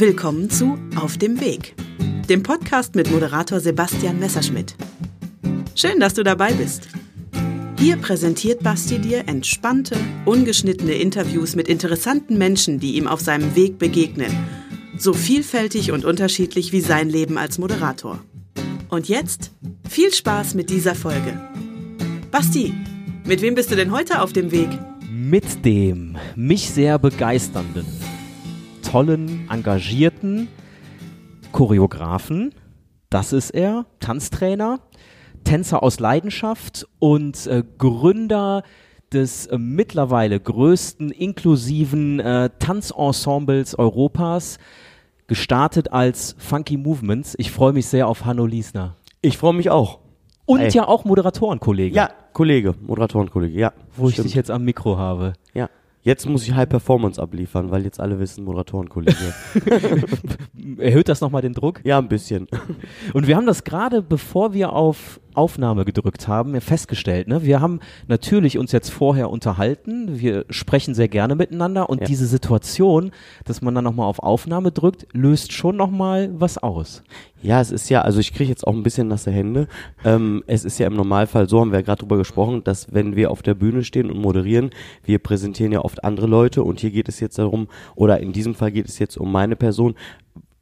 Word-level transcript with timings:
Willkommen 0.00 0.48
zu 0.48 0.78
Auf 0.96 1.18
dem 1.18 1.42
Weg, 1.42 1.74
dem 2.26 2.42
Podcast 2.42 2.94
mit 2.94 3.10
Moderator 3.10 3.60
Sebastian 3.60 4.18
Messerschmidt. 4.18 4.74
Schön, 5.74 6.00
dass 6.00 6.14
du 6.14 6.22
dabei 6.22 6.54
bist. 6.54 6.88
Hier 7.78 7.98
präsentiert 7.98 8.62
Basti 8.62 8.98
dir 8.98 9.28
entspannte, 9.28 9.98
ungeschnittene 10.24 10.94
Interviews 10.94 11.54
mit 11.54 11.68
interessanten 11.68 12.38
Menschen, 12.38 12.80
die 12.80 12.96
ihm 12.96 13.06
auf 13.06 13.20
seinem 13.20 13.54
Weg 13.56 13.78
begegnen. 13.78 14.32
So 14.96 15.12
vielfältig 15.12 15.92
und 15.92 16.06
unterschiedlich 16.06 16.72
wie 16.72 16.80
sein 16.80 17.10
Leben 17.10 17.36
als 17.36 17.58
Moderator. 17.58 18.20
Und 18.88 19.06
jetzt 19.06 19.50
viel 19.86 20.14
Spaß 20.14 20.54
mit 20.54 20.70
dieser 20.70 20.94
Folge. 20.94 21.38
Basti, 22.30 22.72
mit 23.26 23.42
wem 23.42 23.54
bist 23.54 23.70
du 23.70 23.76
denn 23.76 23.92
heute 23.92 24.22
auf 24.22 24.32
dem 24.32 24.50
Weg? 24.50 24.70
Mit 25.10 25.66
dem 25.66 26.16
mich 26.36 26.70
sehr 26.70 26.98
begeisternden, 26.98 27.84
tollen, 28.90 29.48
engagierten 29.48 30.48
Choreografen. 31.52 32.52
Das 33.08 33.32
ist 33.32 33.50
er, 33.50 33.86
Tanztrainer, 34.00 34.80
Tänzer 35.44 35.84
aus 35.84 36.00
Leidenschaft 36.00 36.88
und 36.98 37.46
äh, 37.46 37.62
Gründer 37.78 38.64
des 39.12 39.46
äh, 39.46 39.58
mittlerweile 39.58 40.40
größten 40.40 41.12
inklusiven 41.12 42.18
äh, 42.18 42.50
Tanzensembles 42.58 43.78
Europas, 43.78 44.58
gestartet 45.28 45.92
als 45.92 46.34
Funky 46.38 46.76
Movements. 46.76 47.36
Ich 47.38 47.52
freue 47.52 47.72
mich 47.72 47.86
sehr 47.86 48.08
auf 48.08 48.24
Hanno 48.24 48.44
Liesner. 48.44 48.96
Ich 49.22 49.38
freue 49.38 49.54
mich 49.54 49.70
auch. 49.70 50.00
Und 50.46 50.60
Ey. 50.60 50.70
ja 50.70 50.88
auch 50.88 51.04
Moderatorenkollege. 51.04 51.94
Ja, 51.94 52.10
Kollege, 52.32 52.74
Moderatorenkollege, 52.80 53.56
ja. 53.56 53.72
Wo 53.96 54.08
ich 54.08 54.14
stimmt. 54.14 54.26
dich 54.26 54.34
jetzt 54.34 54.50
am 54.50 54.64
Mikro 54.64 54.98
habe. 54.98 55.34
Ja. 55.54 55.68
Jetzt 56.02 56.26
muss 56.26 56.44
ich 56.44 56.54
High 56.54 56.68
Performance 56.68 57.20
abliefern, 57.20 57.70
weil 57.70 57.84
jetzt 57.84 58.00
alle 58.00 58.18
wissen, 58.18 58.44
Moderatorenkollege. 58.44 59.34
Erhöht 60.78 61.08
das 61.10 61.20
nochmal 61.20 61.42
den 61.42 61.52
Druck? 61.52 61.80
ja, 61.84 61.98
ein 61.98 62.08
bisschen. 62.08 62.48
Und 63.12 63.26
wir 63.26 63.36
haben 63.36 63.46
das 63.46 63.64
gerade, 63.64 64.00
bevor 64.00 64.54
wir 64.54 64.72
auf 64.72 65.20
Aufnahme 65.34 65.84
gedrückt 65.84 66.28
haben, 66.28 66.60
festgestellt. 66.60 67.28
Ne? 67.28 67.42
Wir 67.42 67.60
haben 67.60 67.80
natürlich 68.08 68.58
uns 68.58 68.72
jetzt 68.72 68.90
vorher 68.90 69.30
unterhalten. 69.30 70.20
Wir 70.20 70.44
sprechen 70.50 70.94
sehr 70.94 71.08
gerne 71.08 71.34
miteinander. 71.34 71.88
Und 71.90 72.00
Ja. 72.00 72.06
diese 72.06 72.26
Situation, 72.26 73.10
dass 73.44 73.62
man 73.62 73.74
dann 73.74 73.84
nochmal 73.84 74.06
auf 74.06 74.18
Aufnahme 74.20 74.72
drückt, 74.72 75.06
löst 75.12 75.52
schon 75.52 75.76
nochmal 75.76 76.30
was 76.32 76.58
aus. 76.58 77.02
Ja, 77.42 77.60
es 77.60 77.70
ist 77.70 77.88
ja, 77.88 78.02
also 78.02 78.20
ich 78.20 78.34
kriege 78.34 78.50
jetzt 78.50 78.66
auch 78.66 78.74
ein 78.74 78.82
bisschen 78.82 79.08
nasse 79.08 79.30
Hände. 79.30 79.66
Ähm, 80.04 80.44
es 80.46 80.64
ist 80.64 80.78
ja 80.78 80.86
im 80.86 80.94
Normalfall 80.94 81.48
so, 81.48 81.60
haben 81.60 81.72
wir 81.72 81.78
ja 81.78 81.84
gerade 81.84 82.00
drüber 82.00 82.18
gesprochen, 82.18 82.62
dass 82.64 82.92
wenn 82.92 83.16
wir 83.16 83.30
auf 83.30 83.40
der 83.42 83.54
Bühne 83.54 83.82
stehen 83.82 84.10
und 84.10 84.18
moderieren, 84.18 84.70
wir 85.04 85.18
präsentieren 85.18 85.72
ja 85.72 85.80
oft 85.80 86.04
andere 86.04 86.26
Leute 86.26 86.62
und 86.62 86.80
hier 86.80 86.90
geht 86.90 87.08
es 87.08 87.18
jetzt 87.18 87.38
darum, 87.38 87.68
oder 87.94 88.20
in 88.20 88.32
diesem 88.32 88.54
Fall 88.54 88.72
geht 88.72 88.88
es 88.88 88.98
jetzt 88.98 89.16
um 89.16 89.32
meine 89.32 89.56
Person, 89.56 89.94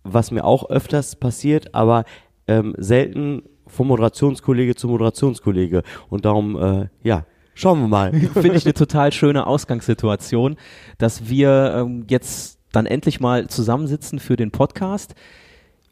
was 0.04 0.30
mir 0.30 0.44
auch 0.44 0.70
öfters 0.70 1.16
passiert, 1.16 1.74
aber 1.74 2.04
ähm, 2.46 2.74
selten 2.78 3.42
vom 3.68 3.88
Moderationskollege 3.88 4.74
zu 4.74 4.88
Moderationskollege. 4.88 5.82
Und 6.10 6.24
darum, 6.24 6.56
äh, 6.56 6.88
ja, 7.02 7.24
schauen 7.54 7.80
wir 7.80 7.88
mal. 7.88 8.12
Finde 8.32 8.54
ich 8.56 8.64
eine 8.64 8.74
total 8.74 9.12
schöne 9.12 9.46
Ausgangssituation, 9.46 10.56
dass 10.98 11.28
wir 11.28 11.74
ähm, 11.76 12.04
jetzt 12.08 12.58
dann 12.72 12.86
endlich 12.86 13.20
mal 13.20 13.48
zusammensitzen 13.48 14.18
für 14.18 14.36
den 14.36 14.50
Podcast. 14.50 15.14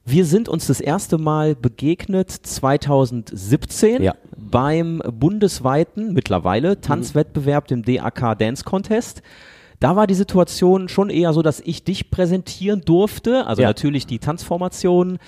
Wir 0.04 0.24
sind 0.24 0.48
uns 0.48 0.66
das 0.68 0.80
erste 0.80 1.18
Mal 1.18 1.56
begegnet 1.56 2.30
2017 2.30 4.02
Ja. 4.02 4.14
beim 4.36 5.02
bundesweiten 5.12 6.12
mittlerweile 6.12 6.80
Tanzwettbewerb 6.80 7.66
dem 7.66 7.82
DAK 7.82 8.38
Dance 8.38 8.62
Contest. 8.64 9.22
Da 9.80 9.96
war 9.96 10.06
die 10.06 10.14
Situation 10.14 10.88
schon 10.88 11.10
eher 11.10 11.32
so, 11.32 11.42
dass 11.42 11.60
ich 11.60 11.84
dich 11.84 12.10
präsentieren 12.10 12.82
durfte, 12.82 13.46
also 13.46 13.62
Ja. 13.62 13.68
natürlich 13.68 14.06
die 14.06 14.18
Tanzformation 14.18 15.18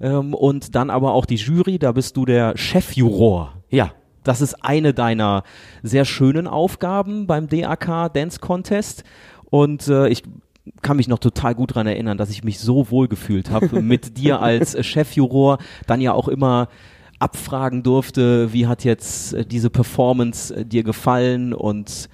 ähm, 0.00 0.34
und 0.34 0.74
dann 0.74 0.90
aber 0.90 1.12
auch 1.12 1.26
die 1.26 1.36
Jury, 1.36 1.78
da 1.78 1.92
bist 1.92 2.16
du 2.16 2.24
der 2.24 2.56
Chefjuror. 2.56 3.54
Ja, 3.70 3.92
Das 4.22 4.40
ist 4.40 4.64
eine 4.64 4.92
deiner 4.92 5.44
sehr 5.82 6.04
schönen 6.04 6.46
Aufgaben 6.46 7.26
beim 7.26 7.48
DAK 7.48 8.12
Dance 8.12 8.38
Contest. 8.38 9.04
Und 9.50 9.88
äh, 9.88 10.08
ich 10.08 10.22
kann 10.82 10.96
mich 10.96 11.08
noch 11.08 11.18
total 11.18 11.54
gut 11.54 11.74
dran 11.74 11.86
erinnern, 11.86 12.18
dass 12.18 12.30
ich 12.30 12.44
mich 12.44 12.58
so 12.58 12.90
wohl 12.90 13.08
gefühlt 13.08 13.50
habe 13.50 13.80
mit 13.82 14.18
dir 14.18 14.40
als 14.40 14.76
Chefjuror, 14.84 15.58
dann 15.86 16.00
ja 16.00 16.12
auch 16.12 16.28
immer 16.28 16.68
abfragen 17.18 17.82
durfte, 17.82 18.52
wie 18.52 18.66
hat 18.66 18.84
jetzt 18.84 19.34
äh, 19.34 19.44
diese 19.44 19.70
Performance 19.70 20.54
äh, 20.54 20.64
dir 20.64 20.82
gefallen 20.82 21.52
und 21.52 22.08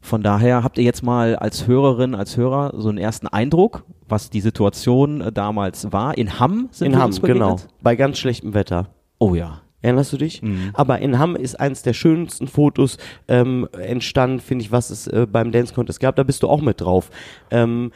von 0.00 0.22
daher 0.22 0.62
habt 0.62 0.76
ihr 0.78 0.84
jetzt 0.84 1.02
mal 1.02 1.34
als 1.34 1.66
Hörerin, 1.66 2.14
als 2.14 2.36
Hörer 2.36 2.74
so 2.76 2.90
einen 2.90 2.98
ersten 2.98 3.26
Eindruck, 3.26 3.84
was 4.08 4.30
die 4.30 4.40
Situation 4.40 5.20
äh, 5.20 5.32
damals 5.32 5.92
war. 5.92 6.16
In 6.16 6.38
Hamm 6.38 6.68
sind 6.70 6.86
in 6.88 6.92
wir 6.92 6.98
Hamm, 6.98 7.06
uns 7.06 7.20
begegnet. 7.20 7.42
genau. 7.42 7.60
Bei 7.82 7.96
ganz 7.96 8.18
schlechtem 8.18 8.54
Wetter. 8.54 8.88
Oh 9.18 9.34
ja. 9.34 9.60
Erinnerst 9.82 10.14
du 10.14 10.16
dich? 10.16 10.40
Aber 10.72 11.00
in 11.00 11.18
Hamm 11.18 11.36
ist 11.36 11.60
eins 11.60 11.82
der 11.82 11.92
schönsten 11.92 12.48
Fotos 12.48 12.96
ähm, 13.28 13.68
entstanden, 13.72 14.40
finde 14.40 14.64
ich, 14.64 14.72
was 14.72 14.88
es 14.88 15.06
äh, 15.06 15.26
beim 15.30 15.52
Dance 15.52 15.74
Contest 15.74 16.00
gab. 16.00 16.16
Da 16.16 16.22
bist 16.22 16.42
du 16.42 16.48
auch 16.48 16.62
mit 16.62 16.80
drauf. 16.80 17.10
Ähm, 17.50 17.92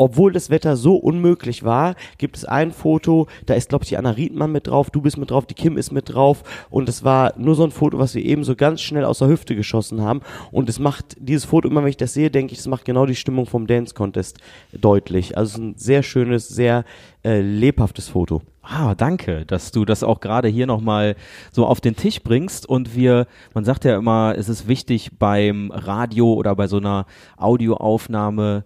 obwohl 0.00 0.32
das 0.32 0.48
Wetter 0.48 0.76
so 0.78 0.96
unmöglich 0.96 1.62
war, 1.62 1.94
gibt 2.16 2.34
es 2.34 2.46
ein 2.46 2.72
Foto, 2.72 3.26
da 3.44 3.52
ist, 3.52 3.68
glaube 3.68 3.84
ich, 3.84 3.90
die 3.90 3.98
Anna 3.98 4.12
Riedmann 4.12 4.50
mit 4.50 4.66
drauf, 4.66 4.88
du 4.88 5.02
bist 5.02 5.18
mit 5.18 5.30
drauf, 5.30 5.44
die 5.44 5.52
Kim 5.52 5.76
ist 5.76 5.92
mit 5.92 6.14
drauf 6.14 6.42
und 6.70 6.88
es 6.88 7.04
war 7.04 7.34
nur 7.36 7.54
so 7.54 7.64
ein 7.64 7.70
Foto, 7.70 7.98
was 7.98 8.14
wir 8.14 8.24
eben 8.24 8.42
so 8.42 8.56
ganz 8.56 8.80
schnell 8.80 9.04
aus 9.04 9.18
der 9.18 9.28
Hüfte 9.28 9.54
geschossen 9.54 10.00
haben 10.00 10.22
und 10.52 10.70
es 10.70 10.78
macht, 10.78 11.18
dieses 11.18 11.44
Foto, 11.44 11.68
immer 11.68 11.82
wenn 11.82 11.90
ich 11.90 11.98
das 11.98 12.14
sehe, 12.14 12.30
denke 12.30 12.54
ich, 12.54 12.60
es 12.60 12.66
macht 12.66 12.86
genau 12.86 13.04
die 13.04 13.14
Stimmung 13.14 13.44
vom 13.44 13.66
Dance 13.66 13.92
Contest 13.94 14.38
deutlich. 14.72 15.36
Also 15.36 15.50
es 15.50 15.54
ist 15.58 15.60
ein 15.60 15.74
sehr 15.76 16.02
schönes, 16.02 16.48
sehr 16.48 16.86
äh, 17.22 17.42
lebhaftes 17.42 18.08
Foto. 18.08 18.40
Ah, 18.62 18.94
danke, 18.94 19.44
dass 19.44 19.70
du 19.70 19.84
das 19.84 20.02
auch 20.02 20.20
gerade 20.20 20.48
hier 20.48 20.66
nochmal 20.66 21.14
so 21.52 21.66
auf 21.66 21.82
den 21.82 21.96
Tisch 21.96 22.22
bringst. 22.22 22.66
Und 22.66 22.94
wir, 22.94 23.26
man 23.52 23.66
sagt 23.66 23.84
ja 23.84 23.96
immer, 23.96 24.34
es 24.38 24.48
ist 24.48 24.66
wichtig 24.66 25.18
beim 25.18 25.70
Radio 25.74 26.32
oder 26.32 26.56
bei 26.56 26.68
so 26.68 26.78
einer 26.78 27.04
Audioaufnahme 27.36 28.64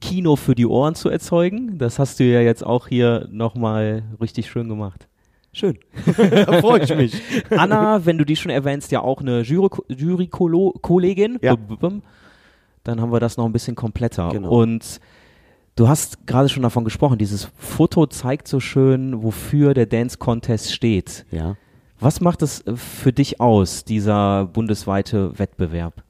Kino 0.00 0.36
für 0.36 0.54
die 0.54 0.66
Ohren 0.66 0.94
zu 0.94 1.08
erzeugen. 1.08 1.78
Das 1.78 1.98
hast 1.98 2.20
du 2.20 2.24
ja 2.24 2.40
jetzt 2.40 2.64
auch 2.64 2.88
hier 2.88 3.28
nochmal 3.30 4.02
richtig 4.20 4.50
schön 4.50 4.68
gemacht. 4.68 5.06
Schön. 5.52 5.78
da 6.16 6.60
freue 6.60 6.82
ich 6.82 6.94
mich. 6.94 7.20
Anna, 7.50 8.06
wenn 8.06 8.18
du 8.18 8.24
die 8.24 8.36
schon 8.36 8.50
erwähnst, 8.50 8.92
ja 8.92 9.00
auch 9.00 9.20
eine 9.20 9.42
Jury- 9.42 9.82
Jury-Kollegin. 9.88 11.38
Ja. 11.42 11.56
Dann 12.84 13.00
haben 13.00 13.12
wir 13.12 13.20
das 13.20 13.36
noch 13.36 13.46
ein 13.46 13.52
bisschen 13.52 13.74
kompletter. 13.74 14.30
Genau. 14.30 14.48
Und 14.48 15.00
du 15.76 15.88
hast 15.88 16.26
gerade 16.26 16.48
schon 16.48 16.62
davon 16.62 16.84
gesprochen, 16.84 17.18
dieses 17.18 17.50
Foto 17.56 18.06
zeigt 18.06 18.48
so 18.48 18.60
schön, 18.60 19.22
wofür 19.22 19.74
der 19.74 19.86
Dance 19.86 20.18
Contest 20.18 20.72
steht. 20.72 21.26
Ja. 21.30 21.56
Was 21.98 22.20
macht 22.20 22.42
es 22.42 22.62
äh, 22.62 22.76
für 22.76 23.12
dich 23.12 23.40
aus, 23.40 23.84
dieser 23.84 24.46
bundesweite 24.46 25.38
Wettbewerb? 25.38 26.02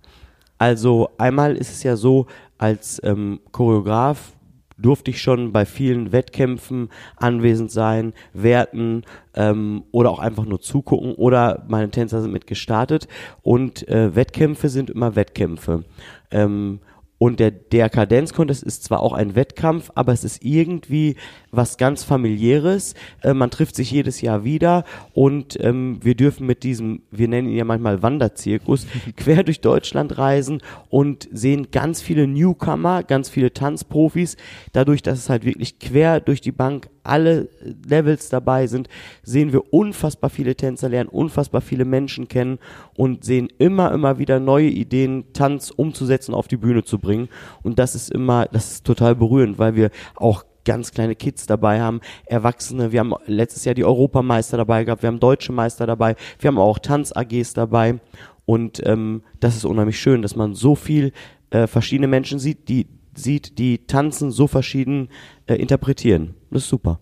Also 0.58 1.08
einmal 1.16 1.56
ist 1.56 1.70
es 1.72 1.82
ja 1.82 1.96
so, 1.96 2.26
als 2.60 3.00
ähm, 3.04 3.40
Choreograf 3.52 4.32
durfte 4.76 5.10
ich 5.10 5.22
schon 5.22 5.50
bei 5.50 5.64
vielen 5.64 6.12
Wettkämpfen 6.12 6.90
anwesend 7.16 7.70
sein, 7.70 8.12
werten 8.34 9.02
ähm, 9.34 9.84
oder 9.92 10.10
auch 10.10 10.18
einfach 10.18 10.44
nur 10.44 10.60
zugucken 10.60 11.14
oder 11.14 11.64
meine 11.68 11.90
Tänzer 11.90 12.20
sind 12.20 12.32
mit 12.32 12.46
gestartet 12.46 13.08
und 13.42 13.88
äh, 13.88 14.14
Wettkämpfe 14.14 14.68
sind 14.68 14.90
immer 14.90 15.16
Wettkämpfe. 15.16 15.84
Ähm, 16.30 16.80
und 17.22 17.38
der 17.38 17.50
DRK 17.50 18.08
Dance 18.08 18.32
Contest 18.32 18.62
ist 18.62 18.82
zwar 18.82 19.00
auch 19.00 19.12
ein 19.12 19.34
Wettkampf, 19.34 19.90
aber 19.94 20.14
es 20.14 20.24
ist 20.24 20.42
irgendwie 20.42 21.16
was 21.50 21.76
ganz 21.76 22.02
familiäres. 22.02 22.94
Äh, 23.22 23.34
man 23.34 23.50
trifft 23.50 23.76
sich 23.76 23.90
jedes 23.90 24.22
Jahr 24.22 24.42
wieder 24.42 24.84
und 25.12 25.62
ähm, 25.62 25.98
wir 26.00 26.14
dürfen 26.14 26.46
mit 26.46 26.62
diesem, 26.62 27.02
wir 27.10 27.28
nennen 27.28 27.50
ihn 27.50 27.58
ja 27.58 27.64
manchmal 27.64 28.02
Wanderzirkus, 28.02 28.86
quer 29.18 29.44
durch 29.44 29.60
Deutschland 29.60 30.16
reisen 30.16 30.62
und 30.88 31.28
sehen 31.30 31.70
ganz 31.70 32.00
viele 32.00 32.26
Newcomer, 32.26 33.02
ganz 33.02 33.28
viele 33.28 33.52
Tanzprofis. 33.52 34.38
Dadurch, 34.72 35.02
dass 35.02 35.18
es 35.18 35.28
halt 35.28 35.44
wirklich 35.44 35.78
quer 35.78 36.20
durch 36.20 36.40
die 36.40 36.52
Bank 36.52 36.88
alle 37.10 37.48
Levels 37.88 38.28
dabei 38.28 38.68
sind, 38.68 38.88
sehen 39.24 39.52
wir 39.52 39.74
unfassbar 39.74 40.30
viele 40.30 40.54
Tänzer 40.54 40.88
lernen, 40.88 41.08
unfassbar 41.08 41.60
viele 41.60 41.84
Menschen 41.84 42.28
kennen 42.28 42.58
und 42.96 43.24
sehen 43.24 43.48
immer, 43.58 43.92
immer 43.92 44.18
wieder 44.18 44.38
neue 44.38 44.68
Ideen, 44.68 45.32
Tanz 45.32 45.70
umzusetzen, 45.70 46.34
auf 46.34 46.46
die 46.46 46.56
Bühne 46.56 46.84
zu 46.84 47.00
bringen. 47.00 47.28
Und 47.62 47.80
das 47.80 47.96
ist 47.96 48.12
immer, 48.12 48.46
das 48.46 48.70
ist 48.72 48.86
total 48.86 49.16
berührend, 49.16 49.58
weil 49.58 49.74
wir 49.74 49.90
auch 50.14 50.44
ganz 50.64 50.92
kleine 50.92 51.16
Kids 51.16 51.46
dabei 51.46 51.80
haben, 51.80 52.00
Erwachsene. 52.26 52.92
Wir 52.92 53.00
haben 53.00 53.14
letztes 53.26 53.64
Jahr 53.64 53.74
die 53.74 53.84
Europameister 53.84 54.56
dabei 54.56 54.84
gehabt, 54.84 55.02
wir 55.02 55.08
haben 55.08 55.18
deutsche 55.18 55.52
Meister 55.52 55.86
dabei, 55.86 56.14
wir 56.38 56.48
haben 56.48 56.58
auch 56.58 56.78
Tanz-AGs 56.78 57.54
dabei. 57.54 57.98
Und 58.44 58.80
ähm, 58.86 59.22
das 59.40 59.56
ist 59.56 59.64
unheimlich 59.64 59.98
schön, 59.98 60.22
dass 60.22 60.36
man 60.36 60.54
so 60.54 60.76
viel 60.76 61.12
äh, 61.50 61.66
verschiedene 61.66 62.08
Menschen 62.08 62.38
sieht, 62.38 62.68
die 62.68 62.86
sieht, 63.14 63.58
die 63.58 63.86
tanzen 63.86 64.30
so 64.30 64.46
verschieden 64.46 65.08
äh, 65.46 65.54
interpretieren. 65.54 66.34
Das 66.50 66.62
ist 66.64 66.68
super. 66.68 66.98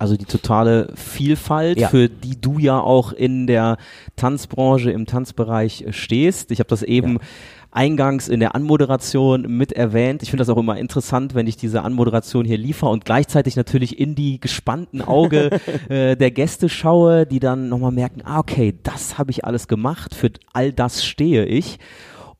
also 0.00 0.16
die 0.16 0.26
totale 0.26 0.92
Vielfalt, 0.94 1.78
Ja. 1.80 1.88
für 1.88 2.08
die 2.08 2.40
du 2.40 2.58
ja 2.60 2.78
auch 2.80 3.12
in 3.12 3.46
der 3.48 3.78
Tanzbranche, 4.14 4.90
im 4.92 5.06
Tanzbereich 5.06 5.82
äh, 5.82 5.92
stehst. 5.92 6.50
Ich 6.52 6.60
habe 6.60 6.68
das 6.68 6.82
eben 6.84 7.18
eingangs 7.70 8.28
in 8.28 8.40
der 8.40 8.54
Anmoderation 8.54 9.42
mit 9.42 9.72
erwähnt. 9.72 10.22
Ich 10.22 10.30
finde 10.30 10.40
das 10.42 10.48
auch 10.48 10.56
immer 10.56 10.78
interessant, 10.78 11.34
wenn 11.34 11.46
ich 11.46 11.56
diese 11.56 11.82
Anmoderation 11.82 12.44
hier 12.46 12.56
liefere 12.58 12.90
und 12.90 13.04
gleichzeitig 13.04 13.56
natürlich 13.56 13.98
in 13.98 14.14
die 14.14 14.40
gespannten 14.40 15.02
Auge 15.02 15.50
äh, 15.88 16.16
der 16.16 16.30
Gäste 16.30 16.68
schaue, 16.68 17.26
die 17.26 17.40
dann 17.40 17.68
nochmal 17.68 17.92
merken, 17.92 18.22
ah, 18.24 18.38
okay, 18.38 18.74
das 18.84 19.18
habe 19.18 19.32
ich 19.32 19.44
alles 19.44 19.68
gemacht, 19.68 20.14
für 20.14 20.30
all 20.52 20.72
das 20.72 21.04
stehe 21.04 21.44
ich. 21.44 21.78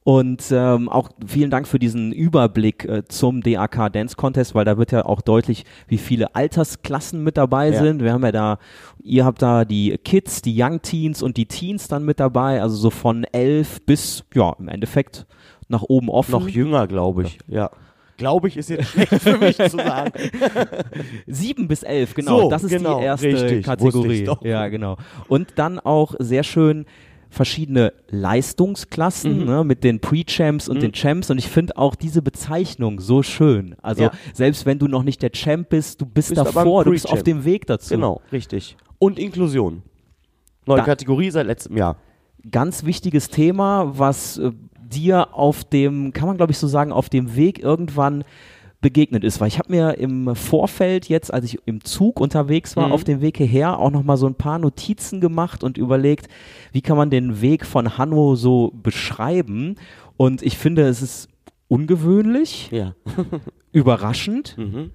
Und 0.04 0.44
ähm, 0.52 0.88
auch 0.88 1.10
vielen 1.26 1.50
Dank 1.50 1.68
für 1.68 1.78
diesen 1.78 2.12
Überblick 2.12 2.86
äh, 2.86 3.04
zum 3.08 3.42
DAK 3.42 3.92
Dance 3.92 4.16
Contest, 4.16 4.54
weil 4.54 4.64
da 4.64 4.78
wird 4.78 4.90
ja 4.90 5.04
auch 5.04 5.20
deutlich, 5.20 5.64
wie 5.86 5.98
viele 5.98 6.34
Altersklassen 6.34 7.22
mit 7.22 7.36
dabei 7.36 7.70
Ja. 7.70 7.82
sind. 7.82 8.02
Wir 8.02 8.14
haben 8.14 8.24
ja 8.24 8.32
da, 8.32 8.58
ihr 9.02 9.26
habt 9.26 9.42
da 9.42 9.66
die 9.66 9.98
Kids, 9.98 10.40
die 10.40 10.54
Young 10.58 10.80
Teens 10.80 11.22
und 11.22 11.36
die 11.36 11.44
Teens 11.46 11.88
dann 11.88 12.04
mit 12.06 12.20
dabei, 12.20 12.62
also 12.62 12.76
so 12.76 12.88
von 12.90 13.24
elf 13.32 13.84
bis, 13.84 14.24
ja, 14.34 14.54
im 14.58 14.68
Endeffekt 14.68 15.26
nach 15.68 15.82
oben 15.82 16.08
offen. 16.08 16.32
Noch 16.32 16.48
jünger, 16.48 16.86
glaube 16.86 17.24
ich. 17.24 17.38
Ja. 17.46 17.70
Glaube 18.16 18.48
ich, 18.48 18.56
ist 18.56 18.68
jetzt 18.68 18.88
schlecht 18.88 19.14
für 19.14 19.38
mich 19.38 19.56
zu 19.58 19.76
sagen. 19.76 20.10
Sieben 21.28 21.68
bis 21.68 21.84
elf, 21.84 22.14
genau. 22.14 22.42
So, 22.42 22.50
das 22.50 22.64
ist 22.64 22.70
genau, 22.70 22.98
die 22.98 23.04
erste 23.04 23.26
richtig, 23.28 23.64
Kategorie. 23.64 24.28
Ja, 24.42 24.66
genau. 24.68 24.96
Und 25.28 25.52
dann 25.56 25.78
auch 25.78 26.14
sehr 26.18 26.42
schön 26.42 26.86
verschiedene 27.30 27.92
Leistungsklassen 28.10 29.40
Mhm. 29.40 29.44
ne, 29.44 29.64
mit 29.64 29.84
den 29.84 30.00
Pre-Champs 30.00 30.68
und 30.68 30.82
den 30.82 30.92
Champs 30.92 31.30
und 31.30 31.38
ich 31.38 31.48
finde 31.48 31.76
auch 31.76 31.94
diese 31.94 32.22
Bezeichnung 32.22 33.00
so 33.00 33.22
schön. 33.22 33.76
Also 33.82 34.04
Ja. 34.04 34.10
selbst 34.32 34.64
wenn 34.66 34.78
du 34.78 34.88
noch 34.88 35.02
nicht 35.02 35.20
der 35.22 35.30
Champ 35.32 35.68
bist, 35.68 36.00
du 36.00 36.06
bist, 36.06 36.30
Bist 36.30 36.38
davor, 36.40 36.84
du 36.84 36.90
bist 36.90 37.08
auf 37.10 37.22
dem 37.22 37.44
Weg 37.44 37.66
dazu. 37.66 37.94
Genau, 37.94 38.20
richtig. 38.32 38.76
Und 38.98 39.18
Inklusion. 39.18 39.82
Neue 40.66 40.78
Da- 40.78 40.84
Kategorie 40.84 41.30
seit 41.30 41.46
letztem 41.46 41.76
Jahr. 41.76 41.96
Ganz 42.50 42.84
wichtiges 42.84 43.28
Thema, 43.28 43.92
was 43.98 44.38
äh, 44.38 44.52
dir 44.90 45.34
auf 45.34 45.64
dem, 45.64 46.12
kann 46.12 46.28
man 46.28 46.36
glaube 46.38 46.52
ich 46.52 46.58
so 46.58 46.66
sagen, 46.66 46.92
auf 46.92 47.08
dem 47.10 47.36
Weg 47.36 47.58
irgendwann 47.58 48.24
begegnet 48.80 49.24
ist, 49.24 49.40
weil 49.40 49.48
ich 49.48 49.58
habe 49.58 49.72
mir 49.72 49.98
im 49.98 50.36
Vorfeld 50.36 51.08
jetzt, 51.08 51.34
als 51.34 51.44
ich 51.46 51.58
im 51.66 51.82
Zug 51.82 52.20
unterwegs 52.20 52.76
war, 52.76 52.86
Mhm. 52.88 52.92
auf 52.92 53.02
dem 53.04 53.20
Weg 53.20 53.36
hierher 53.38 53.78
auch 53.78 53.90
noch 53.90 54.04
mal 54.04 54.16
so 54.16 54.26
ein 54.26 54.36
paar 54.36 54.58
Notizen 54.60 55.20
gemacht 55.20 55.64
und 55.64 55.76
überlegt, 55.78 56.28
wie 56.72 56.80
kann 56.80 56.96
man 56.96 57.10
den 57.10 57.40
Weg 57.40 57.66
von 57.66 57.98
Hanno 57.98 58.36
so 58.36 58.70
beschreiben 58.82 59.74
und 60.16 60.42
ich 60.42 60.58
finde, 60.58 60.82
es 60.86 61.02
ist 61.02 61.28
ungewöhnlich, 61.66 62.70
Ja. 62.70 62.94
überraschend 63.72 64.56
Mhm. 64.58 64.90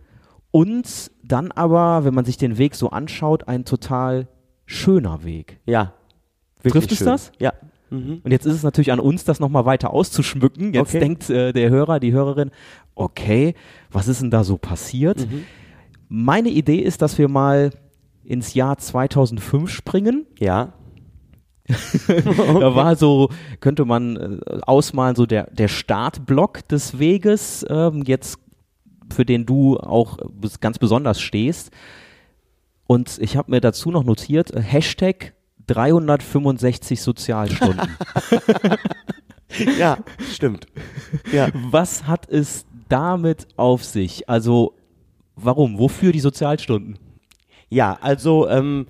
und 0.52 1.12
dann 1.24 1.52
aber, 1.52 2.06
wenn 2.06 2.14
man 2.14 2.26
sich 2.26 2.38
den 2.38 2.58
Weg 2.58 2.76
so 2.76 2.90
anschaut, 2.90 3.48
ein 3.48 3.66
total 3.66 4.28
schöner 4.66 5.24
Weg. 5.24 5.60
Ja. 5.66 5.94
Wirklich 6.62 6.74
Trifft 6.86 6.92
es 6.94 6.98
schön. 7.00 7.08
das? 7.08 7.32
Ja. 7.40 7.54
Mhm. 7.90 8.22
Und 8.24 8.32
jetzt 8.32 8.46
ist 8.46 8.56
es 8.56 8.64
natürlich 8.64 8.92
an 8.92 9.00
uns, 9.00 9.24
das 9.24 9.40
nochmal 9.40 9.66
weiter 9.66 9.92
auszuschmücken. 9.92 10.74
Jetzt 10.74 10.90
Okay. 10.90 11.00
denkt 11.00 11.30
äh, 11.30 11.54
der 11.54 11.70
Hörer, 11.70 12.00
die 12.00 12.12
Hörerin, 12.12 12.50
okay, 12.96 13.56
was 13.92 14.08
ist 14.08 14.22
denn 14.22 14.32
da 14.32 14.44
so 14.44 14.58
passiert? 14.58 15.20
Mhm. 15.20 15.46
Meine 16.10 16.50
Idee 16.50 16.80
ist, 16.80 17.02
dass 17.02 17.18
wir 17.18 17.28
mal 17.28 17.72
ins 18.24 18.54
Jahr 18.54 18.78
2005 18.78 19.70
springen. 19.70 20.26
Ja. 20.40 20.74
Da 22.08 22.76
war 22.76 22.96
so, 22.96 23.30
könnte 23.62 23.86
man 23.86 24.18
äh, 24.18 24.60
ausmalen, 24.64 25.16
so 25.16 25.26
der, 25.26 25.50
der 25.52 25.70
Startblock 25.70 26.68
des 26.68 27.00
Weges, 27.00 27.66
ähm, 27.70 28.04
jetzt 28.06 28.38
für 29.14 29.26
den 29.26 29.46
du 29.46 29.78
auch 29.78 30.18
ganz 30.60 30.78
besonders 30.78 31.22
stehst. 31.22 31.72
Und 32.86 33.18
ich 33.20 33.38
habe 33.38 33.52
mir 33.52 33.62
dazu 33.62 33.92
noch 33.92 34.04
notiert, 34.04 34.52
äh, 34.52 34.62
Hashtag 34.62 35.34
365 35.68 37.02
Sozialstunden. 37.02 37.88
Ja, 39.78 39.98
stimmt. 40.32 40.66
Ja. 41.32 41.50
Was 41.54 42.08
hat 42.08 42.28
es 42.30 42.66
damit 42.94 43.48
auf 43.58 43.84
sich? 43.84 44.30
Also, 44.30 44.76
warum? 45.36 45.80
Wofür 45.80 46.12
die 46.12 46.20
Sozialstunden? 46.20 47.00
Ja, 47.70 47.98
also 48.02 48.48
ähm, 48.48 48.86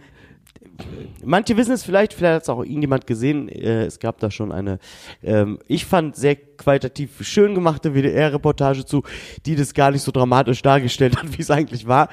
manche 1.24 1.56
wissen 1.56 1.72
es 1.72 1.86
vielleicht, 1.86 2.14
vielleicht 2.14 2.36
hat 2.36 2.44
es 2.44 2.50
auch 2.50 2.64
irgendjemand 2.64 3.08
gesehen. 3.08 3.48
Äh, 3.48 3.86
es 3.86 4.00
gab 4.00 4.20
da 4.20 4.30
schon 4.30 4.52
eine, 4.52 4.80
ähm, 5.24 5.58
ich 5.68 5.86
fand 5.86 6.18
sehr 6.18 6.36
qualitativ 6.36 7.26
schön 7.26 7.56
gemachte 7.56 7.94
WDR-Reportage 7.94 8.84
zu, 8.84 9.04
die 9.46 9.56
das 9.56 9.74
gar 9.74 9.92
nicht 9.92 10.02
so 10.02 10.12
dramatisch 10.12 10.62
dargestellt 10.62 11.16
hat, 11.16 11.38
wie 11.38 11.42
es 11.42 11.50
eigentlich 11.50 11.88
war. 11.88 12.10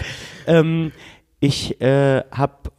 Ähm, 0.47 0.93
ich 1.41 1.81
äh, 1.81 2.23
habe 2.31 2.71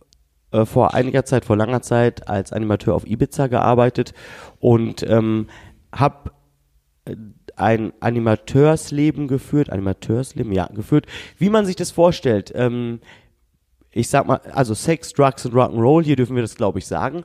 äh, 0.51 0.65
vor 0.65 0.93
einiger 0.93 1.25
Zeit, 1.25 1.43
vor 1.43 1.57
langer 1.57 1.81
Zeit 1.81 2.29
als 2.29 2.53
Animateur 2.53 2.95
auf 2.95 3.05
Ibiza 3.05 3.47
gearbeitet 3.47 4.13
und 4.61 5.03
ähm, 5.03 5.47
habe 5.91 6.31
ein 7.61 7.93
Animateursleben 7.99 9.27
geführt, 9.27 9.69
Animateursleben, 9.69 10.51
ja, 10.51 10.67
geführt, 10.67 11.05
wie 11.37 11.49
man 11.49 11.65
sich 11.65 11.75
das 11.75 11.91
vorstellt. 11.91 12.51
Ähm, 12.55 12.99
ich 13.93 14.07
sag 14.07 14.25
mal, 14.25 14.39
also 14.53 14.73
Sex, 14.73 15.13
Drugs 15.13 15.45
und 15.45 15.53
Rock'n'Roll, 15.53 16.03
hier 16.03 16.15
dürfen 16.15 16.35
wir 16.35 16.41
das, 16.41 16.55
glaube 16.55 16.79
ich, 16.79 16.87
sagen. 16.87 17.23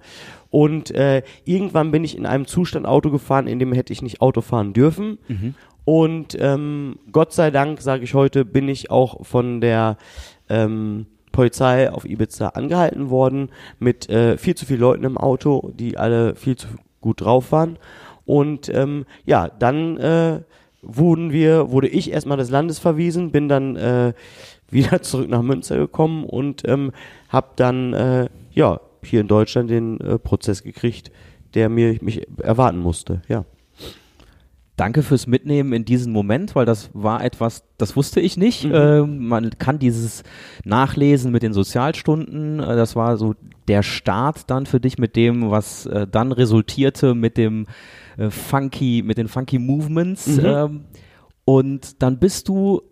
Und 0.51 0.91
äh, 0.91 1.23
irgendwann 1.45 1.93
bin 1.93 2.03
ich 2.03 2.17
in 2.17 2.27
einem 2.27 2.47
Zustand 2.47 2.87
Auto 2.87 3.11
gefahren, 3.11 3.47
in 3.47 3.59
dem 3.59 3.73
hätte 3.73 3.93
ich 3.93 4.03
nicht 4.03 4.21
Auto 4.21 4.41
fahren 4.41 4.73
dürfen. 4.73 5.19
Und 5.85 6.37
ähm, 6.41 6.99
Gott 7.13 7.33
sei 7.33 7.53
Dank, 7.53 7.81
sage 7.81 8.03
ich 8.03 8.15
heute, 8.15 8.45
bin 8.45 8.69
ich 8.69 8.91
auch 8.91 9.25
von 9.25 9.61
der 9.61 9.97
ähm, 10.49 11.07
Polizei 11.31 11.93
auf 11.93 12.05
Ibiza 12.05 12.49
angehalten 12.49 13.11
worden 13.11 13.51
mit 13.79 14.09
äh, 14.09 14.37
viel 14.37 14.57
zu 14.57 14.67
vielen 14.67 14.81
Leuten 14.81 15.05
im 15.05 15.19
Auto, 15.19 15.71
die 15.75 15.97
alle 15.99 16.35
viel 16.35 16.57
zu 16.57 16.67
gut 17.01 17.21
drauf 17.21 17.53
waren. 17.53 17.79
Und 18.27 18.69
ähm, 18.69 19.07
ja, 19.25 19.49
dann 19.49 19.97
äh, 19.97 20.41
wurden 20.83 21.33
wir, 21.33 21.71
wurde 21.71 21.89
ich 21.89 22.13
erstmal 22.13 22.37
des 22.37 22.51
Landes 22.51 22.79
verwiesen, 22.79 23.31
bin 23.31 23.49
dann 23.49 23.77
äh, 23.77 24.13
wieder 24.71 25.01
zurück 25.03 25.29
nach 25.29 25.43
Münster 25.43 25.77
gekommen 25.77 26.25
und 26.25 26.67
ähm, 26.67 26.93
habe 27.29 27.49
dann 27.57 27.93
äh, 27.93 28.29
ja 28.53 28.81
hier 29.03 29.21
in 29.21 29.29
Deutschland 29.29 29.71
den 29.71 30.01
äh, 30.01 30.19
Prozess 30.19 30.65
gekriegt, 30.65 31.13
der 31.55 31.69
mir 31.69 31.97
mich 32.01 32.27
erwarten 32.43 32.79
musste. 32.79 33.23
Ja. 33.29 33.45
Danke 34.77 35.03
fürs 35.03 35.27
Mitnehmen 35.27 35.73
in 35.73 35.87
diesen 35.87 36.13
Moment, 36.13 36.55
weil 36.55 36.67
das 36.67 36.91
war 36.93 37.25
etwas, 37.25 37.65
das 37.79 37.97
wusste 37.97 38.21
ich 38.21 38.37
nicht. 38.37 38.65
Mhm. 38.65 38.75
Ähm, 38.75 39.29
man 39.29 39.51
kann 39.59 39.79
dieses 39.79 40.23
Nachlesen 40.65 41.33
mit 41.33 41.43
den 41.43 41.55
Sozialstunden, 41.55 42.61
äh, 42.61 42.77
das 42.77 42.95
war 42.95 43.17
so 43.17 43.35
der 43.69 43.83
Start 43.83 44.51
dann 44.51 44.67
für 44.67 44.79
dich 44.79 44.99
mit 44.99 45.17
dem, 45.17 45.51
was 45.51 45.87
äh, 45.87 46.07
dann 46.07 46.31
resultierte 46.31 47.15
mit 47.15 47.39
dem 47.39 47.67
äh, 48.17 48.31
funky, 48.31 49.03
mit 49.05 49.19
den 49.19 49.29
funky 49.29 49.59
Movements. 49.59 50.27
Mhm. 50.27 50.45
Ähm, 50.45 50.85
und 51.45 52.03
dann 52.03 52.19
bist 52.19 52.49
du, 52.49 52.83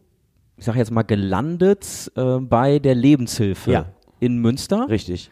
ich 0.57 0.65
sage 0.65 0.79
jetzt 0.79 0.91
mal, 0.91 1.03
gelandet 1.03 2.11
äh, 2.17 2.39
bei 2.39 2.79
der 2.79 2.95
Lebenshilfe 2.95 3.71
Ja. 3.73 3.87
in 4.21 4.39
Münster 4.39 4.89
Richtig. 4.89 5.31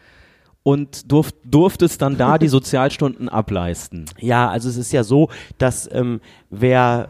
und 0.62 1.10
durft, 1.10 1.36
durftest 1.44 2.02
dann 2.02 2.16
da 2.16 2.38
die 2.38 2.48
Sozialstunden 2.56 3.28
ableisten. 3.28 4.06
Ja, 4.18 4.48
also 4.50 4.68
es 4.68 4.76
ist 4.76 4.92
ja 4.92 5.04
so, 5.04 5.28
dass 5.58 5.88
ähm, 5.92 6.20
wer, 6.50 7.08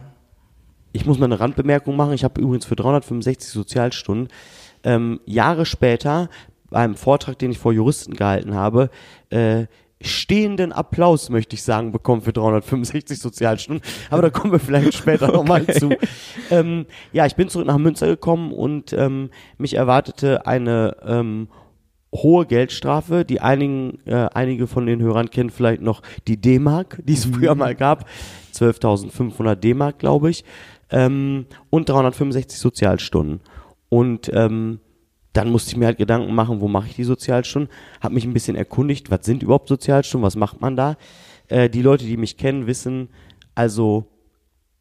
ich 0.92 1.06
muss 1.06 1.18
mal 1.18 1.24
eine 1.26 1.40
Randbemerkung 1.40 1.96
machen, 1.96 2.12
ich 2.12 2.24
habe 2.24 2.40
übrigens 2.40 2.66
für 2.66 2.76
365 2.76 3.50
Sozialstunden 3.50 4.28
ähm, 4.84 5.20
Jahre 5.24 5.64
später 5.64 6.28
beim 6.68 6.94
Vortrag, 6.94 7.38
den 7.38 7.50
ich 7.52 7.58
vor 7.58 7.72
Juristen 7.72 8.14
gehalten 8.14 8.54
habe, 8.54 8.90
äh, 9.30 9.66
stehenden 10.02 10.72
Applaus, 10.72 11.30
möchte 11.30 11.54
ich 11.54 11.62
sagen, 11.62 11.92
bekommen 11.92 12.22
für 12.22 12.32
365 12.32 13.18
Sozialstunden. 13.18 13.82
Aber 14.10 14.22
da 14.22 14.30
kommen 14.30 14.52
wir 14.52 14.58
vielleicht 14.58 14.94
später 14.94 15.32
nochmal 15.32 15.66
zu. 15.66 15.90
Ähm, 16.50 16.86
ja, 17.12 17.26
ich 17.26 17.36
bin 17.36 17.48
zurück 17.48 17.66
nach 17.66 17.78
Münster 17.78 18.06
gekommen 18.06 18.52
und 18.52 18.92
ähm, 18.92 19.30
mich 19.56 19.74
erwartete 19.74 20.46
eine 20.46 20.96
ähm, 21.04 21.48
hohe 22.14 22.46
Geldstrafe, 22.46 23.24
die 23.24 23.40
einigen, 23.40 23.98
äh, 24.06 24.28
einige 24.34 24.66
von 24.66 24.86
den 24.86 25.00
Hörern 25.00 25.30
kennen 25.30 25.50
vielleicht 25.50 25.82
noch 25.82 26.02
die 26.28 26.40
D-Mark, 26.40 27.00
die 27.04 27.14
es 27.14 27.24
früher 27.24 27.54
mal 27.54 27.74
gab. 27.74 28.06
12.500 28.54 29.54
D-Mark, 29.54 29.98
glaube 29.98 30.30
ich. 30.30 30.44
Ähm, 30.90 31.46
und 31.70 31.88
365 31.88 32.58
Sozialstunden. 32.58 33.40
Und 33.88 34.30
ähm, 34.34 34.80
dann 35.32 35.50
musste 35.50 35.70
ich 35.70 35.76
mir 35.76 35.86
halt 35.86 35.98
Gedanken 35.98 36.34
machen, 36.34 36.60
wo 36.60 36.68
mache 36.68 36.88
ich 36.88 36.96
die 36.96 37.04
Sozialstunden? 37.04 37.72
Habe 38.00 38.14
mich 38.14 38.24
ein 38.24 38.34
bisschen 38.34 38.56
erkundigt, 38.56 39.10
was 39.10 39.24
sind 39.24 39.42
überhaupt 39.42 39.68
Sozialstunden, 39.68 40.26
was 40.26 40.36
macht 40.36 40.60
man 40.60 40.76
da? 40.76 40.96
Äh, 41.48 41.70
die 41.70 41.82
Leute, 41.82 42.04
die 42.04 42.16
mich 42.16 42.36
kennen, 42.36 42.66
wissen, 42.66 43.08
also 43.54 44.06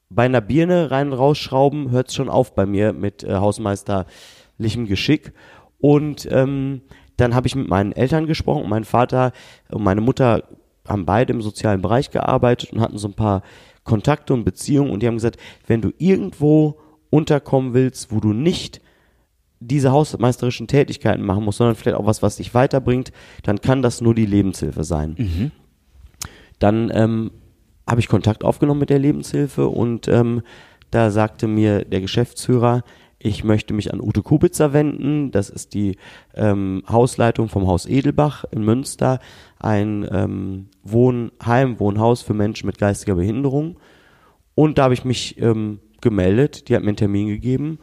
bei 0.09 0.25
einer 0.25 0.41
Birne 0.41 0.91
rein 0.91 1.11
und 1.11 1.17
rausschrauben 1.17 1.91
hört 1.91 2.09
es 2.09 2.15
schon 2.15 2.29
auf 2.29 2.53
bei 2.53 2.65
mir 2.65 2.91
mit 2.91 3.23
äh, 3.23 3.35
hausmeisterlichem 3.35 4.85
Geschick. 4.87 5.31
Und 5.79 6.27
ähm, 6.29 6.81
dann 7.17 7.33
habe 7.33 7.47
ich 7.47 7.55
mit 7.55 7.69
meinen 7.69 7.93
Eltern 7.93 8.27
gesprochen. 8.27 8.69
Mein 8.69 8.83
Vater 8.83 9.31
und 9.69 9.83
meine 9.83 10.01
Mutter 10.01 10.43
haben 10.87 11.05
beide 11.05 11.33
im 11.33 11.41
sozialen 11.41 11.81
Bereich 11.81 12.11
gearbeitet 12.11 12.73
und 12.73 12.81
hatten 12.81 12.97
so 12.97 13.07
ein 13.07 13.13
paar 13.13 13.41
Kontakte 13.83 14.33
und 14.33 14.43
Beziehungen. 14.43 14.91
Und 14.91 15.01
die 15.01 15.07
haben 15.07 15.15
gesagt, 15.15 15.39
wenn 15.65 15.81
du 15.81 15.91
irgendwo 15.97 16.79
unterkommen 17.09 17.73
willst, 17.73 18.11
wo 18.11 18.19
du 18.19 18.33
nicht 18.33 18.81
diese 19.61 19.91
hausmeisterischen 19.91 20.67
Tätigkeiten 20.67 21.23
machen 21.23 21.45
muss, 21.45 21.57
sondern 21.57 21.75
vielleicht 21.75 21.97
auch 21.97 22.05
was, 22.05 22.21
was 22.21 22.37
dich 22.37 22.53
weiterbringt, 22.53 23.11
dann 23.43 23.61
kann 23.61 23.81
das 23.81 24.01
nur 24.01 24.15
die 24.15 24.25
Lebenshilfe 24.25 24.83
sein. 24.83 25.15
Dann 26.59 26.91
ähm, 26.93 27.31
habe 27.87 28.01
ich 28.01 28.07
Kontakt 28.07 28.43
aufgenommen 28.43 28.79
mit 28.79 28.89
der 28.89 28.99
Lebenshilfe 28.99 29.67
und 29.67 30.07
ähm, 30.07 30.41
da 30.89 31.11
sagte 31.11 31.47
mir 31.47 31.85
der 31.85 32.01
Geschäftsführer, 32.01 32.83
ich 33.19 33.43
möchte 33.43 33.75
mich 33.75 33.93
an 33.93 34.01
Ute 34.01 34.23
Kubitzer 34.23 34.73
wenden. 34.73 35.29
Das 35.29 35.51
ist 35.51 35.75
die 35.75 35.97
ähm, 36.33 36.81
Hausleitung 36.89 37.49
vom 37.49 37.67
Haus 37.67 37.85
Edelbach 37.85 38.45
in 38.49 38.65
Münster, 38.65 39.19
ein 39.59 40.07
ähm, 40.11 40.69
Wohnheim, 40.83 41.79
Wohnhaus 41.79 42.23
für 42.23 42.33
Menschen 42.33 42.65
mit 42.65 42.79
geistiger 42.79 43.13
Behinderung. 43.13 43.77
Und 44.55 44.79
da 44.79 44.85
habe 44.85 44.95
ich 44.95 45.05
mich 45.05 45.39
ähm, 45.39 45.79
gemeldet, 46.01 46.67
die 46.67 46.75
hat 46.75 46.81
mir 46.81 46.89
einen 46.89 46.97
Termin 46.97 47.27
gegeben 47.27 47.77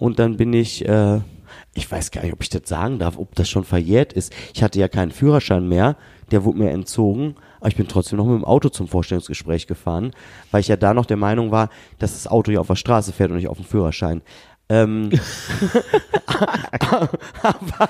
und 0.00 0.18
dann 0.18 0.38
bin 0.38 0.52
ich, 0.54 0.88
äh, 0.88 1.20
ich 1.74 1.90
weiß 1.90 2.10
gar 2.10 2.22
nicht, 2.22 2.32
ob 2.32 2.42
ich 2.42 2.48
das 2.48 2.62
sagen 2.64 2.98
darf, 2.98 3.18
ob 3.18 3.34
das 3.34 3.50
schon 3.50 3.64
verjährt 3.64 4.14
ist. 4.14 4.32
Ich 4.54 4.62
hatte 4.62 4.80
ja 4.80 4.88
keinen 4.88 5.10
Führerschein 5.10 5.68
mehr, 5.68 5.96
der 6.30 6.44
wurde 6.44 6.58
mir 6.58 6.70
entzogen, 6.70 7.36
aber 7.58 7.68
ich 7.68 7.76
bin 7.76 7.86
trotzdem 7.86 8.16
noch 8.16 8.24
mit 8.24 8.36
dem 8.36 8.46
Auto 8.46 8.70
zum 8.70 8.88
Vorstellungsgespräch 8.88 9.66
gefahren, 9.66 10.12
weil 10.50 10.62
ich 10.62 10.68
ja 10.68 10.76
da 10.76 10.94
noch 10.94 11.04
der 11.04 11.18
Meinung 11.18 11.50
war, 11.50 11.68
dass 11.98 12.14
das 12.14 12.26
Auto 12.26 12.50
ja 12.50 12.60
auf 12.60 12.66
der 12.66 12.76
Straße 12.76 13.12
fährt 13.12 13.30
und 13.30 13.36
nicht 13.36 13.48
auf 13.48 13.58
dem 13.58 13.66
Führerschein. 13.66 14.22
Ähm, 14.70 15.10
aber 17.42 17.88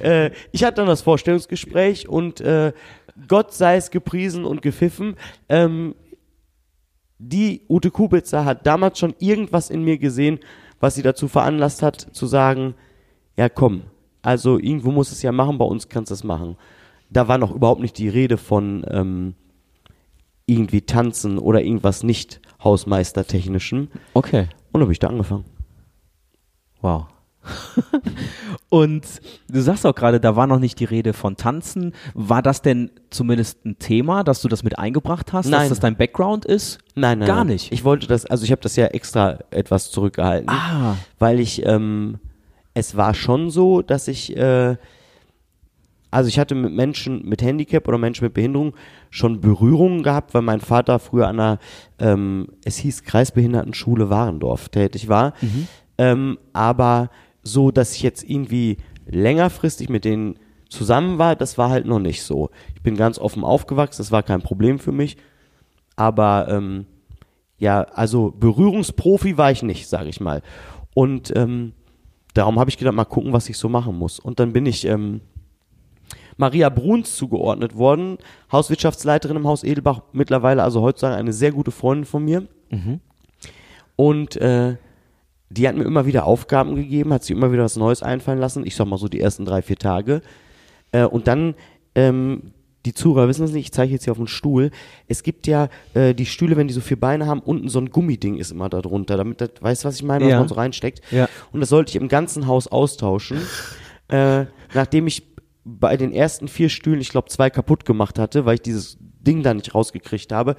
äh, 0.00 0.30
ich 0.52 0.64
hatte 0.64 0.76
dann 0.76 0.86
das 0.86 1.00
Vorstellungsgespräch 1.00 2.10
und 2.10 2.42
äh, 2.42 2.74
Gott 3.26 3.54
sei 3.54 3.76
es 3.76 3.90
gepriesen 3.90 4.44
und 4.44 4.60
gepfiffen. 4.60 5.16
Ähm, 5.48 5.94
die 7.18 7.62
Ute 7.70 7.90
Kubitzer 7.90 8.44
hat 8.44 8.66
damals 8.66 8.98
schon 8.98 9.14
irgendwas 9.18 9.70
in 9.70 9.82
mir 9.82 9.96
gesehen, 9.96 10.40
was 10.80 10.94
sie 10.94 11.02
dazu 11.02 11.28
veranlasst 11.28 11.82
hat, 11.82 12.00
zu 12.00 12.26
sagen, 12.26 12.74
ja 13.36 13.48
komm, 13.48 13.82
also 14.22 14.58
irgendwo 14.58 14.90
muss 14.90 15.12
es 15.12 15.22
ja 15.22 15.32
machen, 15.32 15.58
bei 15.58 15.64
uns 15.64 15.88
kannst 15.88 16.10
du 16.10 16.14
es 16.14 16.24
machen. 16.24 16.56
Da 17.10 17.28
war 17.28 17.38
noch 17.38 17.54
überhaupt 17.54 17.80
nicht 17.80 17.98
die 17.98 18.08
Rede 18.08 18.36
von 18.36 18.84
ähm, 18.90 19.34
irgendwie 20.46 20.80
tanzen 20.80 21.38
oder 21.38 21.62
irgendwas 21.62 22.02
nicht 22.02 22.40
hausmeistertechnischem. 22.62 23.88
Okay. 24.14 24.48
Und 24.72 24.80
habe 24.80 24.92
ich 24.92 24.98
da 24.98 25.08
angefangen. 25.08 25.44
Wow. 26.80 27.06
Und 28.68 29.04
du 29.48 29.60
sagst 29.60 29.86
auch 29.86 29.94
gerade, 29.94 30.20
da 30.20 30.36
war 30.36 30.46
noch 30.46 30.58
nicht 30.58 30.80
die 30.80 30.84
Rede 30.84 31.12
von 31.12 31.36
Tanzen. 31.36 31.92
War 32.14 32.42
das 32.42 32.62
denn 32.62 32.90
zumindest 33.10 33.64
ein 33.64 33.78
Thema, 33.78 34.24
dass 34.24 34.42
du 34.42 34.48
das 34.48 34.62
mit 34.62 34.78
eingebracht 34.78 35.32
hast, 35.32 35.46
dass 35.46 35.50
Nein. 35.60 35.68
das 35.68 35.80
dein 35.80 35.96
Background 35.96 36.44
ist? 36.44 36.78
Nein, 36.94 37.20
nein. 37.20 37.28
Gar 37.28 37.36
nein. 37.38 37.48
nicht. 37.48 37.72
Ich 37.72 37.84
wollte 37.84 38.06
das, 38.06 38.26
also 38.26 38.44
ich 38.44 38.50
habe 38.50 38.62
das 38.62 38.76
ja 38.76 38.86
extra 38.86 39.38
etwas 39.50 39.90
zurückgehalten, 39.90 40.48
Ah. 40.50 40.96
weil 41.18 41.40
ich, 41.40 41.64
ähm, 41.64 42.18
es 42.74 42.96
war 42.96 43.14
schon 43.14 43.50
so, 43.50 43.82
dass 43.82 44.08
ich, 44.08 44.36
äh, 44.36 44.76
also 46.10 46.28
ich 46.28 46.38
hatte 46.38 46.54
mit 46.54 46.72
Menschen 46.72 47.22
mit 47.26 47.42
Handicap 47.42 47.86
oder 47.88 47.98
Menschen 47.98 48.24
mit 48.24 48.34
Behinderung 48.34 48.74
schon 49.10 49.40
Berührungen 49.40 50.02
gehabt, 50.02 50.34
weil 50.34 50.42
mein 50.42 50.60
Vater 50.60 50.98
früher 50.98 51.28
an 51.28 51.38
einer, 51.40 51.58
ähm, 51.98 52.48
es 52.64 52.76
hieß 52.78 53.02
Kreisbehindertenschule 53.04 54.08
Warendorf 54.10 54.68
tätig 54.70 55.08
war, 55.08 55.34
ähm, 55.98 56.38
aber 56.52 57.10
so, 57.46 57.70
dass 57.70 57.94
ich 57.94 58.02
jetzt 58.02 58.28
irgendwie 58.28 58.78
längerfristig 59.06 59.88
mit 59.88 60.04
denen 60.04 60.38
zusammen 60.68 61.18
war, 61.18 61.36
das 61.36 61.58
war 61.58 61.70
halt 61.70 61.86
noch 61.86 62.00
nicht 62.00 62.22
so. 62.22 62.50
Ich 62.74 62.82
bin 62.82 62.96
ganz 62.96 63.18
offen 63.18 63.44
aufgewachsen, 63.44 63.98
das 63.98 64.12
war 64.12 64.22
kein 64.22 64.42
Problem 64.42 64.78
für 64.78 64.92
mich. 64.92 65.16
Aber 65.94 66.48
ähm, 66.50 66.86
ja, 67.58 67.82
also 67.82 68.32
Berührungsprofi 68.32 69.38
war 69.38 69.50
ich 69.50 69.62
nicht, 69.62 69.88
sage 69.88 70.08
ich 70.08 70.20
mal. 70.20 70.42
Und 70.94 71.34
ähm, 71.36 71.72
darum 72.34 72.58
habe 72.58 72.68
ich 72.70 72.78
gedacht, 72.78 72.94
mal 72.94 73.04
gucken, 73.04 73.32
was 73.32 73.48
ich 73.48 73.56
so 73.56 73.68
machen 73.68 73.96
muss. 73.96 74.18
Und 74.18 74.40
dann 74.40 74.52
bin 74.52 74.66
ich 74.66 74.84
ähm, 74.86 75.20
Maria 76.36 76.68
Bruns 76.68 77.16
zugeordnet 77.16 77.76
worden, 77.76 78.18
Hauswirtschaftsleiterin 78.52 79.36
im 79.36 79.46
Haus 79.46 79.64
Edelbach, 79.64 80.02
mittlerweile 80.12 80.62
also 80.62 80.82
heutzutage 80.82 81.16
eine 81.16 81.32
sehr 81.32 81.52
gute 81.52 81.70
Freundin 81.70 82.04
von 82.04 82.24
mir. 82.24 82.46
Und 83.96 84.36
äh, 84.36 84.76
die 85.48 85.68
hat 85.68 85.76
mir 85.76 85.84
immer 85.84 86.06
wieder 86.06 86.26
Aufgaben 86.26 86.74
gegeben, 86.74 87.12
hat 87.12 87.22
sich 87.24 87.36
immer 87.36 87.52
wieder 87.52 87.64
was 87.64 87.76
Neues 87.76 88.02
einfallen 88.02 88.38
lassen. 88.38 88.66
Ich 88.66 88.74
sag 88.76 88.86
mal 88.86 88.98
so 88.98 89.08
die 89.08 89.20
ersten 89.20 89.44
drei, 89.44 89.62
vier 89.62 89.76
Tage. 89.76 90.22
Äh, 90.92 91.04
und 91.04 91.28
dann, 91.28 91.54
ähm, 91.94 92.52
die 92.84 92.94
Zuhörer 92.94 93.26
wissen 93.28 93.44
es 93.44 93.52
nicht, 93.52 93.64
ich 93.66 93.72
zeige 93.72 93.92
jetzt 93.92 94.04
hier 94.04 94.12
auf 94.12 94.18
den 94.18 94.28
Stuhl. 94.28 94.70
Es 95.08 95.22
gibt 95.22 95.46
ja 95.46 95.68
äh, 95.94 96.14
die 96.14 96.26
Stühle, 96.26 96.56
wenn 96.56 96.68
die 96.68 96.74
so 96.74 96.80
vier 96.80 96.98
Beine 96.98 97.26
haben, 97.26 97.40
unten 97.40 97.68
so 97.68 97.80
ein 97.80 97.90
Gummiding 97.90 98.36
ist 98.36 98.52
immer 98.52 98.68
da 98.68 98.80
drunter. 98.80 99.16
Damit, 99.16 99.40
das, 99.40 99.50
weißt 99.60 99.84
du, 99.84 99.88
was 99.88 99.96
ich 99.96 100.02
meine, 100.04 100.24
was 100.24 100.30
Ja. 100.30 100.38
man 100.38 100.48
so 100.48 100.54
reinsteckt? 100.54 101.00
Ja. 101.10 101.28
Und 101.52 101.60
das 101.60 101.68
sollte 101.68 101.90
ich 101.90 101.96
im 101.96 102.08
ganzen 102.08 102.46
Haus 102.46 102.68
austauschen. 102.68 103.38
äh, 104.08 104.46
nachdem 104.74 105.06
ich 105.08 105.24
bei 105.64 105.96
den 105.96 106.12
ersten 106.12 106.46
vier 106.46 106.68
Stühlen, 106.68 107.00
ich 107.00 107.08
glaube, 107.10 107.28
zwei 107.28 107.50
kaputt 107.50 107.84
gemacht 107.84 108.18
hatte, 108.20 108.46
weil 108.46 108.54
ich 108.54 108.62
dieses 108.62 108.98
Ding 109.00 109.42
da 109.42 109.52
nicht 109.52 109.74
rausgekriegt 109.74 110.30
habe, 110.32 110.54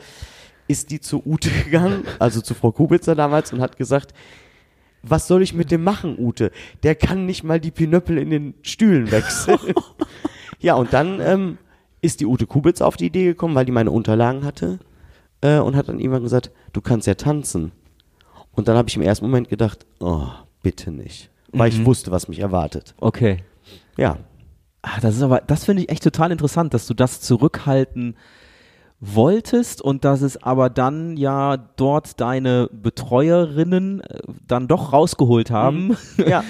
ist 0.67 0.91
die 0.91 0.99
zu 0.99 1.23
Ute 1.25 1.49
gegangen, 1.63 2.03
also 2.19 2.41
zu 2.41 2.53
Frau 2.53 2.73
Kubitzer 2.73 3.15
damals, 3.15 3.53
und 3.53 3.61
hat 3.61 3.77
gesagt, 3.77 4.13
was 5.09 5.27
soll 5.27 5.41
ich 5.41 5.53
mit 5.53 5.71
dem 5.71 5.83
machen, 5.83 6.17
Ute? 6.17 6.51
Der 6.83 6.95
kann 6.95 7.25
nicht 7.25 7.43
mal 7.43 7.59
die 7.59 7.71
Pinöppel 7.71 8.17
in 8.17 8.29
den 8.29 8.53
Stühlen 8.61 9.11
wechseln. 9.11 9.59
ja, 10.59 10.75
und 10.75 10.93
dann 10.93 11.19
ähm, 11.21 11.57
ist 12.01 12.19
die 12.19 12.25
Ute 12.25 12.45
Kubitz 12.45 12.81
auf 12.81 12.97
die 12.97 13.07
Idee 13.07 13.25
gekommen, 13.25 13.55
weil 13.55 13.65
die 13.65 13.71
meine 13.71 13.91
Unterlagen 13.91 14.43
hatte 14.43 14.79
äh, 15.41 15.59
und 15.59 15.75
hat 15.75 15.89
dann 15.89 15.99
irgendwann 15.99 16.23
gesagt, 16.23 16.51
du 16.73 16.81
kannst 16.81 17.07
ja 17.07 17.15
tanzen. 17.15 17.71
Und 18.51 18.67
dann 18.67 18.77
habe 18.77 18.89
ich 18.89 18.95
im 18.95 19.01
ersten 19.01 19.25
Moment 19.25 19.49
gedacht, 19.49 19.85
oh, 19.99 20.27
bitte 20.63 20.91
nicht. 20.91 21.29
Weil 21.51 21.69
ich 21.69 21.85
wusste, 21.85 22.11
was 22.11 22.27
mich 22.27 22.39
erwartet. 22.39 22.95
Okay. 22.99 23.43
Ja. 23.97 24.17
Ah, 24.81 24.99
das 25.01 25.15
ist 25.15 25.21
aber, 25.21 25.41
das 25.41 25.65
finde 25.65 25.83
ich 25.83 25.89
echt 25.89 26.03
total 26.03 26.31
interessant, 26.31 26.73
dass 26.73 26.87
du 26.87 26.93
das 26.93 27.21
zurückhalten 27.21 28.15
wolltest 28.99 29.79
und 29.81 30.03
dass 30.05 30.21
es 30.21 30.41
aber 30.41 30.71
dann 30.71 31.17
ja 31.17 31.55
dort 31.57 32.19
deine 32.19 32.67
Betreuerinnen 32.71 34.01
äh, 34.01 34.19
dann 34.47 34.67
doch 34.67 34.91
rausgeholt 34.93 35.51
haben. 35.51 35.95
Ja. 36.27 36.43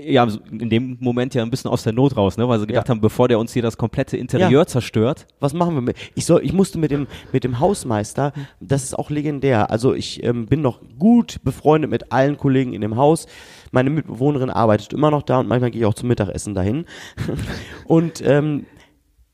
ja, 0.00 0.28
so 0.28 0.38
in 0.50 0.68
dem 0.70 0.98
Moment 1.00 1.34
ja 1.34 1.42
ein 1.42 1.50
bisschen 1.50 1.70
aus 1.70 1.82
der 1.82 1.92
Not 1.94 2.16
raus, 2.16 2.36
ne? 2.36 2.46
weil 2.48 2.60
sie 2.60 2.66
gedacht 2.66 2.88
Ja. 2.88 2.90
haben, 2.90 3.00
bevor 3.00 3.26
der 3.26 3.38
uns 3.38 3.52
hier 3.52 3.62
das 3.62 3.78
komplette 3.78 4.16
Interieur 4.16 4.50
Ja. 4.50 4.66
zerstört. 4.66 5.26
was 5.40 5.54
machen 5.54 5.74
wir 5.74 5.80
mit? 5.80 5.96
Ich 6.14 6.26
soll, 6.26 6.44
ich 6.44 6.52
musste 6.52 6.78
mit 6.78 6.90
dem 6.90 7.06
mit 7.32 7.42
dem 7.42 7.58
Hausmeister. 7.58 8.32
Das 8.60 8.82
ist 8.84 8.98
auch 8.98 9.08
legendär. 9.10 9.70
Also 9.70 9.94
ich 9.94 10.22
ähm, 10.22 10.46
bin 10.46 10.60
noch 10.62 10.80
gut 10.98 11.42
befreundet 11.42 11.90
mit 11.90 12.12
allen 12.12 12.36
Kollegen 12.36 12.74
in 12.74 12.82
dem 12.82 12.96
Haus. 12.96 13.26
Meine 13.72 13.90
Mitbewohnerin 13.90 14.50
arbeitet 14.50 14.92
immer 14.92 15.10
noch 15.10 15.22
da 15.22 15.40
und 15.40 15.48
manchmal 15.48 15.70
gehe 15.70 15.80
ich 15.80 15.86
auch 15.86 15.94
zum 15.94 16.08
Mittagessen 16.08 16.54
dahin. 16.54 16.84
und 17.86 18.22
ähm, 18.24 18.66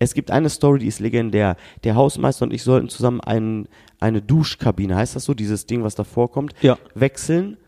es 0.00 0.14
gibt 0.14 0.30
eine 0.33 0.49
Story, 0.49 0.80
die 0.80 0.87
ist 0.88 0.99
legendär. 0.99 1.57
Der 1.85 1.95
Hausmeister 1.95 2.45
und 2.47 2.52
ich 2.52 2.62
sollten 2.64 2.88
zusammen 2.88 3.21
ein, 3.21 3.69
eine 4.00 4.21
Duschkabine, 4.23 4.97
heißt 4.97 5.14
das 5.14 5.25
so, 5.25 5.35
dieses 5.35 5.66
Ding, 5.66 5.85
was 5.85 5.95
da 5.95 6.02
vorkommt, 6.04 6.54
Ja. 6.62 6.78
wechseln, 6.95 7.59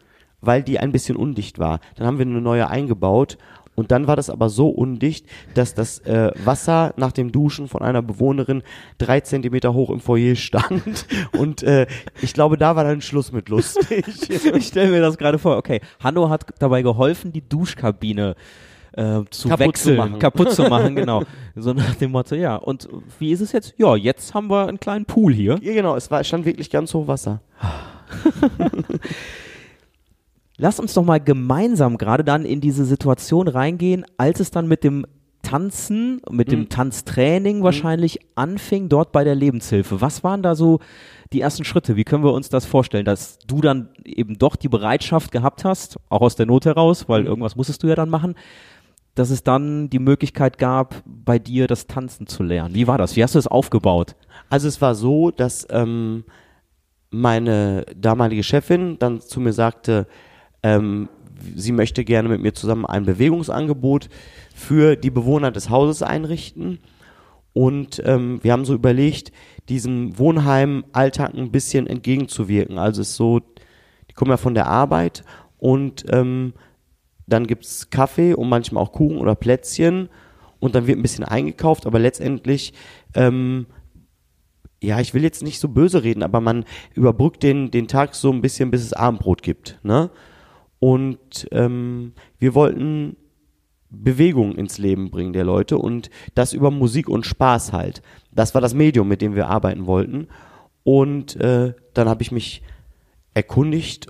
weil 0.41 0.63
die 0.65 0.81
ein 0.81 0.91
bisschen 0.93 1.17
undicht 1.17 1.59
war. 1.61 1.79
Dann 1.95 2.07
haben 2.07 2.19
wir 2.19 2.27
eine 2.27 2.41
neue 2.41 2.69
eingebaut 2.69 3.37
und 3.75 3.91
dann 3.91 4.07
war 4.07 4.17
das 4.17 4.29
aber 4.31 4.49
so 4.49 4.69
undicht, 4.71 5.27
dass 5.55 5.75
das 5.75 5.99
äh, 6.01 6.31
Wasser 6.45 6.93
nach 6.97 7.13
dem 7.13 7.33
Duschen 7.33 7.69
von 7.69 7.83
einer 7.83 8.03
Bewohnerin 8.03 8.63
drei 8.99 9.21
Zentimeter 9.21 9.73
hoch 9.75 9.91
im 9.91 10.01
Foyer 10.01 10.35
stand. 10.35 11.07
Und 11.39 11.63
äh, 11.63 11.87
ich 12.21 12.35
glaube, 12.35 12.59
da 12.59 12.77
war 12.77 12.85
dann 12.85 13.01
Schluss 13.01 13.33
mit 13.33 13.49
lustig. 13.49 14.05
Ich 14.55 14.67
stelle 14.67 14.91
mir 14.91 15.01
das 15.01 15.17
gerade 15.17 15.39
vor. 15.39 15.57
Okay, 15.57 15.81
Hanno 16.01 16.29
hat 16.29 16.47
dabei 16.59 16.83
geholfen, 16.83 17.33
die 17.33 17.49
Duschkabine 17.49 18.31
äh, 18.31 18.35
zu 19.31 19.49
Kaputt 19.49 19.67
wechseln, 19.69 19.97
zu 19.97 20.03
machen. 20.03 20.19
kaputt 20.19 20.51
zu 20.53 20.63
machen, 20.65 20.95
genau. 20.97 21.23
So 21.55 21.73
nach 21.75 21.95
dem 21.97 22.13
Motto, 22.13 22.35
ja. 22.35 22.57
Und 22.57 22.89
wie 23.19 23.31
ist 23.31 23.41
es 23.43 23.53
jetzt? 23.53 23.75
Ja, 23.77 23.95
jetzt 23.95 24.33
haben 24.35 24.49
wir 24.49 24.69
einen 24.69 24.81
kleinen 24.81 25.05
Pool 25.05 25.35
hier. 25.35 25.59
ja, 25.63 25.73
genau, 25.75 25.97
es 25.97 26.11
war, 26.11 26.25
stand 26.25 26.45
wirklich 26.47 26.71
ganz 26.71 26.93
hoch 26.95 27.07
Wasser. 27.07 27.41
Lass 30.59 30.79
uns 30.79 30.95
doch 30.95 31.05
mal 31.05 31.19
gemeinsam 31.21 31.99
gerade 31.99 32.25
dann 32.25 32.45
in 32.45 32.61
diese 32.61 32.85
Situation 32.85 33.49
reingehen, 33.49 34.05
als 34.17 34.39
es 34.41 34.51
dann 34.51 34.69
mit 34.69 34.85
dem 34.85 35.07
Tanzen, 35.43 36.21
mit 36.31 36.49
Mhm. 36.49 36.53
dem 36.53 36.69
Tanztraining 36.69 37.63
wahrscheinlich 37.65 38.21
anfing, 38.37 38.89
dort 38.89 39.11
bei 39.13 39.25
der 39.25 39.35
Lebenshilfe. 39.35 40.01
Was 40.01 40.23
waren 40.23 40.43
da 40.43 40.55
so 40.55 40.79
die 41.33 41.41
ersten 41.41 41.65
Schritte? 41.65 41.97
Wie 41.97 42.05
können 42.05 42.23
wir 42.23 42.33
uns 42.33 42.49
das 42.49 42.65
vorstellen, 42.65 43.05
dass 43.05 43.39
du 43.47 43.61
dann 43.61 43.89
eben 44.05 44.39
doch 44.39 44.55
die 44.55 44.69
Bereitschaft 44.69 45.33
gehabt 45.33 45.65
hast, 45.65 45.99
auch 46.11 46.21
aus 46.21 46.37
der 46.37 46.47
Not 46.47 46.65
heraus, 46.67 47.03
Mhm. 47.09 47.13
weil 47.13 47.27
irgendwas 47.27 47.57
musstest 47.57 47.83
du 47.83 47.89
ja 47.89 47.97
dann 47.97 48.09
machen, 48.11 48.35
dass 49.15 49.31
es 49.31 49.43
dann 49.43 49.91
die 49.91 49.99
Möglichkeit 49.99 50.59
gab, 50.59 51.03
bei 51.05 51.39
dir 51.39 51.67
das 51.67 51.87
Tanzen 51.87 52.27
zu 52.27 52.43
lernen. 52.43 52.75
Wie 52.75 52.87
war 52.87 52.99
das? 52.99 53.17
Wie 53.17 53.23
hast 53.23 53.35
du 53.35 53.39
es 53.39 53.47
aufgebaut? 53.47 54.17
Also 54.49 54.69
es 54.69 54.81
war 54.81 54.95
so, 54.95 55.31
dass 55.31 55.67
ähm, 55.71 56.25
meine 57.11 57.85
damalige 57.95 58.43
Chefin 58.43 58.99
dann 58.99 59.21
zu 59.21 59.41
mir 59.41 59.53
sagte, 59.53 60.07
ähm, 60.63 61.09
sie 61.55 61.73
möchte 61.73 62.05
gerne 62.05 62.29
mit 62.29 62.41
mir 62.41 62.55
zusammen 62.55 62.87
ein 62.87 63.05
Bewegungsangebot 63.05 64.09
für 64.55 64.97
die 64.97 65.11
Bewohner 65.11 65.51
des 65.51 65.69
Hauses 65.69 66.03
einrichten. 66.03 66.79
Und 67.53 68.03
ähm, 68.07 68.41
wir 68.43 68.53
haben 68.53 68.65
so 68.65 68.75
überlegt, 68.75 69.31
diesem 69.69 70.19
Wohnheim-Alltag 70.19 71.35
ein 71.35 71.53
bisschen 71.53 71.87
entgegenzuwirken. 71.87 72.79
Also 72.79 73.03
es 73.03 73.11
ist 73.11 73.17
so, 73.17 73.41
die 74.09 74.15
kommen 74.15 74.31
ja 74.31 74.39
von 74.39 74.55
der 74.55 74.69
Arbeit 74.69 75.23
und 75.59 76.07
ähm, 76.11 76.55
dann 77.33 77.47
gibt's 77.47 77.91
Kaffee 77.91 78.35
und 78.35 78.49
manchmal 78.49 78.83
auch 78.83 78.93
Kuchen 78.93 79.19
oder 79.19 79.35
Plätzchen 79.35 80.09
und 80.61 80.75
dann 80.75 80.87
wird 80.87 80.99
ein 80.99 81.03
bisschen 81.03 81.25
eingekauft, 81.25 81.87
aber 81.87 81.99
letztendlich, 81.99 82.73
ähm, 83.15 83.67
ja, 84.83 85.01
ich 85.01 85.15
will 85.15 85.23
jetzt 85.23 85.43
nicht 85.43 85.59
so 85.59 85.69
böse 85.69 86.03
reden, 86.03 86.23
aber 86.23 86.41
man 86.41 86.65
überbrückt 86.95 87.43
den, 87.43 87.71
den 87.71 87.89
Tag 87.89 88.15
so 88.15 88.31
ein 88.33 88.43
bisschen, 88.43 88.71
bis 88.71 88.83
es 88.83 88.93
Abendbrot 88.93 89.43
gibt, 89.43 89.79
ne? 89.83 90.11
Und 90.79 91.49
ähm, 91.53 92.13
wir 92.39 92.55
wollten 92.55 93.17
Bewegung 93.89 94.57
ins 94.57 94.79
Leben 94.79 95.11
bringen 95.11 95.33
der 95.33 95.45
Leute 95.45 95.79
und 95.79 96.11
das 96.35 96.53
über 96.53 96.71
Musik 96.71 97.09
und 97.09 97.27
Spaß 97.27 97.73
halt. 97.73 98.03
Das 98.33 98.55
war 98.55 98.61
das 98.61 98.75
Medium, 98.75 99.07
mit 99.07 99.23
dem 99.23 99.37
wir 99.37 99.49
arbeiten 99.49 99.87
wollten. 99.87 100.29
Und 100.83 101.37
äh, 101.37 101.75
dann 101.95 102.09
habe 102.09 102.23
ich 102.23 102.33
mich 102.33 102.63
erkundigt, 103.35 104.09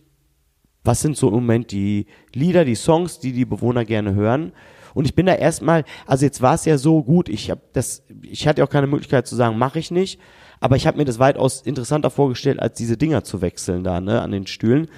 was 0.84 1.00
sind 1.00 1.16
so 1.16 1.28
im 1.28 1.34
Moment 1.34 1.70
die 1.70 2.06
Lieder, 2.34 2.64
die 2.64 2.74
Songs, 2.74 3.18
die 3.18 3.32
die 3.32 3.44
Bewohner 3.44 3.84
gerne 3.84 4.14
hören. 4.14 4.52
Und 4.94 5.06
ich 5.06 5.14
bin 5.14 5.26
da 5.26 5.34
erstmal, 5.34 5.84
also 6.06 6.24
jetzt 6.24 6.42
war 6.42 6.54
es 6.54 6.64
ja 6.64 6.76
so 6.76 7.02
gut, 7.02 7.28
ich 7.28 7.50
habe 7.50 7.62
das, 7.72 8.02
ich 8.22 8.46
hatte 8.46 8.62
auch 8.62 8.68
keine 8.68 8.86
Möglichkeit 8.86 9.26
zu 9.26 9.36
sagen, 9.36 9.56
mache 9.56 9.78
ich 9.78 9.90
nicht, 9.90 10.20
aber 10.60 10.76
ich 10.76 10.86
habe 10.86 10.98
mir 10.98 11.04
das 11.04 11.18
weitaus 11.18 11.62
interessanter 11.62 12.10
vorgestellt, 12.10 12.60
als 12.60 12.76
diese 12.76 12.96
Dinger 12.96 13.24
zu 13.24 13.40
wechseln 13.40 13.84
da, 13.84 14.00
ne, 14.00 14.20
an 14.20 14.32
den 14.32 14.46
Stühlen. 14.46 14.88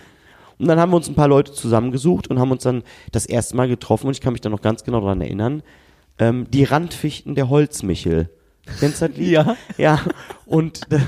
Und 0.59 0.69
dann 0.69 0.79
haben 0.79 0.93
wir 0.93 0.97
uns 0.97 1.09
ein 1.09 1.14
paar 1.14 1.29
Leute 1.29 1.53
zusammengesucht 1.53 2.29
und 2.29 2.38
haben 2.38 2.50
uns 2.50 2.62
dann 2.62 2.83
das 3.12 3.26
erste 3.26 3.57
Mal 3.57 3.69
getroffen 3.69 4.07
und 4.07 4.12
ich 4.12 4.21
kann 4.21 4.33
mich 4.33 4.43
da 4.43 4.49
noch 4.49 4.62
ganz 4.62 4.85
genau 4.85 5.00
dran 5.00 5.21
erinnern. 5.21 5.62
Ähm, 6.19 6.47
die 6.50 6.64
Randfichten 6.64 7.35
der 7.35 7.49
Holzmichel. 7.49 8.31
Kennst 8.80 9.02
du 9.02 9.09
das 9.09 9.16
Lied? 9.16 9.28
Ja. 9.28 9.56
Ja. 9.76 10.00
Und 10.47 10.80
äh, 10.90 11.00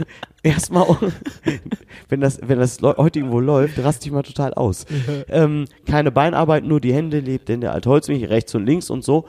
erstmal, 0.42 0.86
wenn 2.08 2.20
das, 2.20 2.40
wenn 2.42 2.58
das 2.58 2.80
heute 2.82 3.18
irgendwo 3.18 3.40
läuft, 3.40 3.78
raste 3.78 4.06
ich 4.06 4.12
mal 4.12 4.22
total 4.22 4.54
aus. 4.54 4.86
Ähm, 5.28 5.66
keine 5.86 6.10
Beinarbeit, 6.10 6.64
nur 6.64 6.80
die 6.80 6.94
Hände 6.94 7.20
lebt 7.20 7.50
in 7.50 7.60
der 7.60 7.72
alte 7.72 7.90
Holzmichel, 7.90 8.28
rechts 8.28 8.54
und 8.54 8.66
links 8.66 8.90
und 8.90 9.04
so. 9.04 9.26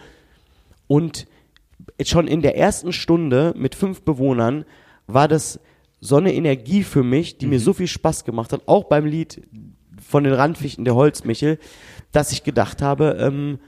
Und 0.87 1.27
schon 2.03 2.27
in 2.27 2.41
der 2.41 2.57
ersten 2.57 2.93
Stunde 2.93 3.53
mit 3.57 3.75
fünf 3.75 4.01
Bewohnern 4.01 4.65
war 5.07 5.27
das 5.27 5.59
so 5.99 6.17
eine 6.17 6.33
Energie 6.33 6.83
für 6.83 7.03
mich, 7.03 7.37
die 7.37 7.47
mir 7.47 7.59
so 7.59 7.73
viel 7.73 7.87
Spaß 7.87 8.23
gemacht 8.23 8.53
hat, 8.53 8.67
auch 8.67 8.83
beim 8.85 9.05
Lied 9.05 9.41
von 9.99 10.23
den 10.23 10.33
Randfichten 10.33 10.85
der 10.85 10.95
Holzmichel, 10.95 11.57
dass 12.11 12.31
ich 12.31 12.43
gedacht 12.43 12.81
habe, 12.81 13.17
ähm, 13.19 13.59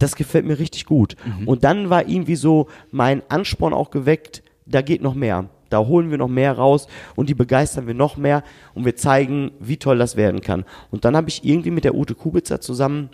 das 0.00 0.16
gefällt 0.16 0.46
mir 0.46 0.58
richtig 0.58 0.86
gut. 0.86 1.14
Und 1.46 1.62
dann 1.62 1.90
war 1.90 2.08
irgendwie 2.08 2.34
so 2.34 2.66
mein 2.90 3.22
Ansporn 3.28 3.72
auch 3.72 3.90
geweckt, 3.90 4.42
da 4.66 4.82
geht 4.82 5.02
noch 5.02 5.14
mehr. 5.14 5.48
Da 5.68 5.78
holen 5.78 6.10
wir 6.10 6.18
noch 6.18 6.28
mehr 6.28 6.52
raus 6.52 6.88
und 7.14 7.28
die 7.28 7.34
begeistern 7.34 7.86
wir 7.86 7.94
noch 7.94 8.16
mehr 8.16 8.42
und 8.74 8.84
wir 8.84 8.96
zeigen, 8.96 9.52
wie 9.60 9.76
toll 9.76 9.98
das 9.98 10.16
werden 10.16 10.40
kann. 10.40 10.64
Und 10.90 11.04
dann 11.04 11.14
habe 11.16 11.28
ich 11.28 11.44
irgendwie 11.44 11.70
mit 11.70 11.84
der 11.84 11.94
Ute 11.94 12.16
Kubitzer 12.16 12.60
zusammen 12.60 13.10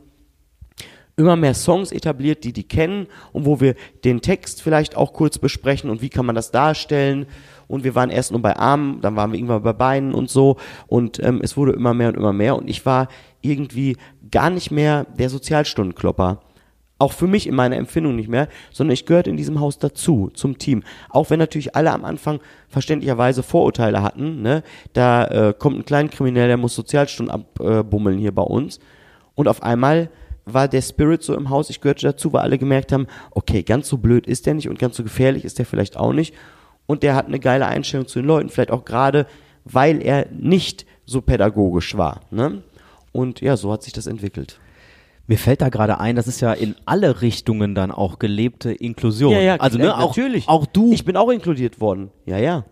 immer 1.19 1.37
mehr 1.37 1.55
Songs 1.55 1.93
etabliert, 1.93 2.45
die 2.45 2.53
die 2.53 2.65
kennen 2.65 3.07
und 3.33 3.47
wo 3.47 3.61
wir 3.61 3.75
den 4.05 4.21
Text 4.21 4.63
vielleicht 4.63 4.97
auch 4.97 5.13
kurz 5.13 5.39
besprechen 5.39 5.91
und 5.91 6.03
wie 6.03 6.11
kann 6.11 6.27
man 6.27 6.35
das 6.35 6.51
darstellen. 6.51 7.27
Und 7.69 7.85
wir 7.85 7.95
waren 7.95 8.11
erst 8.11 8.33
nur 8.33 8.43
bei 8.43 8.57
Armen, 8.57 9.01
dann 9.01 9.17
waren 9.17 9.33
wir 9.33 9.39
irgendwann 9.39 9.63
bei 9.63 9.73
Beinen 9.73 10.15
und 10.15 10.31
so. 10.31 10.57
Und 10.87 11.23
ähm, 11.23 11.41
es 11.43 11.57
wurde 11.57 11.73
immer 11.73 11.95
mehr 11.95 12.09
und 12.09 12.17
immer 12.17 12.33
mehr. 12.33 12.57
Und 12.57 12.69
ich 12.69 12.87
war 12.87 13.09
irgendwie 13.41 13.97
gar 14.31 14.51
nicht 14.51 14.71
mehr 14.71 15.05
der 15.19 15.31
Sozialstundenklopper. 15.31 16.41
Auch 16.99 17.13
für 17.13 17.27
mich 17.27 17.47
in 17.47 17.55
meiner 17.55 17.77
Empfindung 17.77 18.17
nicht 18.17 18.29
mehr, 18.29 18.49
sondern 18.73 18.95
ich 18.95 19.05
gehörte 19.05 19.29
in 19.29 19.37
diesem 19.37 19.61
Haus 19.61 19.79
dazu, 19.79 20.31
zum 20.33 20.57
Team. 20.57 20.83
Auch 21.11 21.29
wenn 21.29 21.39
natürlich 21.39 21.77
alle 21.77 21.93
am 21.93 22.05
Anfang 22.05 22.41
verständlicherweise 22.69 23.43
Vorurteile 23.43 24.03
hatten. 24.03 24.41
Ne? 24.41 24.63
Da 24.95 25.27
äh, 25.27 25.55
kommt 25.57 25.77
ein 25.77 25.85
Kleinkriminell, 25.85 26.49
der 26.49 26.57
muss 26.57 26.75
Sozialstunden 26.75 27.35
abbummeln 27.35 28.19
hier 28.19 28.35
bei 28.35 28.43
uns. 28.43 28.81
Und 29.35 29.47
auf 29.47 29.63
einmal 29.63 30.09
war 30.47 30.69
der 30.69 30.81
Spirit 30.81 31.23
so 31.23 31.35
im 31.35 31.51
Haus, 31.51 31.69
ich 31.69 31.81
gehörte 31.81 32.07
dazu, 32.07 32.33
weil 32.33 32.43
alle 32.43 32.57
gemerkt 32.57 32.93
haben, 32.93 33.09
okay, 33.33 33.63
ganz 33.63 33.89
so 33.89 33.99
blöd 33.99 34.27
ist 34.27 34.47
der 34.47 34.55
nicht 34.55 34.69
und 34.69 34.79
ganz 34.79 34.97
so 34.97 35.03
gefährlich 35.03 35.45
ist 35.45 35.59
der 35.59 35.67
vielleicht 35.67 35.97
auch 35.97 36.13
nicht. 36.13 36.35
Und 36.87 37.03
der 37.03 37.15
hat 37.17 37.27
eine 37.27 37.41
geile 37.41 37.67
Einstellung 37.67 38.07
zu 38.07 38.21
den 38.21 38.27
Leuten, 38.27 38.49
vielleicht 38.49 38.71
auch 38.71 38.85
gerade, 38.85 39.27
weil 39.65 40.01
er 40.01 40.29
nicht 40.31 40.87
so 41.05 41.21
pädagogisch 41.21 41.97
war. 41.97 42.21
Ne? 42.31 42.63
Und 43.13 43.41
ja, 43.41 43.57
so 43.57 43.73
hat 43.73 43.83
sich 43.83 43.93
das 43.93 44.07
entwickelt. 44.07 44.61
Mir 45.29 45.39
fällt 45.39 45.61
da 45.61 45.69
gerade 45.69 45.99
ein, 45.99 46.15
das 46.15 46.29
ist 46.29 46.41
ja 46.41 46.53
in 46.53 46.77
alle 46.85 47.21
Richtungen 47.21 47.75
dann 47.75 47.91
auch 47.91 48.19
gelebte 48.19 48.73
Inklusion. 48.73 49.35
also 49.61 49.79
ne, 49.79 49.87
äh, 49.87 49.91
auch, 49.91 50.17
natürlich. 50.17 50.49
auch 50.49 50.67
du. 50.67 50.93
Ich 50.93 51.05
bin 51.05 51.17
auch 51.17 51.31
inkludiert 51.31 51.81
worden. 51.81 52.11
Ja, 52.27 52.39
ja. 52.39 52.65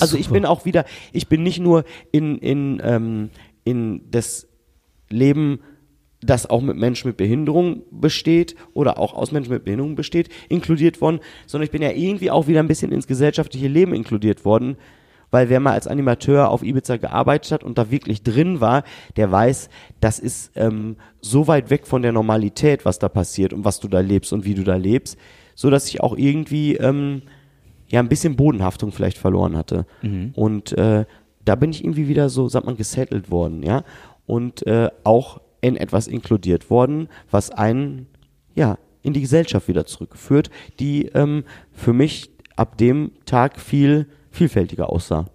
Also 0.00 0.16
ich 0.16 0.24
Super. 0.24 0.34
bin 0.34 0.46
auch 0.46 0.64
wieder, 0.64 0.86
ich 1.12 1.28
bin 1.28 1.42
nicht 1.42 1.60
nur 1.60 1.84
in, 2.10 2.38
in, 2.38 2.80
ähm, 2.82 3.30
in 3.64 4.10
das 4.10 4.48
Leben, 5.10 5.60
das 6.22 6.48
auch 6.48 6.62
mit 6.62 6.76
Menschen 6.76 7.08
mit 7.08 7.16
Behinderung 7.16 7.82
besteht 7.90 8.54
oder 8.74 8.98
auch 8.98 9.12
aus 9.12 9.32
Menschen 9.32 9.52
mit 9.52 9.64
Behinderung 9.64 9.94
besteht, 9.94 10.30
inkludiert 10.48 11.00
worden, 11.00 11.20
sondern 11.46 11.64
ich 11.66 11.72
bin 11.72 11.82
ja 11.82 11.90
irgendwie 11.90 12.30
auch 12.30 12.46
wieder 12.46 12.60
ein 12.60 12.68
bisschen 12.68 12.92
ins 12.92 13.06
gesellschaftliche 13.06 13.68
Leben 13.68 13.92
inkludiert 13.92 14.44
worden, 14.44 14.76
weil 15.32 15.48
wer 15.48 15.58
mal 15.58 15.72
als 15.72 15.88
Animateur 15.88 16.50
auf 16.50 16.62
Ibiza 16.62 16.98
gearbeitet 16.98 17.50
hat 17.50 17.64
und 17.64 17.78
da 17.78 17.90
wirklich 17.90 18.22
drin 18.22 18.60
war, 18.60 18.84
der 19.16 19.32
weiß, 19.32 19.68
das 20.00 20.20
ist 20.20 20.52
ähm, 20.54 20.96
so 21.20 21.48
weit 21.48 21.70
weg 21.70 21.88
von 21.88 22.02
der 22.02 22.12
Normalität, 22.12 22.84
was 22.84 23.00
da 23.00 23.08
passiert 23.08 23.52
und 23.52 23.64
was 23.64 23.80
du 23.80 23.88
da 23.88 23.98
lebst 23.98 24.32
und 24.32 24.44
wie 24.44 24.54
du 24.54 24.62
da 24.62 24.76
lebst, 24.76 25.16
so 25.56 25.70
dass 25.70 25.88
ich 25.88 26.00
auch 26.00 26.16
irgendwie 26.16 26.76
ähm, 26.76 27.22
ja 27.88 27.98
ein 27.98 28.08
bisschen 28.08 28.36
Bodenhaftung 28.36 28.92
vielleicht 28.92 29.18
verloren 29.18 29.56
hatte. 29.56 29.86
Und 30.34 30.72
äh, 30.78 31.06
da 31.44 31.54
bin 31.56 31.70
ich 31.70 31.82
irgendwie 31.82 32.08
wieder 32.08 32.28
so, 32.28 32.48
sagt 32.48 32.66
man, 32.66 32.76
gesettelt 32.76 33.30
worden, 33.30 33.62
ja. 33.62 33.84
Und 34.26 34.66
äh, 34.66 34.90
auch 35.02 35.40
in 35.62 35.76
etwas 35.76 36.06
inkludiert 36.08 36.70
worden, 36.70 37.08
was 37.30 37.50
einen 37.50 38.06
ja 38.54 38.78
in 39.02 39.14
die 39.14 39.20
Gesellschaft 39.22 39.66
wieder 39.66 39.86
zurückführt, 39.86 40.50
die 40.78 41.06
ähm, 41.06 41.44
für 41.72 41.92
mich 41.92 42.30
ab 42.54 42.78
dem 42.78 43.12
Tag 43.24 43.58
viel 43.58 44.06
vielfältiger 44.32 44.90
aussah. 44.90 45.26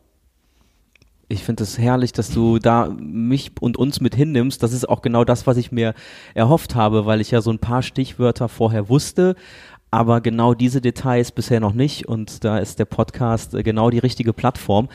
Ich 1.30 1.44
finde 1.44 1.64
es 1.64 1.78
herrlich, 1.78 2.14
dass 2.14 2.30
du 2.30 2.58
da 2.58 2.90
mich 2.98 3.52
und 3.60 3.76
uns 3.76 4.00
mit 4.00 4.16
hinnimmst. 4.16 4.64
Das 4.64 4.72
ist 4.72 4.88
auch 4.88 5.02
genau 5.02 5.26
das, 5.26 5.46
was 5.46 5.58
ich 5.58 5.74
mir 5.74 5.94
erhofft 6.34 6.74
habe, 6.74 7.06
weil 7.06 7.20
ich 7.20 7.32
ja 7.32 7.42
so 7.42 7.52
ein 7.52 7.60
paar 7.60 7.82
Stichwörter 7.82 8.48
vorher 8.48 8.88
wusste, 8.88 9.36
aber 9.92 10.22
genau 10.22 10.54
diese 10.54 10.80
Details 10.80 11.34
bisher 11.34 11.60
noch 11.60 11.74
nicht. 11.74 12.08
Und 12.08 12.46
da 12.46 12.60
ist 12.60 12.80
der 12.80 12.86
Podcast 12.86 13.54
äh, 13.54 13.64
genau 13.64 13.90
die 13.90 14.00
richtige 14.00 14.32
Plattform. 14.32 14.88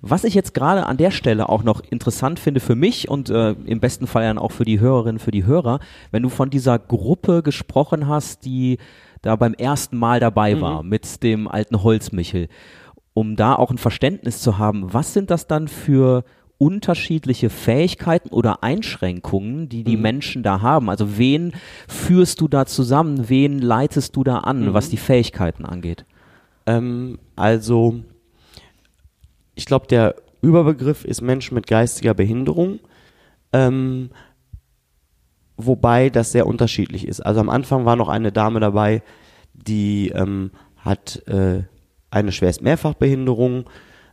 Was 0.00 0.24
ich 0.24 0.34
jetzt 0.34 0.54
gerade 0.54 0.86
an 0.86 0.96
der 0.96 1.10
Stelle 1.10 1.48
auch 1.48 1.62
noch 1.62 1.80
interessant 1.80 2.38
finde 2.38 2.60
für 2.60 2.74
mich 2.74 3.08
und 3.08 3.28
äh, 3.28 3.52
im 3.52 3.80
besten 3.80 4.06
Fall 4.06 4.22
dann 4.22 4.38
auch 4.38 4.52
für 4.52 4.64
die 4.64 4.80
Hörerinnen, 4.80 5.18
für 5.18 5.30
die 5.30 5.44
Hörer, 5.44 5.80
wenn 6.10 6.22
du 6.22 6.28
von 6.28 6.48
dieser 6.48 6.78
Gruppe 6.78 7.42
gesprochen 7.42 8.06
hast, 8.06 8.44
die 8.44 8.78
da 9.22 9.36
beim 9.36 9.54
ersten 9.54 9.96
Mal 9.96 10.20
dabei 10.20 10.60
war 10.60 10.82
mit 10.82 11.22
dem 11.22 11.48
alten 11.48 11.82
Holzmichel, 11.82 12.48
um 13.16 13.34
da 13.34 13.54
auch 13.54 13.70
ein 13.70 13.78
Verständnis 13.78 14.42
zu 14.42 14.58
haben, 14.58 14.92
was 14.92 15.14
sind 15.14 15.30
das 15.30 15.46
dann 15.46 15.68
für 15.68 16.22
unterschiedliche 16.58 17.48
Fähigkeiten 17.48 18.28
oder 18.28 18.62
Einschränkungen, 18.62 19.70
die 19.70 19.84
die 19.84 19.96
Menschen 19.96 20.42
da 20.42 20.60
haben? 20.60 20.90
Also 20.90 21.16
wen 21.16 21.54
führst 21.88 22.42
du 22.42 22.46
da 22.46 22.66
zusammen? 22.66 23.30
Wen 23.30 23.58
leitest 23.58 24.16
du 24.16 24.22
da 24.22 24.40
an, 24.40 24.74
was 24.74 24.90
die 24.90 24.98
Fähigkeiten 24.98 25.64
angeht? 25.64 26.04
Ähm, 26.66 27.18
also, 27.36 28.00
ich 29.54 29.64
glaube, 29.64 29.86
der 29.86 30.16
Überbegriff 30.42 31.06
ist 31.06 31.22
Menschen 31.22 31.54
mit 31.54 31.66
geistiger 31.66 32.12
Behinderung, 32.12 32.80
ähm, 33.54 34.10
wobei 35.56 36.10
das 36.10 36.32
sehr 36.32 36.46
unterschiedlich 36.46 37.08
ist. 37.08 37.20
Also 37.20 37.40
am 37.40 37.48
Anfang 37.48 37.86
war 37.86 37.96
noch 37.96 38.10
eine 38.10 38.30
Dame 38.30 38.60
dabei, 38.60 39.02
die 39.54 40.10
ähm, 40.10 40.50
hat 40.76 41.26
äh, 41.28 41.62
eine 42.16 42.32
schwerst 42.32 42.62
Mehrfachbehinderung. 42.62 43.64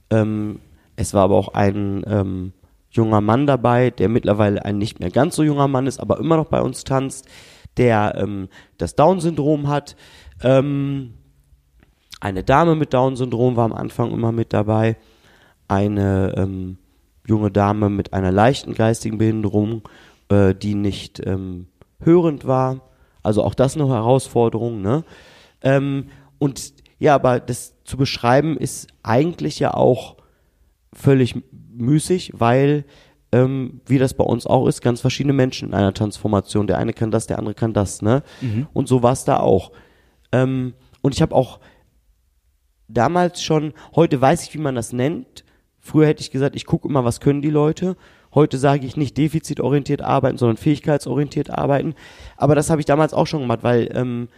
Ähm, 0.10 0.60
es 0.98 1.14
war 1.14 1.24
aber 1.24 1.36
auch 1.36 1.54
ein 1.54 2.04
ähm, 2.06 2.54
junger 2.92 3.22
Mann 3.22 3.48
dabei, 3.48 3.90
der 3.90 4.10
mittlerweile 4.10 4.64
ein 4.66 4.78
nicht 4.78 5.00
mehr 5.00 5.10
ganz 5.10 5.36
so 5.36 5.44
junger 5.44 5.70
Mann 5.70 5.88
ist, 5.88 6.00
aber 6.00 6.20
immer 6.20 6.36
noch 6.36 6.48
bei 6.48 6.62
uns 6.62 6.84
tanzt, 6.84 7.28
der 7.78 8.16
ähm, 8.18 8.50
das 8.78 8.96
Down-Syndrom 8.96 9.70
hat. 9.70 9.96
Ähm, 10.44 11.14
eine 12.20 12.44
Dame 12.44 12.76
mit 12.76 12.94
Down-Syndrom 12.94 13.56
war 13.56 13.66
am 13.66 13.74
Anfang 13.74 14.12
immer 14.12 14.32
mit 14.32 14.52
dabei. 14.52 14.98
Eine 15.70 16.36
ähm, 16.38 16.78
junge 17.26 17.52
Dame 17.52 17.90
mit 17.90 18.12
einer 18.12 18.32
leichten 18.32 18.74
geistigen 18.74 19.18
Behinderung, 19.18 19.88
äh, 20.30 20.54
die 20.54 20.76
nicht 20.76 21.26
ähm, 21.26 21.68
hörend 22.02 22.46
war. 22.46 22.82
Also 23.24 23.44
auch 23.44 23.56
das 23.56 23.76
eine 23.76 23.88
Herausforderung. 23.88 24.82
Ne? 24.82 25.06
Ähm, 25.62 26.10
und 26.38 26.83
ja, 27.04 27.16
aber 27.16 27.42
das 27.42 27.76
zu 27.84 27.98
beschreiben 27.98 28.56
ist 28.56 28.88
eigentlich 29.04 29.60
ja 29.60 29.74
auch 29.74 30.16
völlig 30.94 31.36
müßig, 31.76 32.32
weil 32.34 32.86
ähm, 33.34 33.82
wie 33.86 33.98
das 33.98 34.14
bei 34.14 34.24
uns 34.24 34.48
auch 34.48 34.68
ist, 34.68 34.82
ganz 34.82 35.02
verschiedene 35.02 35.34
Menschen 35.34 35.68
in 35.68 35.74
einer 35.74 35.94
Transformation. 35.94 36.66
Der 36.66 36.78
eine 36.78 36.94
kann 36.94 37.12
das, 37.12 37.28
der 37.28 37.40
andere 37.40 37.56
kann 37.56 37.74
das, 37.74 38.02
ne? 38.02 38.24
Und 38.72 38.88
so 38.88 39.04
war 39.04 39.12
es 39.12 39.26
da 39.26 39.42
auch. 39.42 39.74
Ähm, 40.32 40.76
und 41.02 41.14
ich 41.14 41.22
habe 41.22 41.36
auch 41.36 41.60
damals 42.88 43.44
schon, 43.44 43.74
heute 43.98 44.22
weiß 44.22 44.44
ich, 44.44 44.54
wie 44.54 44.60
man 44.60 44.76
das 44.76 44.94
nennt. 44.94 45.44
Früher 45.82 46.08
hätte 46.08 46.22
ich 46.22 46.32
gesagt, 46.32 46.56
ich 46.56 46.66
gucke 46.66 46.88
immer, 46.88 47.04
was 47.04 47.20
können 47.20 47.42
die 47.42 47.50
Leute. 47.50 47.98
Heute 48.34 48.58
sage 48.58 48.86
ich 48.86 48.96
nicht 48.96 49.18
defizitorientiert 49.18 50.02
arbeiten, 50.02 50.38
sondern 50.38 50.56
fähigkeitsorientiert 50.56 51.50
arbeiten. 51.50 51.96
Aber 52.38 52.56
das 52.56 52.70
habe 52.70 52.80
ich 52.80 52.86
damals 52.86 53.14
auch 53.14 53.28
schon 53.28 53.42
gemacht, 53.42 53.64
weil 53.64 53.90
ähm, 53.94 54.30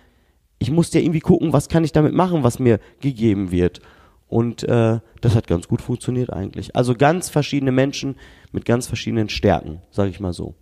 ich 0.60 0.72
musste 0.72 1.00
ja 1.00 1.06
irgendwie 1.06 1.20
gucken, 1.20 1.54
was 1.54 1.70
kann 1.70 1.84
ich 1.84 1.92
damit 1.92 2.14
machen, 2.14 2.44
was 2.44 2.60
mir 2.60 2.80
gegeben 3.02 3.52
wird. 3.52 3.82
Und 4.28 4.64
äh, 4.64 5.00
das 5.22 5.36
hat 5.36 5.48
ganz 5.48 5.68
gut 5.68 5.82
funktioniert 5.82 6.32
eigentlich. 6.32 6.76
Also 6.76 6.96
ganz 6.96 7.30
verschiedene 7.30 7.72
Menschen 7.72 8.16
mit 8.52 8.66
ganz 8.66 8.88
verschiedenen 8.88 9.30
Stärken, 9.30 9.82
sage 9.92 10.10
ich 10.10 10.20
mal 10.20 10.34
so 10.34 10.56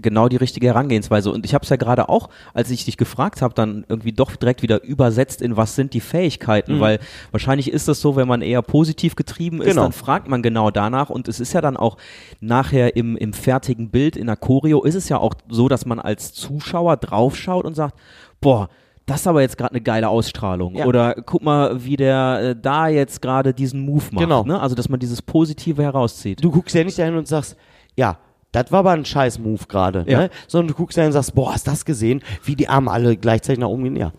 genau 0.00 0.28
die 0.28 0.36
richtige 0.36 0.68
Herangehensweise. 0.68 1.30
Und 1.30 1.44
ich 1.44 1.54
habe 1.54 1.64
es 1.64 1.70
ja 1.70 1.76
gerade 1.76 2.08
auch, 2.08 2.28
als 2.54 2.70
ich 2.70 2.84
dich 2.84 2.96
gefragt 2.96 3.42
habe, 3.42 3.54
dann 3.54 3.84
irgendwie 3.88 4.12
doch 4.12 4.36
direkt 4.36 4.62
wieder 4.62 4.82
übersetzt 4.84 5.42
in 5.42 5.56
was 5.56 5.74
sind 5.74 5.94
die 5.94 6.00
Fähigkeiten, 6.00 6.76
mhm. 6.76 6.80
weil 6.80 7.00
wahrscheinlich 7.30 7.72
ist 7.72 7.88
das 7.88 8.00
so, 8.00 8.16
wenn 8.16 8.28
man 8.28 8.42
eher 8.42 8.62
positiv 8.62 9.16
getrieben 9.16 9.60
ist, 9.60 9.70
genau. 9.70 9.82
dann 9.82 9.92
fragt 9.92 10.28
man 10.28 10.42
genau 10.42 10.70
danach. 10.70 11.10
Und 11.10 11.28
es 11.28 11.40
ist 11.40 11.52
ja 11.52 11.60
dann 11.60 11.76
auch 11.76 11.96
nachher 12.40 12.96
im, 12.96 13.16
im 13.16 13.32
fertigen 13.32 13.90
Bild 13.90 14.16
in 14.16 14.26
der 14.26 14.36
Choreo 14.36 14.84
ist 14.84 14.94
es 14.94 15.08
ja 15.08 15.18
auch 15.18 15.34
so, 15.48 15.68
dass 15.68 15.84
man 15.84 15.98
als 15.98 16.32
Zuschauer 16.32 16.96
draufschaut 16.96 17.64
und 17.64 17.74
sagt, 17.74 17.98
boah, 18.40 18.68
das 19.08 19.22
ist 19.22 19.26
aber 19.26 19.40
jetzt 19.40 19.56
gerade 19.56 19.72
eine 19.72 19.80
geile 19.80 20.08
Ausstrahlung. 20.08 20.76
Ja. 20.76 20.84
Oder 20.84 21.14
guck 21.14 21.42
mal, 21.42 21.82
wie 21.82 21.96
der 21.96 22.40
äh, 22.42 22.56
da 22.60 22.88
jetzt 22.88 23.22
gerade 23.22 23.54
diesen 23.54 23.80
Move 23.80 24.04
macht. 24.12 24.24
Genau. 24.24 24.44
Ne? 24.44 24.60
Also, 24.60 24.74
dass 24.74 24.88
man 24.88 25.00
dieses 25.00 25.22
Positive 25.22 25.82
herauszieht. 25.82 26.44
Du 26.44 26.50
guckst 26.50 26.74
ja 26.74 26.84
nicht 26.84 26.98
dahin 26.98 27.16
und 27.16 27.26
sagst, 27.26 27.56
ja, 27.96 28.18
das 28.52 28.70
war 28.70 28.80
aber 28.80 28.92
ein 28.92 29.06
scheiß 29.06 29.38
Move 29.38 29.64
gerade. 29.66 30.04
Ja. 30.06 30.18
Ne? 30.18 30.30
Sondern 30.46 30.68
du 30.68 30.74
guckst 30.74 30.98
da 30.98 31.06
und 31.06 31.12
sagst, 31.12 31.34
boah, 31.34 31.54
hast 31.54 31.66
du 31.66 31.70
das 31.70 31.86
gesehen? 31.86 32.22
Wie 32.44 32.54
die 32.54 32.68
Arme 32.68 32.90
alle 32.90 33.16
gleichzeitig 33.16 33.58
nach 33.60 33.68
oben 33.68 33.84
gehen. 33.84 33.96
Ja, 33.96 34.12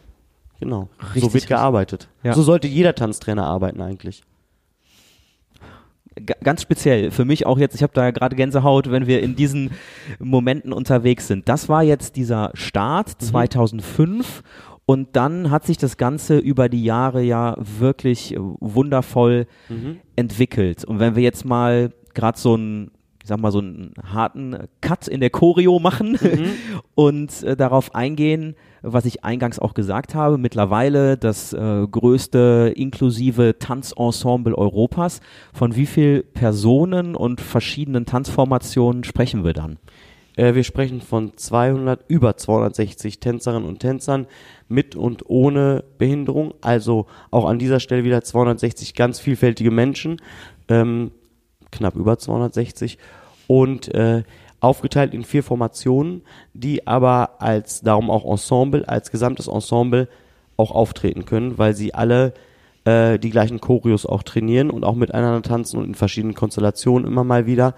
genau. 0.59 0.89
Richtig, 1.13 1.23
so 1.23 1.33
wird 1.33 1.47
gearbeitet. 1.47 2.09
Ja. 2.23 2.33
So 2.33 2.41
sollte 2.41 2.67
jeder 2.67 2.95
Tanztrainer 2.95 3.45
arbeiten 3.45 3.81
eigentlich 3.81 4.23
ganz 6.43 6.61
speziell 6.61 7.11
für 7.11 7.25
mich 7.25 7.45
auch 7.45 7.57
jetzt, 7.57 7.75
ich 7.75 7.83
habe 7.83 7.93
da 7.93 8.11
gerade 8.11 8.35
Gänsehaut, 8.35 8.91
wenn 8.91 9.07
wir 9.07 9.21
in 9.21 9.35
diesen 9.35 9.71
Momenten 10.19 10.73
unterwegs 10.73 11.27
sind. 11.27 11.47
Das 11.47 11.69
war 11.69 11.83
jetzt 11.83 12.15
dieser 12.15 12.51
Start 12.55 13.15
mhm. 13.21 13.25
2005 13.25 14.43
und 14.89 15.09
dann 15.15 15.51
hat 15.51 15.67
sich 15.67 15.77
das 15.77 15.97
Ganze 15.97 16.39
über 16.39 16.67
die 16.67 16.83
Jahre 16.83 17.21
ja 17.21 17.55
wirklich 17.59 18.35
wundervoll 18.39 19.45
mhm. 19.69 19.99
entwickelt. 20.15 20.83
Und 20.83 20.97
wenn 20.97 21.15
wir 21.15 21.21
jetzt 21.21 21.45
mal 21.45 21.93
gerade 22.15 22.39
so 22.39 22.55
ein 22.55 22.89
sag 23.23 23.39
mal, 23.39 23.51
so 23.51 23.59
einen 23.59 23.93
harten 24.01 24.57
Cut 24.81 25.07
in 25.07 25.19
der 25.19 25.29
Choreo 25.29 25.77
machen 25.77 26.17
mhm. 26.19 26.49
und 26.95 27.43
äh, 27.43 27.55
darauf 27.55 27.93
eingehen, 27.93 28.55
was 28.81 29.05
ich 29.05 29.23
eingangs 29.23 29.59
auch 29.59 29.75
gesagt 29.75 30.15
habe. 30.15 30.39
Mittlerweile 30.39 31.17
das 31.17 31.53
äh, 31.53 31.85
größte 31.85 32.73
inklusive 32.75 33.59
Tanzensemble 33.59 34.57
Europas. 34.57 35.19
Von 35.53 35.75
wie 35.75 35.85
vielen 35.85 36.23
Personen 36.33 37.15
und 37.15 37.41
verschiedenen 37.41 38.07
Tanzformationen 38.07 39.03
sprechen 39.03 39.43
wir 39.43 39.53
dann? 39.53 39.77
Äh, 40.39 40.55
wir 40.55 40.63
sprechen 40.63 41.01
von 41.01 41.35
200, 41.35 42.05
über 42.07 42.37
260 42.37 43.19
Tänzerinnen 43.19 43.67
und 43.67 43.79
Tänzern 43.79 44.25
mit 44.69 44.95
und 44.95 45.29
ohne 45.29 45.83
Behinderung. 45.97 46.53
Also 46.61 47.07
auch 47.29 47.45
an 47.45 47.59
dieser 47.59 47.81
Stelle 47.81 48.05
wieder 48.05 48.23
260 48.23 48.95
ganz 48.95 49.19
vielfältige 49.19 49.69
Menschen. 49.69 50.21
Ähm, 50.69 51.11
knapp 51.71 51.95
über 51.95 52.17
260 52.17 52.97
und 53.47 53.93
äh, 53.93 54.23
aufgeteilt 54.61 55.13
in 55.13 55.23
vier 55.23 55.43
Formationen, 55.43 56.21
die 56.53 56.87
aber 56.87 57.41
als 57.41 57.81
darum 57.81 58.09
auch 58.09 58.25
Ensemble, 58.25 58.87
als 58.87 59.11
gesamtes 59.11 59.47
Ensemble 59.47 60.07
auch 60.55 60.71
auftreten 60.71 61.25
können, 61.25 61.57
weil 61.57 61.73
sie 61.73 61.93
alle 61.93 62.33
äh, 62.85 63.19
die 63.19 63.29
gleichen 63.29 63.59
Choreos 63.59 64.05
auch 64.05 64.23
trainieren 64.23 64.69
und 64.69 64.85
auch 64.85 64.95
miteinander 64.95 65.41
tanzen 65.41 65.79
und 65.79 65.85
in 65.85 65.95
verschiedenen 65.95 66.33
Konstellationen 66.33 67.07
immer 67.07 67.23
mal 67.25 67.45
wieder. 67.45 67.75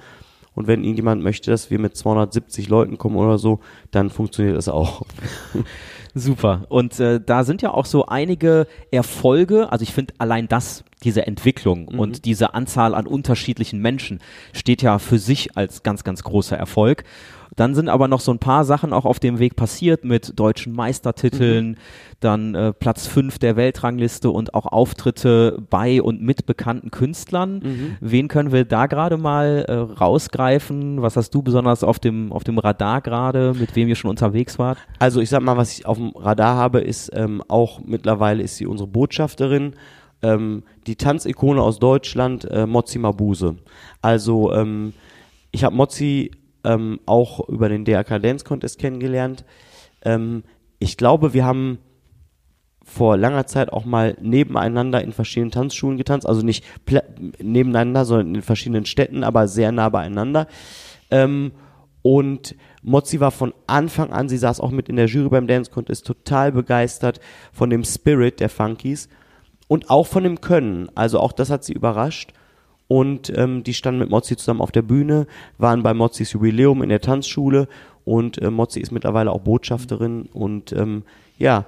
Und 0.54 0.68
wenn 0.68 0.84
irgendjemand 0.84 1.24
möchte, 1.24 1.50
dass 1.52 1.72
wir 1.72 1.80
mit 1.80 1.96
270 1.96 2.68
Leuten 2.68 2.98
kommen 2.98 3.16
oder 3.16 3.38
so, 3.38 3.60
dann 3.92 4.10
funktioniert 4.10 4.58
das 4.58 4.68
auch. 4.68 5.04
Super. 6.14 6.66
Und 6.68 7.00
äh, 7.00 7.22
da 7.26 7.46
sind 7.46 7.62
ja 7.62 7.72
auch 7.72 7.86
so 7.86 8.06
einige 8.06 8.68
Erfolge. 8.92 9.72
Also 9.72 9.84
ich 9.84 9.94
finde 9.94 10.14
allein 10.18 10.50
das, 10.50 10.84
diese 11.04 11.26
Entwicklung 11.26 11.88
mhm. 11.92 12.00
und 12.00 12.26
diese 12.26 12.54
Anzahl 12.54 12.96
an 12.96 13.08
unterschiedlichen 13.08 13.80
Menschen 13.80 14.20
steht 14.52 14.82
ja 14.82 15.00
für 15.00 15.20
sich 15.20 15.56
als 15.56 15.84
ganz, 15.84 16.04
ganz 16.04 16.24
großer 16.24 16.58
Erfolg. 16.58 17.06
Dann 17.56 17.76
sind 17.76 17.90
aber 17.90 18.08
noch 18.08 18.22
so 18.22 18.32
ein 18.32 18.40
paar 18.40 18.64
Sachen 18.64 18.94
auch 18.94 19.06
auf 19.06 19.20
dem 19.20 19.40
Weg 19.40 19.56
passiert 19.56 20.06
mit 20.06 20.40
deutschen 20.40 20.74
Meistertiteln, 20.74 21.72
mhm. 21.72 21.76
dann 22.22 22.56
äh, 22.56 22.74
Platz 22.74 23.08
5 23.08 23.40
der 23.40 23.58
Weltrangliste 23.58 24.30
und 24.30 24.54
auch 24.54 24.66
Auftritte 24.66 25.62
bei 25.70 26.02
und 26.02 26.22
mit 26.22 26.46
bekannten 26.46 26.92
Künstlern. 26.92 27.60
Mhm. 27.64 27.98
Wen 28.00 28.28
können 28.30 28.54
wir 28.54 28.64
da 28.64 28.86
gerade 28.86 29.18
mal 29.18 29.66
äh, 29.68 29.74
rausgreifen? 29.74 31.02
Was 31.02 31.18
hast 31.18 31.32
du 31.32 31.42
besonders 31.42 31.84
auf 31.84 32.00
dem, 32.00 32.32
auf 32.32 32.46
dem 32.46 32.58
Radar 32.58 33.02
gerade, 33.02 33.54
mit 33.54 33.76
wem 33.76 33.90
ihr 33.90 33.96
schon 33.96 34.10
unterwegs 34.10 34.58
wart? 34.58 34.78
Also 35.00 35.20
ich 35.20 35.30
sag 35.30 35.42
mal, 35.42 35.58
was 35.58 35.74
ich 35.74 35.86
auf 35.86 35.98
dem 35.98 36.12
Radar 36.16 36.56
habe, 36.56 36.80
ist 36.80 37.12
ähm, 37.14 37.44
auch 37.50 37.82
mittlerweile 37.84 38.44
ist 38.44 38.56
sie 38.56 38.66
unsere 38.66 38.88
Botschafterin. 38.88 39.74
Ähm, 40.24 40.64
die 40.88 40.96
Tanzikone 40.96 41.62
aus 41.62 41.80
Deutschland, 41.80 42.46
äh, 42.46 42.66
Mozzi 42.66 43.00
Mabuse. 43.00 43.56
Also 44.02 44.54
ähm, 44.54 44.94
ich 45.52 45.64
habe 45.64 45.76
Mozzi 45.76 46.32
ähm, 46.64 47.00
auch 47.06 47.48
über 47.50 47.70
den 47.70 47.86
DRK 47.86 48.20
Dance 48.20 48.46
Contest 48.46 48.80
kennengelernt. 48.80 49.46
Ähm, 50.04 50.44
ich 50.80 50.98
glaube, 50.98 51.34
wir 51.34 51.46
haben 51.46 51.80
vor 52.84 53.16
langer 53.16 53.46
Zeit 53.46 53.72
auch 53.72 53.86
mal 53.86 54.18
nebeneinander 54.20 55.02
in 55.02 55.14
verschiedenen 55.14 55.52
Tanzschulen 55.52 55.98
getanzt, 55.98 56.28
also 56.28 56.42
nicht 56.42 56.66
nebeneinander, 57.40 58.06
sondern 58.06 58.36
in 58.36 58.42
verschiedenen 58.42 58.86
Städten, 58.86 59.24
aber 59.24 59.48
sehr 59.48 59.72
nah 59.72 59.90
beieinander. 59.90 60.48
Ähm, 61.10 61.52
und 62.02 62.56
Mozzi 62.82 63.20
war 63.20 63.30
von 63.30 63.54
Anfang 63.68 64.12
an, 64.12 64.28
sie 64.28 64.38
saß 64.38 64.60
auch 64.60 64.72
mit 64.72 64.90
in 64.90 64.96
der 64.96 65.06
Jury 65.06 65.30
beim 65.30 65.48
Dance 65.48 65.70
Contest, 65.70 66.08
total 66.08 66.52
begeistert 66.52 67.20
von 67.54 67.70
dem 67.70 67.84
Spirit 67.84 68.40
der 68.40 68.50
Funkies 68.50 69.08
und 69.68 69.90
auch 69.92 70.08
von 70.08 70.24
dem 70.24 70.42
Können. 70.42 70.90
Also 70.96 71.20
auch 71.20 71.32
das 71.32 71.52
hat 71.52 71.64
sie 71.64 71.74
überrascht 71.74 72.34
und 72.92 73.32
ähm, 73.38 73.64
die 73.64 73.74
standen 73.74 74.02
mit 74.02 74.10
Mozzi 74.10 74.36
zusammen 74.36 74.60
auf 74.60 74.74
der 74.74 74.82
Bühne, 74.82 75.26
waren 75.58 75.82
bei 75.82 75.94
Mozzis 75.94 76.34
Jubiläum 76.34 76.84
in 76.84 76.90
der 76.90 77.00
Tanzschule 77.00 77.70
und 78.04 78.42
äh, 78.42 78.52
Mozzi 78.52 78.82
ist 78.82 78.92
mittlerweile 78.92 79.32
auch 79.32 79.40
Botschafterin 79.40 80.24
und 80.34 80.74
ähm, 80.74 81.04
ja, 81.38 81.68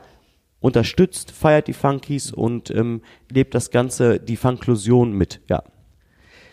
unterstützt, 0.59 1.31
feiert 1.31 1.69
die 1.69 1.73
Funkies 1.73 2.33
und 2.33 2.71
ähm, 2.71 3.03
lebt 3.31 3.55
das 3.55 3.71
Ganze, 3.71 4.19
die 4.19 4.35
Funklusion 4.35 5.13
mit, 5.13 5.39
ja. 5.47 5.63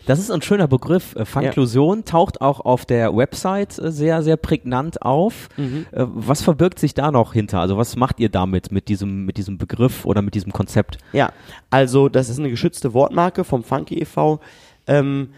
Das 0.05 0.19
ist 0.19 0.31
ein 0.31 0.41
schöner 0.41 0.67
Begriff. 0.67 1.15
Äh, 1.15 1.25
Funklusion 1.25 1.99
ja. 1.99 2.03
taucht 2.05 2.41
auch 2.41 2.59
auf 2.59 2.85
der 2.85 3.15
Website 3.15 3.77
äh, 3.79 3.91
sehr, 3.91 4.23
sehr 4.23 4.37
prägnant 4.37 5.01
auf. 5.01 5.49
Mhm. 5.57 5.85
Äh, 5.91 6.05
was 6.07 6.41
verbirgt 6.41 6.79
sich 6.79 6.93
da 6.93 7.11
noch 7.11 7.33
hinter? 7.33 7.59
Also 7.59 7.77
was 7.77 7.95
macht 7.95 8.19
ihr 8.19 8.29
damit, 8.29 8.71
mit 8.71 8.87
diesem, 8.87 9.25
mit 9.25 9.37
diesem 9.37 9.57
Begriff 9.57 10.05
oder 10.05 10.21
mit 10.21 10.35
diesem 10.35 10.51
Konzept? 10.51 10.97
Ja, 11.13 11.31
also 11.69 12.09
das 12.09 12.29
ist 12.29 12.39
eine 12.39 12.49
geschützte 12.49 12.93
Wortmarke 12.93 13.43
vom 13.43 13.63
Funky 13.63 13.99
e.V. 13.99 14.39
Ähm, 14.87 15.29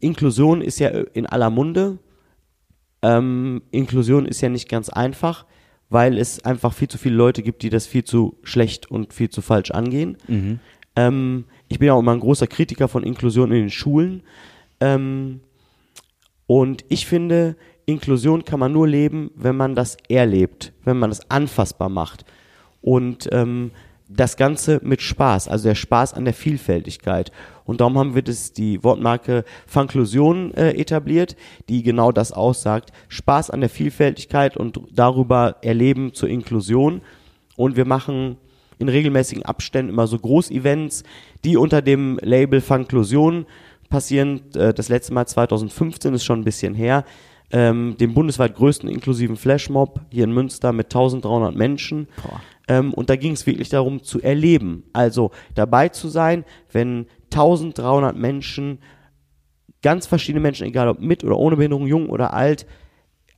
Inklusion 0.00 0.62
ist 0.62 0.78
ja 0.78 0.88
in 0.90 1.26
aller 1.26 1.50
Munde. 1.50 1.98
Ähm, 3.02 3.62
Inklusion 3.72 4.26
ist 4.26 4.40
ja 4.40 4.48
nicht 4.48 4.68
ganz 4.68 4.88
einfach, 4.88 5.44
weil 5.90 6.16
es 6.16 6.44
einfach 6.44 6.72
viel 6.72 6.88
zu 6.88 6.98
viele 6.98 7.16
Leute 7.16 7.42
gibt, 7.42 7.62
die 7.62 7.70
das 7.70 7.86
viel 7.86 8.04
zu 8.04 8.38
schlecht 8.44 8.90
und 8.90 9.12
viel 9.12 9.28
zu 9.28 9.42
falsch 9.42 9.72
angehen. 9.72 10.16
Mhm. 10.28 10.60
Ähm, 10.96 11.44
ich 11.68 11.78
bin 11.78 11.86
ja 11.86 11.94
auch 11.94 12.00
immer 12.00 12.12
ein 12.12 12.20
großer 12.20 12.46
Kritiker 12.46 12.88
von 12.88 13.02
Inklusion 13.02 13.50
in 13.50 13.60
den 13.60 13.70
Schulen. 13.70 14.22
Ähm, 14.80 15.40
und 16.46 16.84
ich 16.88 17.06
finde, 17.06 17.56
Inklusion 17.86 18.44
kann 18.44 18.60
man 18.60 18.72
nur 18.72 18.86
leben, 18.86 19.30
wenn 19.34 19.56
man 19.56 19.74
das 19.74 19.96
erlebt, 20.08 20.72
wenn 20.84 20.98
man 20.98 21.10
das 21.10 21.30
anfassbar 21.30 21.88
macht. 21.88 22.24
Und 22.80 23.28
ähm, 23.32 23.70
das 24.08 24.36
Ganze 24.36 24.80
mit 24.82 25.00
Spaß, 25.00 25.48
also 25.48 25.68
der 25.68 25.74
Spaß 25.74 26.14
an 26.14 26.24
der 26.24 26.34
Vielfältigkeit. 26.34 27.32
Und 27.64 27.80
darum 27.80 27.96
haben 27.98 28.14
wir 28.14 28.22
das, 28.22 28.52
die 28.52 28.82
Wortmarke 28.84 29.44
Funklusion 29.66 30.52
äh, 30.54 30.72
etabliert, 30.72 31.36
die 31.68 31.82
genau 31.82 32.12
das 32.12 32.32
aussagt. 32.32 32.90
Spaß 33.08 33.50
an 33.50 33.60
der 33.60 33.70
Vielfältigkeit 33.70 34.56
und 34.56 34.80
darüber 34.92 35.56
erleben 35.62 36.12
zur 36.12 36.28
Inklusion. 36.28 37.00
Und 37.56 37.76
wir 37.76 37.84
machen 37.84 38.36
in 38.82 38.88
regelmäßigen 38.88 39.44
Abständen 39.44 39.92
immer 39.92 40.06
so 40.06 40.18
Großevents, 40.18 41.04
die 41.44 41.56
unter 41.56 41.80
dem 41.80 42.18
Label 42.20 42.60
Funklusion 42.60 43.46
passieren. 43.88 44.42
Äh, 44.54 44.74
das 44.74 44.88
letzte 44.88 45.14
Mal 45.14 45.26
2015 45.26 46.14
ist 46.14 46.24
schon 46.24 46.40
ein 46.40 46.44
bisschen 46.44 46.74
her. 46.74 47.04
Ähm, 47.54 47.96
dem 48.00 48.14
bundesweit 48.14 48.54
größten 48.54 48.88
inklusiven 48.88 49.36
Flashmob 49.36 50.00
hier 50.10 50.24
in 50.24 50.32
Münster 50.32 50.72
mit 50.72 50.86
1300 50.86 51.54
Menschen. 51.54 52.08
Ähm, 52.66 52.94
und 52.94 53.10
da 53.10 53.16
ging 53.16 53.32
es 53.32 53.46
wirklich 53.46 53.68
darum 53.68 54.02
zu 54.02 54.22
erleben, 54.22 54.84
also 54.94 55.32
dabei 55.54 55.90
zu 55.90 56.08
sein, 56.08 56.44
wenn 56.70 57.06
1300 57.24 58.16
Menschen, 58.16 58.78
ganz 59.82 60.06
verschiedene 60.06 60.40
Menschen, 60.40 60.66
egal 60.66 60.88
ob 60.88 61.00
mit 61.00 61.24
oder 61.24 61.36
ohne 61.36 61.56
Behinderung, 61.56 61.86
jung 61.86 62.08
oder 62.08 62.32
alt, 62.32 62.66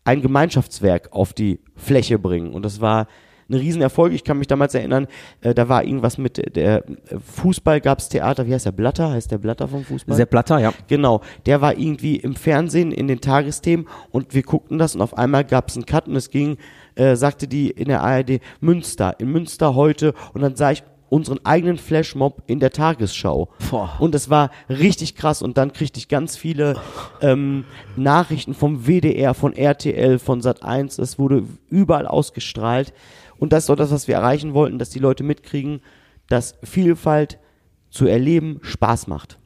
ein 0.05 0.23
Gemeinschaftswerk 0.23 1.13
auf 1.13 1.33
die 1.33 1.61
Fläche 1.75 2.19
bringen. 2.19 2.53
Und 2.53 2.65
das 2.65 2.81
war 2.81 3.09
ein 3.49 3.55
Riesenerfolg. 3.55 4.13
Ich 4.13 4.25
kann 4.25 4.39
mich 4.39 4.47
damals 4.47 4.75
erinnern, 4.75 5.07
äh, 5.41 5.55
da 5.55 5.69
war 5.69 5.85
irgendwas 5.85 6.19
mit 6.19 6.39
äh, 6.39 6.51
der 6.51 6.89
äh, 6.89 7.19
Fußball 7.19 7.81
gab's 7.81 8.09
Theater, 8.09 8.47
wie 8.47 8.55
heißt 8.55 8.67
der 8.67 8.73
Blatter? 8.73 9.11
Heißt 9.11 9.31
der 9.31 9.39
Blatter 9.39 9.69
vom 9.69 9.85
Fußball? 9.85 10.17
Sepp 10.17 10.31
Blatter, 10.31 10.59
ja. 10.59 10.73
Genau, 10.89 11.21
der 11.47 11.61
war 11.61 11.77
irgendwie 11.77 12.17
im 12.17 12.35
Fernsehen 12.35 12.93
in 12.93 13.09
den 13.09 13.21
Tagesthemen 13.21 13.87
und 14.11 14.35
wir 14.35 14.43
guckten 14.43 14.79
das 14.79 14.95
und 14.95 15.03
auf 15.03 15.17
einmal 15.17 15.45
gab's 15.45 15.77
einen 15.77 15.87
Cut 15.87 16.09
und 16.09 16.17
es 16.17 16.31
ging, 16.31 16.57
äh, 16.95 17.17
sagte 17.17 17.49
die 17.49 17.71
in 17.71 17.89
der 17.89 18.03
ARD 18.03 18.41
Münster, 18.61 19.15
in 19.19 19.31
Münster 19.31 19.75
heute 19.75 20.15
und 20.33 20.43
dann 20.43 20.57
sah 20.57 20.71
ich 20.71 20.83
unseren 21.14 21.38
eigenen 21.44 21.79
Flashmob 21.79 22.42
in 22.48 22.59
der 22.59 22.72
Tagesschau. 22.72 23.48
Boah. 23.70 23.94
Und 24.00 24.16
es 24.16 24.31
war 24.31 24.50
richtig 24.68 25.14
krass 25.14 25.42
und 25.42 25.57
dann 25.57 25.72
kriegte 25.72 26.00
ich 26.00 26.09
ganz 26.09 26.37
viele 26.37 26.74
ähm, 27.20 27.66
Nachrichten 27.94 28.53
vom 28.53 28.88
WDR, 28.88 29.33
von 29.33 29.53
RTL, 29.53 30.18
von 30.18 30.42
Sat1, 30.42 31.00
es 31.00 31.16
wurde 31.16 31.44
überall 31.70 32.09
ausgestrahlt 32.09 32.92
und 33.38 33.53
das 33.53 33.62
ist 33.62 33.68
doch 33.68 33.77
das, 33.77 33.92
was 33.92 34.09
wir 34.09 34.16
erreichen 34.16 34.55
wollten, 34.55 34.81
dass 34.81 34.90
die 34.90 34.98
Leute 34.98 35.22
mitkriegen, 35.22 35.83
dass 36.29 36.57
Vielfalt 36.64 37.38
zu 37.90 38.07
erleben 38.07 38.59
Spaß 38.62 39.07
macht. 39.07 39.38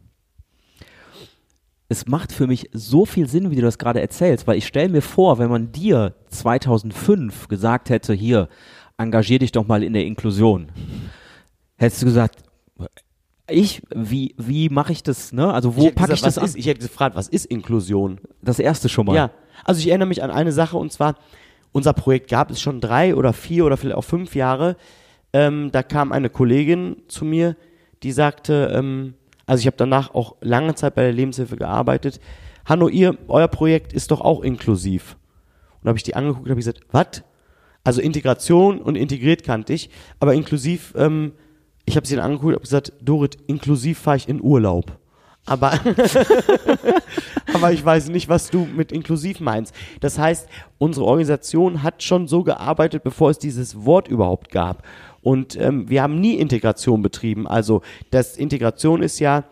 es 1.91 2.07
macht 2.07 2.33
für 2.33 2.47
mich 2.47 2.71
so 2.73 3.05
viel 3.05 3.29
Sinn, 3.29 3.51
wie 3.51 3.57
du 3.57 3.63
das 3.63 3.77
gerade 3.77 4.01
erzählst, 4.01 4.47
weil 4.47 4.57
ich 4.57 4.67
stelle 4.67 4.89
mir 4.89 5.03
vor, 5.03 5.39
wenn 5.39 5.51
man 5.51 5.71
dir 5.71 6.15
2005 6.31 7.49
gesagt 7.49 7.91
hätte, 7.91 8.15
hier, 8.15 8.49
engagier 8.97 9.39
dich 9.39 9.53
doch 9.53 9.67
mal 9.67 9.83
in 9.83 9.93
der 9.93 10.07
Inklusion, 10.07 10.69
hättest 11.79 12.03
du 12.03 12.07
gesagt, 12.07 12.43
ich, 13.51 13.83
wie, 13.95 14.35
wie 14.37 14.69
mache 14.69 14.93
ich 14.93 15.03
das, 15.03 15.33
ne? 15.33 15.53
Also 15.53 15.77
wo 15.77 15.91
packe 15.91 16.13
ich 16.13 16.21
das 16.21 16.37
was 16.37 16.39
an? 16.39 16.45
Ist, 16.45 16.57
ich 16.57 16.67
hätte 16.67 16.81
gefragt, 16.81 17.17
was 17.17 17.29
ist 17.29 17.47
Inklusion? 17.47 18.21
Das 18.43 18.59
erste 18.59 18.89
schon 18.89 19.07
mal. 19.07 19.17
Ja, 19.17 19.31
also 19.65 19.81
ich 19.81 19.89
erinnere 19.89 20.09
mich 20.09 20.23
an 20.23 20.31
eine 20.31 20.53
Sache 20.53 20.77
und 20.77 20.93
zwar, 20.93 21.15
unser 21.73 21.95
Projekt 21.95 22.29
gab 22.29 22.51
es 22.51 22.61
schon 22.61 22.81
drei 22.81 23.15
oder 23.15 23.33
vier 23.33 23.65
oder 23.65 23.77
vielleicht 23.77 23.97
auch 23.97 24.05
fünf 24.05 24.35
Jahre. 24.35 24.77
Ähm, 25.33 25.71
da 25.73 25.83
kam 25.83 26.13
eine 26.13 26.31
Kollegin 26.31 26.97
zu 27.09 27.25
mir, 27.25 27.57
die 28.03 28.13
sagte, 28.13 28.71
ähm, 28.75 29.15
also 29.47 29.61
ich 29.61 29.67
habe 29.67 29.77
danach 29.77 30.15
auch 30.15 30.37
lange 30.41 30.75
Zeit 30.75 30.95
bei 30.95 31.03
der 31.03 31.13
Lebenshilfe 31.13 31.57
gearbeitet. 31.57 32.21
Hanno, 32.67 32.89
ihr, 32.89 33.17
euer 33.29 33.49
Projekt 33.49 33.95
ist 33.95 34.11
doch 34.11 34.21
auch 34.21 34.43
inklusiv. 34.43 35.17
Und 35.77 35.85
da 35.85 35.89
habe 35.89 35.99
ich 35.99 36.03
die 36.03 36.17
angeguckt 36.17 36.45
und 36.45 36.51
habe 36.51 36.59
gesagt, 36.59 36.81
was? 36.93 37.23
Also 37.83 38.03
Integration 38.03 38.83
und 38.83 38.97
integriert 38.97 39.43
kannte 39.43 39.73
ich, 39.73 39.89
aber 40.21 40.35
inklusiv, 40.35 40.93
ähm, 40.97 41.33
ich 41.89 41.97
habe 41.97 42.07
sie 42.07 42.17
dann 42.17 42.25
angeguckt 42.25 42.49
und 42.49 42.55
habe 42.55 42.63
gesagt, 42.63 42.93
Dorit, 43.01 43.37
inklusiv 43.47 43.99
fahre 43.99 44.19
ich 44.19 44.29
in 44.29 44.43
Urlaub. 44.43 44.99
Aber 45.47 45.73
aber 47.55 47.73
ich 47.73 47.83
weiß 47.83 48.11
nicht, 48.11 48.29
was 48.29 48.51
du 48.51 48.67
mit 48.67 48.93
inklusiv 48.93 49.41
meinst. 49.41 49.75
Das 50.01 50.19
heißt, 50.19 50.47
unsere 50.77 51.07
Organisation 51.07 51.83
hat 51.83 52.03
schon 52.03 52.29
so 52.29 52.43
gearbeitet, 52.45 53.03
bevor 53.03 53.31
es 53.31 53.39
dieses 53.39 53.85
Wort 53.87 54.09
überhaupt 54.09 54.51
gab. 54.51 54.87
Und 55.23 55.57
ähm, 55.57 55.89
wir 55.89 56.03
haben 56.03 56.21
nie 56.21 56.35
Integration 56.35 57.01
betrieben. 57.01 57.47
Also 57.47 57.81
das 58.11 58.37
Integration 58.37 59.03
ist 59.03 59.19
ja, 59.19 59.45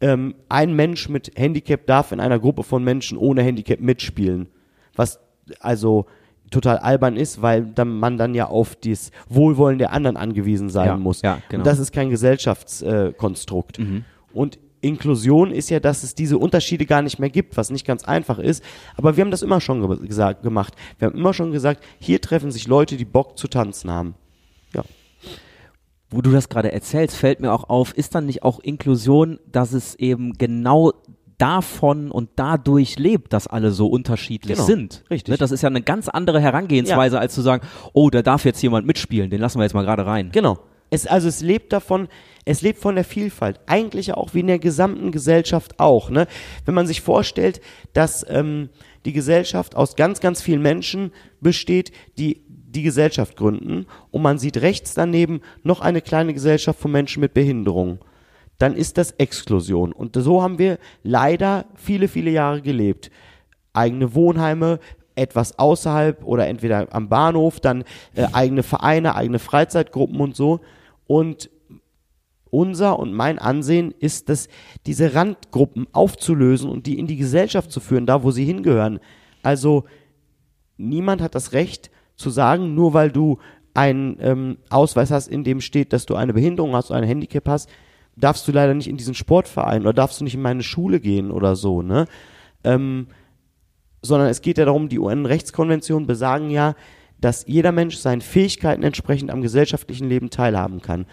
ähm, 0.00 0.34
ein 0.48 0.74
Mensch 0.74 1.08
mit 1.08 1.32
Handicap 1.36 1.86
darf 1.86 2.12
in 2.12 2.20
einer 2.20 2.38
Gruppe 2.38 2.62
von 2.62 2.84
Menschen 2.84 3.16
ohne 3.18 3.42
Handicap 3.42 3.80
mitspielen. 3.80 4.48
Was 4.94 5.20
also 5.60 6.06
total 6.50 6.78
albern 6.78 7.16
ist, 7.16 7.42
weil 7.42 7.64
dann, 7.66 7.98
man 7.98 8.16
dann 8.18 8.34
ja 8.34 8.46
auf 8.46 8.76
das 8.76 9.10
Wohlwollen 9.28 9.78
der 9.78 9.92
anderen 9.92 10.16
angewiesen 10.16 10.70
sein 10.70 10.86
Ja, 10.86 10.96
muss. 10.96 11.22
ja, 11.22 11.38
genau. 11.48 11.60
Und 11.62 11.66
das 11.66 11.78
ist 11.78 11.92
kein 11.92 12.10
Gesellschaftskonstrukt. 12.10 13.08
Äh, 13.10 13.12
Konstrukt. 13.16 13.80
Und 14.32 14.58
Inklusion 14.82 15.50
ist 15.50 15.70
ja, 15.70 15.80
dass 15.80 16.02
es 16.02 16.14
diese 16.14 16.38
Unterschiede 16.38 16.86
gar 16.86 17.02
nicht 17.02 17.18
mehr 17.18 17.30
gibt, 17.30 17.56
was 17.56 17.70
nicht 17.70 17.86
ganz 17.86 18.04
einfach 18.04 18.38
ist. 18.38 18.62
Aber 18.96 19.16
wir 19.16 19.24
haben 19.24 19.30
das 19.30 19.42
immer 19.42 19.60
schon 19.60 19.80
ge 19.86 20.06
gesagt, 20.06 20.42
gemacht. 20.42 20.74
Wir 20.98 21.08
haben 21.08 21.16
immer 21.18 21.34
schon 21.34 21.50
gesagt, 21.50 21.82
hier 21.98 22.20
treffen 22.20 22.50
sich 22.52 22.68
Leute, 22.68 22.96
die 22.96 23.04
Bock 23.04 23.36
zu 23.38 23.48
tanzen 23.48 23.90
haben. 23.90 24.14
Ja. 24.74 24.82
wo 26.10 26.20
du 26.22 26.30
das 26.30 26.48
gerade 26.48 26.70
erzählst, 26.70 27.16
fällt 27.16 27.40
mir 27.40 27.52
auch 27.52 27.68
auf, 27.68 27.92
ist 27.94 28.14
dann 28.14 28.26
nicht 28.26 28.42
auch 28.44 28.60
Inklusion, 28.60 29.38
dass 29.50 29.72
es 29.72 29.94
eben 29.96 30.34
genau 30.34 30.92
davon 31.38 32.10
und 32.10 32.30
dadurch 32.36 32.98
lebt, 32.98 33.32
dass 33.32 33.46
alle 33.46 33.70
so 33.70 33.86
unterschiedlich 33.88 34.56
Genau, 34.56 34.66
sind. 34.66 35.04
richtig. 35.10 35.32
Ne, 35.32 35.38
das 35.38 35.50
ist 35.50 35.62
ja 35.62 35.68
eine 35.68 35.82
ganz 35.82 36.08
andere 36.08 36.40
Herangehensweise, 36.40 37.18
als 37.18 37.34
zu 37.34 37.42
sagen, 37.42 37.66
oh, 37.92 38.10
da 38.10 38.22
darf 38.22 38.44
jetzt 38.44 38.62
jemand 38.62 38.86
mitspielen, 38.86 39.30
den 39.30 39.40
lassen 39.40 39.58
wir 39.58 39.64
jetzt 39.64 39.74
mal 39.74 39.84
gerade 39.84 40.06
rein. 40.06 40.30
Genau. 40.32 40.58
Es, 40.88 41.06
also 41.06 41.28
es 41.28 41.40
lebt 41.40 41.72
davon, 41.72 42.08
es 42.44 42.62
lebt 42.62 42.78
von 42.78 42.94
der 42.94 43.04
Vielfalt. 43.04 43.60
Eigentlich 43.66 44.08
ja 44.08 44.16
auch 44.16 44.34
wie 44.34 44.40
in 44.40 44.46
der 44.46 44.60
gesamten 44.60 45.10
Gesellschaft 45.10 45.80
auch. 45.80 46.10
Ne? 46.10 46.28
Wenn 46.64 46.74
man 46.74 46.86
sich 46.86 47.00
vorstellt, 47.00 47.60
dass 47.92 48.24
ähm, 48.28 48.68
die 49.04 49.12
Gesellschaft 49.12 49.74
aus 49.74 49.96
ganz, 49.96 50.20
ganz 50.20 50.40
vielen 50.40 50.62
Menschen 50.62 51.12
besteht, 51.40 51.90
die 52.18 52.42
die 52.68 52.82
Gesellschaft 52.82 53.36
gründen 53.36 53.86
und 54.10 54.22
man 54.22 54.38
sieht 54.38 54.58
rechts 54.58 54.92
daneben 54.94 55.40
noch 55.62 55.80
eine 55.80 56.02
kleine 56.02 56.34
Gesellschaft 56.34 56.78
von 56.78 56.92
Menschen 56.92 57.20
mit 57.20 57.32
Behinderung, 57.32 58.00
dann 58.58 58.74
ist 58.74 58.98
das 58.98 59.12
Exklusion. 59.12 59.92
Und 59.92 60.16
so 60.16 60.42
haben 60.42 60.58
wir 60.58 60.78
leider 61.02 61.66
viele, 61.74 62.08
viele 62.08 62.30
Jahre 62.30 62.62
gelebt. 62.62 63.10
Eigene 63.72 64.14
Wohnheime, 64.14 64.80
etwas 65.14 65.58
außerhalb 65.58 66.24
oder 66.24 66.46
entweder 66.46 66.88
am 66.94 67.08
Bahnhof, 67.08 67.60
dann 67.60 67.84
äh, 68.14 68.26
eigene 68.32 68.62
Vereine, 68.62 69.14
eigene 69.14 69.38
Freizeitgruppen 69.38 70.20
und 70.20 70.36
so. 70.36 70.60
Und 71.06 71.50
unser 72.50 72.98
und 72.98 73.12
mein 73.12 73.38
Ansehen 73.38 73.92
ist 73.98 74.30
es, 74.30 74.48
diese 74.86 75.14
Randgruppen 75.14 75.86
aufzulösen 75.92 76.70
und 76.70 76.86
die 76.86 76.98
in 76.98 77.06
die 77.06 77.16
Gesellschaft 77.16 77.70
zu 77.70 77.80
führen, 77.80 78.06
da 78.06 78.22
wo 78.22 78.30
sie 78.30 78.44
hingehören. 78.44 79.00
Also 79.42 79.84
niemand 80.76 81.20
hat 81.20 81.34
das 81.34 81.52
Recht 81.52 81.90
zu 82.14 82.30
sagen, 82.30 82.74
nur 82.74 82.94
weil 82.94 83.10
du 83.10 83.38
einen 83.74 84.16
ähm, 84.20 84.58
Ausweis 84.70 85.10
hast, 85.10 85.28
in 85.28 85.44
dem 85.44 85.60
steht, 85.60 85.92
dass 85.92 86.06
du 86.06 86.14
eine 86.14 86.32
Behinderung 86.32 86.74
hast 86.74 86.90
oder 86.90 87.00
ein 87.00 87.08
Handicap 87.08 87.46
hast, 87.46 87.68
darfst 88.16 88.48
du 88.48 88.52
leider 88.52 88.74
nicht 88.74 88.88
in 88.88 88.96
diesen 88.96 89.14
Sportverein 89.14 89.82
oder 89.82 89.92
darfst 89.92 90.20
du 90.20 90.24
nicht 90.24 90.34
in 90.34 90.42
meine 90.42 90.62
Schule 90.62 91.00
gehen 91.00 91.30
oder 91.30 91.54
so, 91.56 91.82
ne? 91.82 92.06
Ähm, 92.64 93.08
sondern 94.02 94.28
es 94.28 94.40
geht 94.40 94.58
ja 94.58 94.64
darum, 94.64 94.88
die 94.88 94.98
UN-Rechtskonventionen 94.98 96.06
besagen 96.06 96.50
ja, 96.50 96.74
dass 97.20 97.46
jeder 97.46 97.72
Mensch 97.72 97.96
seinen 97.96 98.20
Fähigkeiten 98.20 98.82
entsprechend 98.82 99.30
am 99.30 99.42
gesellschaftlichen 99.42 100.08
Leben 100.08 100.30
teilhaben 100.30 100.80
kann. 100.80 101.06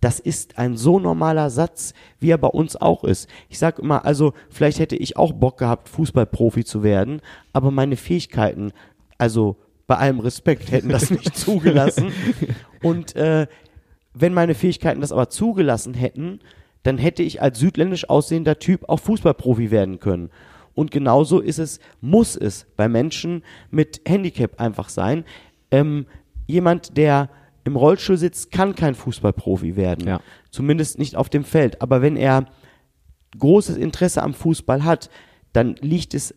Das 0.00 0.20
ist 0.20 0.58
ein 0.58 0.76
so 0.76 1.00
normaler 1.00 1.50
Satz, 1.50 1.92
wie 2.20 2.30
er 2.30 2.38
bei 2.38 2.48
uns 2.48 2.76
auch 2.76 3.02
ist. 3.02 3.28
Ich 3.48 3.58
sag 3.58 3.78
immer, 3.78 4.04
also 4.04 4.32
vielleicht 4.48 4.78
hätte 4.78 4.96
ich 4.96 5.16
auch 5.16 5.32
Bock 5.32 5.58
gehabt, 5.58 5.88
Fußballprofi 5.88 6.64
zu 6.64 6.82
werden, 6.82 7.20
aber 7.52 7.70
meine 7.70 7.96
Fähigkeiten, 7.96 8.72
also 9.16 9.56
bei 9.88 9.96
allem 9.96 10.20
Respekt, 10.20 10.70
hätten 10.70 10.90
das 10.90 11.10
nicht 11.10 11.36
zugelassen. 11.36 12.12
Und 12.82 13.16
äh, 13.16 13.48
wenn 14.20 14.34
meine 14.34 14.54
Fähigkeiten 14.54 15.00
das 15.00 15.12
aber 15.12 15.28
zugelassen 15.28 15.94
hätten, 15.94 16.40
dann 16.82 16.98
hätte 16.98 17.22
ich 17.22 17.42
als 17.42 17.58
südländisch 17.58 18.08
aussehender 18.08 18.58
Typ 18.58 18.88
auch 18.88 19.00
Fußballprofi 19.00 19.70
werden 19.70 20.00
können. 20.00 20.30
Und 20.74 20.90
genauso 20.90 21.40
ist 21.40 21.58
es, 21.58 21.80
muss 22.00 22.36
es 22.36 22.66
bei 22.76 22.88
Menschen 22.88 23.42
mit 23.70 24.00
Handicap 24.06 24.60
einfach 24.60 24.88
sein. 24.88 25.24
Ähm, 25.70 26.06
jemand, 26.46 26.96
der 26.96 27.30
im 27.64 27.76
Rollstuhl 27.76 28.16
sitzt, 28.16 28.52
kann 28.52 28.74
kein 28.74 28.94
Fußballprofi 28.94 29.76
werden. 29.76 30.06
Ja. 30.06 30.20
Zumindest 30.50 30.98
nicht 30.98 31.16
auf 31.16 31.28
dem 31.28 31.44
Feld. 31.44 31.82
Aber 31.82 32.00
wenn 32.00 32.16
er 32.16 32.46
großes 33.38 33.76
Interesse 33.76 34.22
am 34.22 34.34
Fußball 34.34 34.84
hat, 34.84 35.10
dann 35.52 35.74
liegt 35.80 36.14
es 36.14 36.34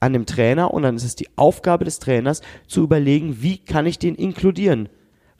an 0.00 0.12
dem 0.12 0.26
Trainer 0.26 0.74
und 0.74 0.82
dann 0.82 0.96
ist 0.96 1.04
es 1.04 1.16
die 1.16 1.28
Aufgabe 1.36 1.84
des 1.84 1.98
Trainers 1.98 2.42
zu 2.66 2.82
überlegen, 2.82 3.40
wie 3.40 3.58
kann 3.58 3.86
ich 3.86 3.98
den 3.98 4.14
inkludieren? 4.14 4.88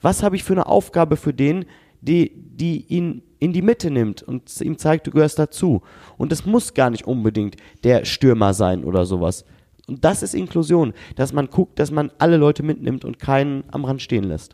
Was 0.01 0.23
habe 0.23 0.35
ich 0.35 0.43
für 0.43 0.53
eine 0.53 0.67
Aufgabe 0.67 1.17
für 1.17 1.33
den, 1.33 1.65
die, 2.01 2.31
die 2.35 2.85
ihn 2.87 3.23
in 3.39 3.53
die 3.53 3.61
Mitte 3.61 3.91
nimmt 3.91 4.23
und 4.23 4.59
ihm 4.61 4.77
zeigt, 4.77 5.07
du 5.07 5.11
gehörst 5.11 5.37
dazu. 5.39 5.81
Und 6.17 6.31
es 6.31 6.45
muss 6.45 6.73
gar 6.73 6.89
nicht 6.89 7.05
unbedingt 7.05 7.55
der 7.83 8.05
Stürmer 8.05 8.53
sein 8.53 8.83
oder 8.83 9.05
sowas. 9.05 9.45
Und 9.87 10.03
das 10.03 10.23
ist 10.23 10.33
Inklusion, 10.33 10.93
dass 11.15 11.33
man 11.33 11.47
guckt, 11.49 11.79
dass 11.79 11.91
man 11.91 12.11
alle 12.17 12.37
Leute 12.37 12.63
mitnimmt 12.63 13.05
und 13.05 13.19
keinen 13.19 13.63
am 13.71 13.85
Rand 13.85 14.01
stehen 14.01 14.23
lässt. 14.25 14.53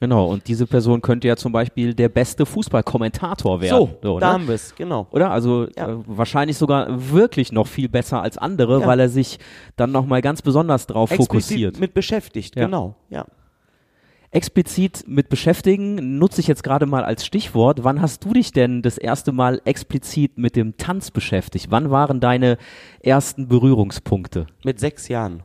Genau, 0.00 0.26
und 0.26 0.48
diese 0.48 0.66
Person 0.66 1.00
könnte 1.00 1.28
ja 1.28 1.36
zum 1.36 1.52
Beispiel 1.52 1.94
der 1.94 2.08
beste 2.08 2.44
Fußballkommentator 2.44 3.60
werden. 3.60 3.88
So, 4.02 4.14
ne? 4.14 4.20
da 4.20 4.32
haben 4.32 4.48
wir 4.48 4.54
es, 4.56 4.74
genau. 4.74 5.06
Oder? 5.12 5.30
Also 5.30 5.68
Ja. 5.76 5.92
äh, 5.92 5.96
wahrscheinlich 6.06 6.58
sogar 6.58 6.88
wirklich 7.12 7.52
noch 7.52 7.66
viel 7.66 7.88
besser 7.88 8.20
als 8.20 8.36
andere, 8.36 8.80
Ja. 8.80 8.86
weil 8.86 9.00
er 9.00 9.08
sich 9.08 9.38
dann 9.76 9.92
nochmal 9.92 10.20
ganz 10.20 10.42
besonders 10.42 10.86
drauf 10.86 11.10
fokussiert. 11.10 11.40
Explizit 11.74 11.80
mit 11.80 11.94
beschäftigt, 11.94 12.56
Ja. 12.56 12.64
genau. 12.64 12.96
Ja. 13.08 13.24
Explizit 14.34 15.04
mit 15.06 15.28
beschäftigen 15.28 16.18
nutze 16.18 16.40
ich 16.40 16.48
jetzt 16.48 16.64
gerade 16.64 16.86
mal 16.86 17.04
als 17.04 17.24
Stichwort. 17.24 17.84
Wann 17.84 18.02
hast 18.02 18.24
du 18.24 18.32
dich 18.32 18.50
denn 18.52 18.82
das 18.82 18.98
erste 18.98 19.30
Mal 19.30 19.62
explizit 19.64 20.38
mit 20.38 20.56
dem 20.56 20.76
Tanz 20.76 21.12
beschäftigt? 21.12 21.68
Wann 21.70 21.90
waren 21.90 22.18
deine 22.18 22.58
ersten 23.00 23.46
Berührungspunkte? 23.46 24.46
Mit 24.64 24.80
sechs 24.80 25.06
Jahren. 25.06 25.44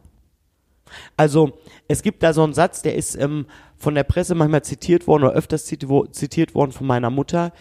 Also, 1.16 1.60
es 1.88 2.02
gibt 2.02 2.24
da 2.24 2.34
so 2.34 2.44
einen 2.44 2.54
Satz, 2.54 2.82
der 2.82 2.96
ist 2.96 3.16
ähm, 3.16 3.46
von 3.78 3.94
der 3.94 4.04
Presse 4.04 4.34
manchmal 4.34 4.64
zitiert 4.64 5.06
worden 5.06 5.24
oder 5.26 5.34
öfters 5.34 5.68
ziti- 5.68 6.12
zitiert 6.12 6.56
worden 6.56 6.72
von 6.72 6.88
meiner 6.88 7.12
Mutter. 7.12 7.54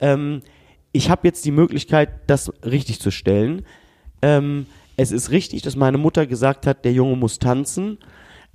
Ähm, 0.00 0.42
ich 0.92 1.08
habe 1.08 1.26
jetzt 1.26 1.46
die 1.46 1.50
Möglichkeit, 1.50 2.10
das 2.26 2.52
richtig 2.62 3.00
zu 3.00 3.10
stellen. 3.10 3.64
Ähm, 4.20 4.66
es 4.98 5.12
ist 5.12 5.30
richtig, 5.30 5.62
dass 5.62 5.76
meine 5.76 5.96
Mutter 5.96 6.26
gesagt 6.26 6.66
hat, 6.66 6.84
der 6.84 6.92
Junge 6.92 7.16
muss 7.16 7.38
tanzen. 7.38 7.98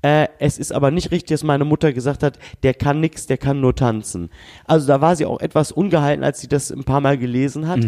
Äh, 0.01 0.27
es 0.39 0.57
ist 0.57 0.71
aber 0.71 0.91
nicht 0.91 1.11
richtig, 1.11 1.29
dass 1.29 1.43
meine 1.43 1.65
Mutter 1.65 1.91
gesagt 1.91 2.23
hat, 2.23 2.39
der 2.63 2.73
kann 2.73 2.99
nix, 3.01 3.27
der 3.27 3.37
kann 3.37 3.59
nur 3.59 3.75
tanzen. 3.75 4.29
Also 4.65 4.87
da 4.87 5.01
war 5.01 5.15
sie 5.15 5.25
auch 5.25 5.41
etwas 5.41 5.71
ungehalten, 5.71 6.23
als 6.23 6.39
sie 6.39 6.47
das 6.47 6.71
ein 6.71 6.83
paar 6.83 7.01
Mal 7.01 7.17
gelesen 7.17 7.67
hat. 7.67 7.79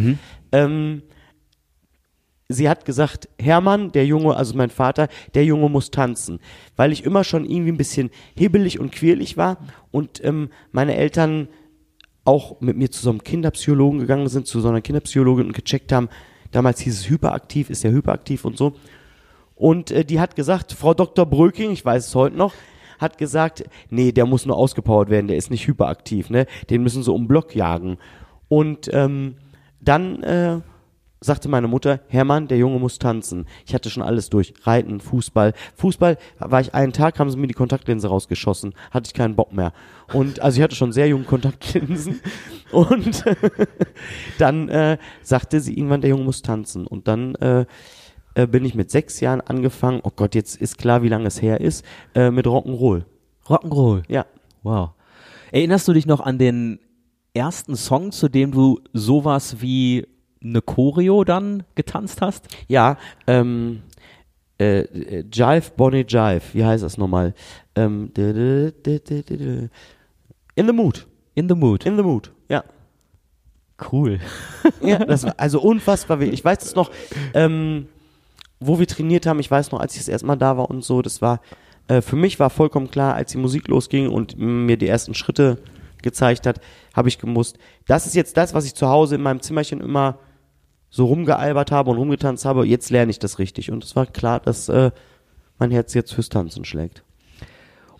Ähm, 0.52 1.04
sie 2.50 2.69
hat 2.69 2.86
gesagt, 2.86 3.30
Hermann, 3.39 3.91
der 3.91 4.06
Junge, 4.06 4.36
also 4.36 4.56
mein 4.56 4.69
Vater, 4.69 5.08
der 5.34 5.45
Junge 5.45 5.69
muss 5.69 5.91
tanzen. 5.91 6.39
Weil 6.76 6.91
ich 6.91 7.04
immer 7.04 7.24
schon 7.24 7.45
irgendwie 7.45 7.71
ein 7.71 7.78
bisschen 7.78 8.10
hibbelig 8.38 8.80
und 8.80 8.91
quirlig 8.91 9.38
war 9.38 9.58
und 9.91 10.24
ähm, 10.24 10.50
meine 10.71 10.95
Eltern 10.95 11.47
auch 12.24 12.62
mit 12.62 12.78
mir 12.78 12.91
zu 12.91 13.02
so 13.02 13.10
einem 13.10 13.24
Kinderpsychologen 13.24 14.00
gegangen 14.00 14.28
sind, 14.28 14.47
zu 14.47 14.60
so 14.62 14.69
einer 14.69 14.82
Kinderpsychologin 14.82 15.47
und 15.47 15.54
gecheckt 15.54 15.91
haben, 15.91 16.10
damals 16.52 16.80
hieß 16.82 17.00
es 17.00 17.10
hyperaktiv, 17.10 17.69
ist 17.69 17.84
der 17.84 17.91
hyperaktiv 17.91 18.45
und 18.45 18.58
so. 18.58 18.74
Und 19.62 19.91
äh, 19.91 20.04
die 20.04 20.19
hat 20.19 20.36
gesagt, 20.36 20.74
Frau 20.74 20.95
Dr. 20.95 21.24
Bröking, 21.28 21.69
ich 21.69 21.86
weiß 21.86 22.08
es 22.08 22.15
heute 22.15 22.36
noch, 22.36 22.56
hat 22.97 23.19
gesagt, 23.19 23.63
nee, 23.91 24.12
der 24.12 24.26
muss 24.26 24.47
nur 24.47 24.58
ausgepowert 24.58 25.12
werden, 25.12 25.28
der 25.28 25.38
ist 25.38 25.52
nicht 25.52 25.67
hyperaktiv, 25.67 26.32
ne? 26.32 26.47
Den 26.71 26.82
müssen 26.82 27.04
sie 27.04 27.12
um 27.13 27.28
Block 27.28 27.54
jagen. 27.54 28.00
Und 28.50 28.89
ähm, 28.91 29.36
dann 29.80 30.24
äh, 30.24 30.62
sagte 31.19 31.47
meine 31.47 31.67
Mutter, 31.67 32.00
Hermann, 32.08 32.47
der 32.47 32.58
Junge 32.58 32.80
muss 32.80 32.97
tanzen. 32.97 33.45
Ich 33.67 33.76
hatte 33.76 33.91
schon 33.91 34.02
alles 34.02 34.32
durch. 34.32 34.56
Reiten, 34.63 35.00
Fußball. 35.00 35.54
Fußball 35.76 36.17
war 36.39 36.62
ich 36.62 36.74
einen 36.74 36.91
Tag, 36.91 37.19
haben 37.19 37.30
sie 37.30 37.38
mir 37.38 37.45
die 37.45 37.54
Kontaktlinse 37.54 38.08
rausgeschossen. 38.08 38.74
Hatte 38.89 39.10
ich 39.10 39.13
keinen 39.13 39.36
Bock 39.36 39.54
mehr. 39.54 39.74
Und 40.12 40.39
also 40.39 40.58
ich 40.58 40.63
hatte 40.63 40.76
schon 40.76 40.91
sehr 40.91 41.08
junge 41.08 41.26
Kontaktlinsen. 41.26 42.19
Und 42.71 43.26
dann 44.39 44.69
äh, 44.69 44.97
sagte 45.21 45.60
sie 45.60 45.78
irgendwann, 45.78 46.02
der 46.02 46.10
Junge 46.10 46.24
muss 46.24 46.41
tanzen. 46.41 46.88
Und 46.88 47.08
dann 47.08 47.36
äh, 47.36 47.65
äh, 48.36 48.48
bin 48.48 48.65
ich 48.65 48.76
mit 48.76 48.91
sechs 48.91 49.20
Jahren 49.20 49.41
angefangen, 49.41 50.02
oh 50.04 50.12
Gott, 50.15 50.36
jetzt 50.36 50.62
ist 50.62 50.78
klar, 50.78 51.04
wie 51.04 51.10
lange 51.10 51.28
es 51.28 51.41
her 51.41 51.62
ist, 51.62 51.86
äh, 52.15 52.32
mit 52.32 52.46
Rock'n'Roll. 52.46 53.04
Rock'n'Roll. 53.48 54.04
Ja. 54.08 54.26
Wow. 54.63 54.91
Erinnerst 55.52 55.88
du 55.88 55.94
dich 55.94 56.06
noch 56.06 56.22
an 56.22 56.38
den 56.38 56.80
ersten 57.34 57.76
Song, 57.76 58.12
zu 58.12 58.30
dem 58.30 58.52
du 58.52 58.80
sowas 58.94 59.62
wie 59.62 60.06
eine 60.44 60.62
Choreo 60.62 61.24
dann 61.24 61.63
getanzt 61.76 62.22
hast? 62.22 62.48
Ja, 62.67 62.98
ähm, 63.28 63.82
äh, 64.60 65.24
Jive, 65.32 65.72
Bonnie 65.76 66.06
Jive, 66.08 66.54
wie 66.54 66.63
heißt 66.63 66.84
das 66.84 66.98
nochmal? 66.98 67.34
Ähm, 67.76 68.12
in 68.15 69.70
the 70.67 70.74
mood. 70.74 71.08
In 71.34 71.48
the 71.48 71.56
Mood. 71.56 71.86
In 71.86 71.98
the 71.98 72.04
mood. 72.04 72.32
Ja. 72.50 72.63
Cool. 73.91 74.20
ja 74.82 75.00
das 75.00 75.24
war 75.24 75.34
also 75.38 75.62
unfassbar. 75.62 76.22
Ich 76.22 76.44
weiß 76.44 76.63
es 76.63 76.76
noch, 76.76 76.91
ähm, 77.34 77.88
wo 78.62 78.80
wir 78.80 78.88
trainiert 78.88 79.26
haben, 79.26 79.39
ich 79.39 79.52
weiß 79.52 79.71
noch, 79.71 79.80
als 79.80 79.93
ich 79.93 80.00
das 80.00 80.08
erste 80.08 80.28
Mal 80.28 80.38
da 80.38 80.56
war 80.58 80.69
und 80.69 80.84
so, 80.84 81.02
das 81.02 81.21
war, 81.21 81.41
äh, 81.88 82.02
für 82.02 82.15
mich 82.15 82.39
war 82.39 82.50
vollkommen 82.50 82.89
klar, 82.89 83.15
als 83.15 83.32
die 83.32 83.38
Musik 83.38 83.67
losging 83.67 84.08
und 84.08 84.38
mir 84.38 84.78
die 84.78 84.88
ersten 84.88 85.13
Schritte 85.13 85.58
gezeigt 86.02 86.47
hat, 86.47 86.62
habe 86.95 87.10
ich 87.10 87.19
gemusst, 87.19 87.58
das 87.88 88.06
ist 88.06 88.15
jetzt 88.15 88.38
das, 88.38 88.54
was 88.54 88.65
ich 88.65 88.76
zu 88.76 88.88
Hause 88.88 89.15
in 89.15 89.21
meinem 89.21 89.41
Zimmerchen 89.41 89.82
immer 89.82 90.19
so 90.89 91.06
rumgealbert 91.06 91.71
habe 91.71 91.91
und 91.91 91.97
rumgetanzt 91.97 92.45
habe, 92.45 92.65
jetzt 92.65 92.89
lerne 92.89 93.12
ich 93.12 93.19
das 93.19 93.39
richtig. 93.39 93.71
Und 93.71 93.84
es 93.84 93.95
war 93.95 94.06
klar, 94.06 94.39
dass 94.39 94.69
äh, 94.69 94.91
mein 95.58 95.71
Herz 95.71 95.93
jetzt 95.93 96.13
fürs 96.13 96.30
Tanzen 96.30 96.65
schlägt. 96.65 97.04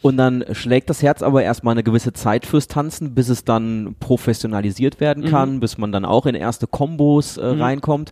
Und 0.02 0.18
dann 0.18 0.44
schlägt 0.54 0.90
das 0.90 1.04
Herz 1.04 1.22
aber 1.22 1.44
erstmal 1.44 1.74
eine 1.74 1.84
gewisse 1.84 2.12
Zeit 2.12 2.46
fürs 2.46 2.68
Tanzen, 2.68 3.14
bis 3.14 3.30
es 3.30 3.46
dann 3.46 3.96
professionalisiert 4.00 5.00
werden 5.00 5.26
kann, 5.26 5.60
bis 5.60 5.78
man 5.78 5.92
dann 5.92 6.06
auch 6.06 6.26
in 6.26 6.34
erste 6.36 6.66
Kombos 6.68 7.38
äh, 7.38 7.46
reinkommt. 7.46 8.12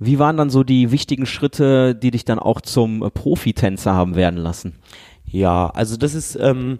Wie 0.00 0.18
waren 0.18 0.36
dann 0.36 0.50
so 0.50 0.62
die 0.62 0.92
wichtigen 0.92 1.26
Schritte, 1.26 1.94
die 1.94 2.10
dich 2.10 2.24
dann 2.24 2.38
auch 2.38 2.60
zum 2.60 3.02
äh, 3.02 3.10
Profitänzer 3.10 3.94
haben 3.94 4.14
werden 4.14 4.38
lassen? 4.38 4.76
Ja, 5.26 5.68
also 5.70 5.96
das 5.96 6.14
ist, 6.14 6.36
ähm, 6.36 6.78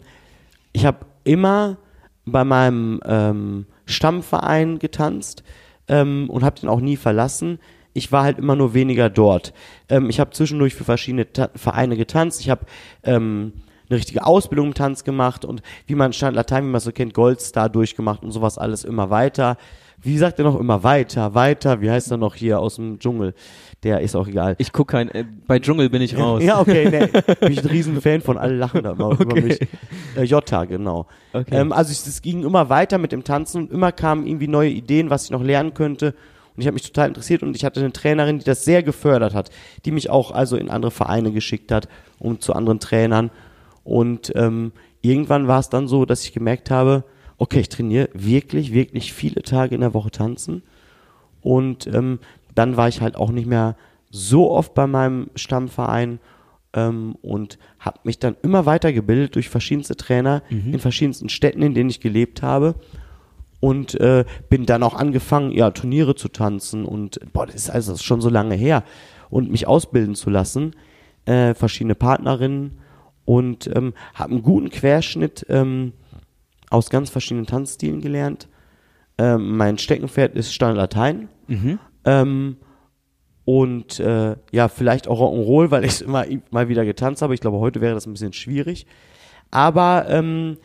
ich 0.73 0.87
habe 0.87 0.99
immer 1.25 1.77
bei 2.25 2.45
meinem 2.45 3.01
ähm, 3.05 3.67
Stammverein 3.87 4.79
getanzt 4.79 5.43
ähm, 5.89 6.31
und 6.31 6.45
habe 6.45 6.61
den 6.61 6.69
auch 6.69 6.81
nie 6.81 6.97
verlassen. 6.97 7.59
Ich 7.95 8.13
war 8.13 8.23
halt 8.23 8.39
immer 8.39 8.55
nur 8.55 8.75
weniger 8.75 9.11
dort. 9.11 9.53
Ähm, 9.89 10.09
ich 10.09 10.21
habe 10.21 10.31
zwischendurch 10.31 10.75
für 10.75 10.85
verschiedene 10.85 11.33
Ta 11.33 11.51
Vereine 11.55 11.97
getanzt. 11.97 12.41
Ich 12.41 12.51
habe 12.51 12.67
ähm, 13.03 13.53
eine 13.89 13.99
richtige 13.99 14.25
Ausbildung 14.27 14.69
im 14.69 14.75
Tanz 14.75 15.05
gemacht 15.05 15.45
und 15.45 15.63
wie 15.87 15.95
man 15.95 16.13
Stand 16.13 16.37
Latein, 16.37 16.65
wie 16.65 16.71
man 16.71 16.81
so 16.81 16.93
kennt, 16.93 17.15
Goldstar 17.15 17.69
durchgemacht 17.69 18.23
und 18.23 18.31
sowas 18.31 18.59
alles 18.59 18.85
immer 18.85 19.11
weiter. 19.11 19.57
Wie 20.01 20.17
sagt 20.17 20.39
er 20.39 20.45
noch 20.45 20.59
immer 20.59 20.85
weiter, 20.85 21.35
weiter? 21.35 21.81
Wie 21.81 21.91
heißt 21.91 22.11
er 22.13 22.19
noch 22.19 22.37
hier 22.37 22.61
aus 22.61 22.77
dem 22.77 23.01
Dschungel? 23.01 23.35
Der 23.83 24.01
ist 24.01 24.15
auch 24.15 24.29
egal. 24.29 24.55
Ich 24.59 24.73
guck 24.73 24.89
kein, 24.89 25.09
äh, 25.11 25.25
bei 25.47 25.59
Dschungel 25.59 25.91
bin 25.91 26.03
ich 26.03 26.17
raus. 26.17 26.43
Ja, 26.43 26.61
okay, 26.61 26.89
nee. 26.89 27.07
Bin 27.41 27.53
ich 27.53 27.63
ein 27.63 27.69
riesen 27.69 28.01
Fan 28.01 28.21
von, 28.21 28.39
alle 28.39 28.57
lachen 28.57 28.83
da 28.83 28.93
immer 28.93 29.19
über 29.19 29.41
mich. 29.41 29.59
Äh, 30.17 30.23
Jota, 30.23 30.65
genau. 30.65 31.07
Okay. 31.33 31.57
Ähm, 31.57 31.73
also 31.73 31.91
es 31.91 32.07
es 32.07 32.23
ging 32.23 32.45
immer 32.45 32.69
weiter 32.69 32.99
mit 32.99 33.13
dem 33.13 33.25
Tanzen 33.25 33.63
und 33.63 33.73
immer 33.73 33.93
kamen 33.93 34.27
irgendwie 34.27 34.49
neue 34.49 34.71
Ideen, 34.71 35.11
was 35.11 35.25
ich 35.25 35.31
noch 35.31 35.43
lernen 35.43 35.75
könnte. 35.75 36.15
Und 36.55 36.63
ich 36.63 36.67
habe 36.67 36.75
mich 36.75 36.87
total 36.87 37.09
interessiert 37.09 37.43
und 37.43 37.55
ich 37.55 37.65
hatte 37.65 37.81
eine 37.81 37.93
Trainerin, 37.93 38.39
die 38.39 38.45
das 38.45 38.65
sehr 38.65 38.83
gefördert 38.83 39.35
hat, 39.35 39.51
die 39.85 39.93
mich 39.93 40.11
auch 40.11 40.33
also 40.33 40.57
in 40.57 40.71
andere 40.71 40.91
Vereine 40.91 41.31
geschickt 41.31 41.71
hat 41.71 41.89
und 42.19 42.43
zu 42.43 42.53
anderen 42.53 42.81
Trainern. 42.81 43.31
Und 43.85 44.33
ähm, 44.35 44.73
irgendwann 45.01 45.47
war 45.47 45.61
es 45.61 45.69
dann 45.69 45.87
so, 45.87 46.05
dass 46.05 46.25
ich 46.25 46.33
gemerkt 46.33 46.71
habe, 46.71 47.05
okay, 47.39 47.61
ich 47.61 47.69
trainiere 47.69 48.11
wirklich, 48.13 48.73
wirklich 48.73 49.13
viele 49.13 49.43
Tage 49.43 49.75
in 49.75 49.81
der 49.81 49.95
Woche 49.95 50.11
tanzen. 50.11 50.63
Und 51.41 51.87
ähm, 51.87 52.19
dann 52.55 52.77
war 52.77 52.89
ich 52.89 53.01
halt 53.01 53.17
auch 53.17 53.31
nicht 53.31 53.47
mehr 53.47 53.77
so 54.11 54.51
oft 54.51 54.75
bei 54.75 54.87
meinem 54.87 55.31
Stammverein 55.37 56.19
ähm, 56.75 57.15
und 57.23 57.59
habe 57.79 58.01
mich 58.03 58.19
dann 58.19 58.37
immer 58.43 58.67
weitergebildet 58.67 59.37
durch 59.37 59.49
verschiedenste 59.49 59.97
Trainer 59.97 60.43
in 60.73 60.79
verschiedensten 60.81 61.29
Städten, 61.29 61.63
in 61.63 61.75
denen 61.75 61.91
ich 61.91 62.01
gelebt 62.01 62.43
habe. 62.43 62.75
Und 63.61 63.95
äh, 64.01 64.25
bin 64.49 64.67
dann 64.67 64.85
auch 64.85 64.95
angefangen, 64.95 65.51
ja, 65.51 65.73
Turniere 65.73 66.15
zu 66.15 66.29
tanzen 66.29 66.85
und 66.85 67.19
boah, 67.33 67.45
das 67.45 67.57
ist 67.57 67.71
also 67.71 67.97
schon 67.97 68.21
so 68.21 68.29
lange 68.29 68.55
her. 68.55 68.85
Und 69.31 69.51
mich 69.51 69.67
ausbilden 69.67 70.15
zu 70.15 70.31
lassen, 70.31 70.77
äh, 71.25 71.55
verschiedene 71.55 71.97
Partnerinnen 71.97 72.79
und 73.25 73.69
ähm, 73.75 73.95
habe 74.15 74.33
einen 74.33 74.43
guten 74.43 74.71
Querschnitt 74.71 75.45
ähm, 75.49 75.93
aus 76.71 76.91
ganz 76.91 77.11
verschiedenen 77.11 77.47
Tanzstilen 77.47 78.01
gelernt. 78.01 78.49
Ähm, 79.19 79.57
mein 79.57 79.79
Steckenpferd 79.79 80.35
ist 80.35 80.53
Standard 80.53 80.95
Latein. 80.95 81.29
Ähm, 82.05 82.57
und 83.45 83.99
äh, 84.01 84.37
ja, 84.53 84.69
vielleicht 84.69 85.09
auch 85.09 85.21
Rock'n'Roll, 85.21 85.71
weil 85.71 85.85
ich 85.85 85.93
es 85.93 86.01
immer 86.03 86.27
mal 86.51 86.69
wieder 86.69 86.85
getanzt 86.85 87.23
habe. 87.23 87.35
Ich 87.35 87.41
glaube, 87.41 87.59
heute 87.59 87.81
wäre 87.81 87.95
das 87.95 88.07
ein 88.07 88.13
bisschen 88.13 88.35
schwierig. 88.35 88.87
Aber 89.51 90.07
ähm, 90.09 90.59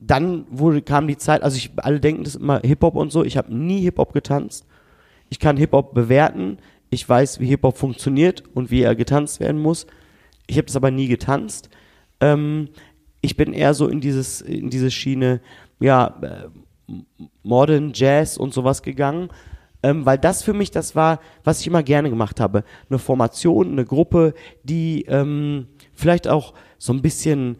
dann 0.00 0.44
wurde, 0.50 0.82
kam 0.82 1.06
die 1.06 1.16
Zeit, 1.16 1.42
also 1.42 1.56
ich, 1.56 1.70
alle 1.76 2.00
denken 2.00 2.24
das 2.24 2.34
immer 2.34 2.60
Hip-Hop 2.64 2.96
und 2.96 3.12
so. 3.12 3.24
Ich 3.24 3.36
habe 3.36 3.54
nie 3.54 3.80
Hip-Hop 3.82 4.12
getanzt. 4.12 4.66
Ich 5.30 5.38
kann 5.38 5.56
Hip-Hop 5.56 5.94
bewerten. 5.94 6.58
Ich 6.90 7.08
weiß, 7.08 7.40
wie 7.40 7.46
Hip-Hop 7.46 7.78
funktioniert 7.78 8.42
und 8.54 8.70
wie 8.70 8.82
er 8.82 8.94
getanzt 8.96 9.40
werden 9.40 9.60
muss. 9.60 9.86
Ich 10.46 10.56
habe 10.56 10.66
das 10.66 10.76
aber 10.76 10.90
nie 10.90 11.06
getanzt. 11.08 11.70
Ähm, 12.20 12.68
ich 13.24 13.36
bin 13.36 13.52
eher 13.52 13.74
so 13.74 13.88
in 13.88 14.00
dieses, 14.00 14.40
in 14.42 14.70
diese 14.70 14.90
Schiene, 14.90 15.40
ja, 15.80 16.14
äh, 16.22 16.92
Modern 17.42 17.92
Jazz 17.94 18.36
und 18.36 18.52
sowas 18.52 18.82
gegangen, 18.82 19.30
ähm, 19.82 20.04
weil 20.04 20.18
das 20.18 20.42
für 20.42 20.52
mich 20.52 20.70
das 20.70 20.94
war, 20.94 21.20
was 21.42 21.60
ich 21.60 21.66
immer 21.66 21.82
gerne 21.82 22.10
gemacht 22.10 22.40
habe. 22.40 22.64
Eine 22.90 22.98
Formation, 22.98 23.72
eine 23.72 23.86
Gruppe, 23.86 24.34
die 24.62 25.06
ähm, 25.08 25.68
vielleicht 25.94 26.28
auch 26.28 26.52
so 26.78 26.92
ein 26.92 27.00
bisschen 27.00 27.56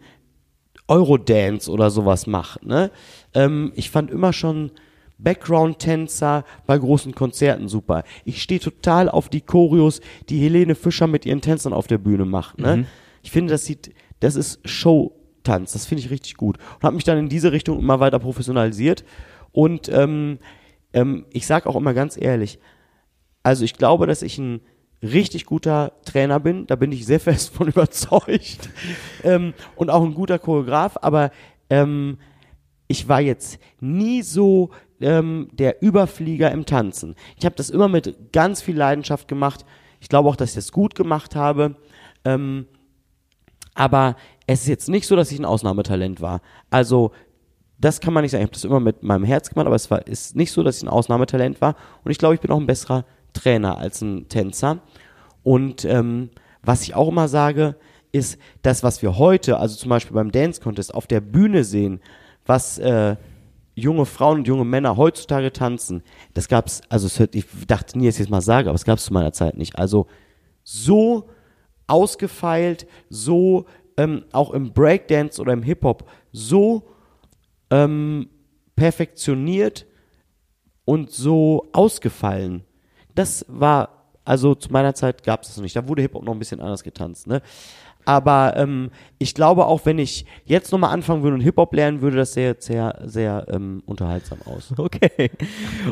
Eurodance 0.87 1.71
oder 1.71 1.89
sowas 1.89 2.27
macht. 2.27 2.63
Ne? 2.63 2.91
Ähm, 3.33 3.71
ich 3.75 3.89
fand 3.89 4.11
immer 4.11 4.33
schon 4.33 4.69
Background-Tänzer 5.17 6.45
bei 6.67 6.77
großen 6.77 7.15
Konzerten 7.15 7.67
super. 7.67 8.03
Ich 8.23 8.43
stehe 8.43 8.59
total 8.59 9.09
auf 9.09 9.29
die 9.29 9.41
Choreos, 9.41 10.01
die 10.29 10.39
Helene 10.39 10.75
Fischer 10.75 11.07
mit 11.07 11.25
ihren 11.25 11.41
Tänzern 11.41 11.73
auf 11.73 11.87
der 11.87 11.97
Bühne 11.97 12.25
macht. 12.25 12.59
Ne? 12.59 12.85
Ich 13.23 13.31
finde, 13.31 13.53
das 13.53 13.65
sieht, 13.65 13.91
das 14.19 14.35
ist 14.35 14.59
Showtanz. 15.45 15.73
Das 15.73 15.85
finde 15.85 16.03
ich 16.03 16.09
richtig 16.09 16.35
gut. 16.35 16.57
Und 16.75 16.83
habe 16.83 16.95
mich 16.95 17.03
dann 17.03 17.17
in 17.17 17.29
diese 17.29 17.51
Richtung 17.51 17.79
immer 17.79 17.99
weiter 17.99 18.19
professionalisiert. 18.19 19.03
Und 19.51 19.89
ähm, 19.89 20.39
ähm, 20.93 21.25
ich 21.31 21.45
sage 21.45 21.69
auch 21.69 21.75
immer 21.75 21.93
ganz 21.93 22.17
ehrlich, 22.19 22.59
also 23.43 23.63
ich 23.63 23.75
glaube, 23.75 24.07
dass 24.07 24.21
ich 24.21 24.37
ein 24.37 24.61
richtig 25.01 25.45
guter 25.45 25.93
Trainer 26.03 26.39
bin, 26.39 26.65
da 26.67 26.75
bin 26.75 26.91
ich 26.91 27.05
sehr 27.05 27.19
fest 27.29 27.53
von 27.53 27.67
überzeugt. 27.67 28.69
ähm, 29.23 29.53
und 29.75 29.89
auch 29.89 30.03
ein 30.03 30.13
guter 30.13 30.39
Choreograf, 30.39 30.97
aber 31.01 31.31
ähm, 31.69 32.17
ich 32.87 33.07
war 33.07 33.21
jetzt 33.21 33.59
nie 33.79 34.21
so 34.21 34.71
ähm, 35.01 35.49
der 35.53 35.81
Überflieger 35.81 36.51
im 36.51 36.65
Tanzen. 36.65 37.15
Ich 37.37 37.45
habe 37.45 37.55
das 37.55 37.69
immer 37.69 37.87
mit 37.87 38.31
ganz 38.31 38.61
viel 38.61 38.77
Leidenschaft 38.77 39.27
gemacht. 39.27 39.65
Ich 39.99 40.09
glaube 40.09 40.29
auch, 40.29 40.35
dass 40.35 40.49
ich 40.49 40.55
das 40.55 40.71
gut 40.71 40.95
gemacht 40.95 41.35
habe. 41.35 41.75
Ähm, 42.23 42.67
aber 43.73 44.15
es 44.47 44.61
ist 44.61 44.67
jetzt 44.67 44.89
nicht 44.89 45.07
so, 45.07 45.15
dass 45.15 45.31
ich 45.31 45.39
ein 45.39 45.45
Ausnahmetalent 45.45 46.21
war. 46.21 46.41
Also 46.69 47.11
das 47.79 47.99
kann 47.99 48.13
man 48.13 48.23
nicht 48.23 48.31
sagen. 48.31 48.43
Ich 48.43 48.47
habe 48.47 48.53
das 48.53 48.63
immer 48.63 48.79
mit 48.79 49.03
meinem 49.03 49.23
Herz 49.23 49.49
gemacht, 49.49 49.67
aber 49.67 49.75
es 49.75 49.89
war 49.91 50.07
ist 50.07 50.35
nicht 50.35 50.51
so, 50.51 50.63
dass 50.63 50.77
ich 50.77 50.83
ein 50.83 50.89
Ausnahmetalent 50.89 51.61
war. 51.61 51.75
Und 52.03 52.11
ich 52.11 52.17
glaube, 52.17 52.35
ich 52.35 52.41
bin 52.41 52.51
auch 52.51 52.59
ein 52.59 52.67
besserer 52.67 53.05
Trainer 53.33 53.77
als 53.77 54.01
ein 54.01 54.29
Tänzer. 54.29 54.79
Und 55.43 55.85
ähm, 55.85 56.29
was 56.61 56.83
ich 56.83 56.95
auch 56.95 57.09
immer 57.09 57.27
sage, 57.27 57.75
ist 58.11 58.39
das, 58.61 58.81
was 58.81 59.01
wir 59.01 59.17
heute, 59.17 59.57
also 59.57 59.75
zum 59.75 59.89
Beispiel 59.89 60.15
beim 60.15 60.31
Dance 60.31 60.61
Contest 60.61 60.93
auf 60.93 61.05
der 61.05 61.21
Bühne 61.21 61.63
sehen, 61.63 61.99
was 62.45 62.77
äh, 62.77 63.17
junge 63.75 64.05
Frauen 64.05 64.39
und 64.39 64.47
junge 64.47 64.63
Männer 64.63 64.95
heutzutage 64.95 65.51
tanzen, 65.51 66.01
das 66.33 66.47
gab's, 66.47 66.81
also 66.87 67.23
ich 67.33 67.45
dachte 67.67 67.97
nie, 67.97 68.05
dass 68.05 68.15
ich 68.15 68.25
es 68.25 68.29
mal 68.29 68.41
sage, 68.41 68.69
aber 68.69 68.75
es 68.75 68.85
gab's 68.85 69.05
zu 69.05 69.13
meiner 69.13 69.33
Zeit 69.33 69.57
nicht. 69.57 69.77
Also 69.77 70.07
so 70.63 71.29
ausgefeilt, 71.87 72.87
so 73.09 73.65
ähm, 73.97 74.25
auch 74.31 74.51
im 74.51 74.73
Breakdance 74.73 75.41
oder 75.41 75.53
im 75.53 75.63
Hip-Hop, 75.63 76.09
so 76.31 76.83
ähm, 77.69 78.29
perfektioniert 78.75 79.85
und 80.85 81.11
so 81.11 81.67
ausgefallen. 81.73 82.63
Das 83.15 83.45
war, 83.47 84.11
also 84.25 84.55
zu 84.55 84.71
meiner 84.71 84.93
Zeit 84.93 85.23
gab 85.23 85.43
es 85.43 85.49
das 85.49 85.57
nicht. 85.57 85.75
Da 85.75 85.87
wurde 85.87 86.01
Hip-Hop 86.01 86.23
noch 86.23 86.33
ein 86.33 86.39
bisschen 86.39 86.61
anders 86.61 86.83
getanzt, 86.83 87.27
ne? 87.27 87.41
Aber 88.05 88.55
ähm, 88.55 88.91
ich 89.17 89.33
glaube 89.33 89.65
auch, 89.65 89.85
wenn 89.85 89.97
ich 89.97 90.25
jetzt 90.45 90.71
nochmal 90.71 90.91
anfangen 90.91 91.23
würde 91.23 91.35
und 91.35 91.41
Hip-Hop 91.41 91.73
lernen 91.73 92.01
würde, 92.01 92.17
das 92.17 92.33
sähe 92.33 92.55
sehr, 92.59 93.01
sehr 93.03 93.47
ähm, 93.49 93.81
unterhaltsam 93.85 94.39
aus. 94.45 94.73
Okay. 94.85 95.31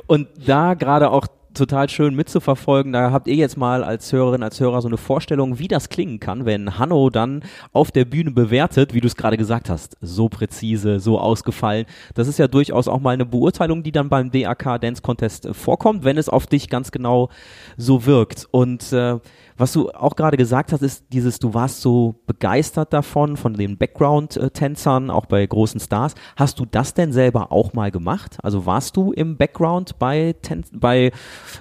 Und 0.05 0.27
da 0.45 0.75
gerade 0.75 1.09
auch 1.09 1.25
total 1.53 1.89
schön 1.89 2.15
mitzuverfolgen. 2.15 2.93
Da 2.93 3.11
habt 3.11 3.27
ihr 3.27 3.35
jetzt 3.35 3.57
mal 3.57 3.83
als 3.83 4.11
Hörerin, 4.11 4.43
als 4.43 4.59
Hörer 4.59 4.81
so 4.81 4.87
eine 4.87 4.97
Vorstellung, 4.97 5.59
wie 5.59 5.67
das 5.67 5.89
klingen 5.89 6.19
kann, 6.19 6.45
wenn 6.45 6.77
Hanno 6.77 7.09
dann 7.09 7.43
auf 7.71 7.91
der 7.91 8.05
Bühne 8.05 8.31
bewertet, 8.31 8.93
wie 8.93 9.01
du 9.01 9.07
es 9.07 9.15
gerade 9.15 9.37
gesagt 9.37 9.69
hast, 9.69 9.97
so 10.01 10.29
präzise, 10.29 10.99
so 10.99 11.19
ausgefallen. 11.19 11.85
Das 12.15 12.27
ist 12.27 12.39
ja 12.39 12.47
durchaus 12.47 12.87
auch 12.87 12.99
mal 12.99 13.11
eine 13.11 13.25
Beurteilung, 13.25 13.83
die 13.83 13.91
dann 13.91 14.09
beim 14.09 14.31
DAK 14.31 14.81
Dance 14.81 15.01
Contest 15.01 15.47
vorkommt, 15.51 16.03
wenn 16.03 16.17
es 16.17 16.29
auf 16.29 16.47
dich 16.47 16.69
ganz 16.69 16.91
genau 16.91 17.29
so 17.77 18.05
wirkt. 18.05 18.47
Und 18.51 18.91
äh, 18.93 19.19
was 19.57 19.73
du 19.73 19.89
auch 19.91 20.15
gerade 20.15 20.37
gesagt 20.37 20.71
hast, 20.71 20.81
ist 20.81 21.05
dieses, 21.11 21.39
du 21.39 21.53
warst 21.53 21.81
so 21.81 22.15
begeistert 22.25 22.93
davon, 22.93 23.37
von 23.37 23.53
den 23.53 23.77
Background-Tänzern, 23.77 25.09
auch 25.09 25.25
bei 25.25 25.45
großen 25.45 25.79
Stars. 25.79 26.15
Hast 26.35 26.59
du 26.59 26.65
das 26.65 26.93
denn 26.93 27.13
selber 27.13 27.51
auch 27.51 27.73
mal 27.73 27.91
gemacht? 27.91 28.37
Also 28.41 28.65
warst 28.65 28.97
du 28.97 29.11
im 29.11 29.37
Background 29.37 29.99
bei, 29.99 30.35
Tän 30.41 30.63
bei 30.73 31.11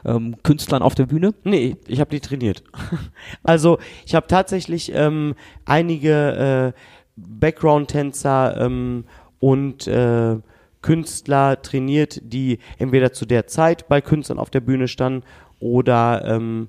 ähm, 0.04 0.36
Künstlern 0.42 0.82
auf 0.82 0.94
der 0.94 1.06
Bühne? 1.06 1.34
Nee, 1.44 1.76
ich 1.86 2.00
habe 2.00 2.10
die 2.10 2.20
trainiert. 2.20 2.62
also 3.42 3.78
ich 4.06 4.14
habe 4.14 4.26
tatsächlich 4.26 4.92
ähm, 4.94 5.34
einige 5.64 6.74
äh, 6.74 6.80
Background-Tänzer 7.16 8.60
ähm, 8.60 9.04
und 9.38 9.86
äh, 9.86 10.36
Künstler 10.82 11.62
trainiert, 11.62 12.20
die 12.24 12.58
entweder 12.78 13.12
zu 13.12 13.24
der 13.24 13.46
Zeit 13.46 13.88
bei 13.88 14.00
Künstlern 14.00 14.38
auf 14.38 14.50
der 14.50 14.60
Bühne 14.60 14.88
standen 14.88 15.24
oder 15.60 16.24
ähm, 16.26 16.68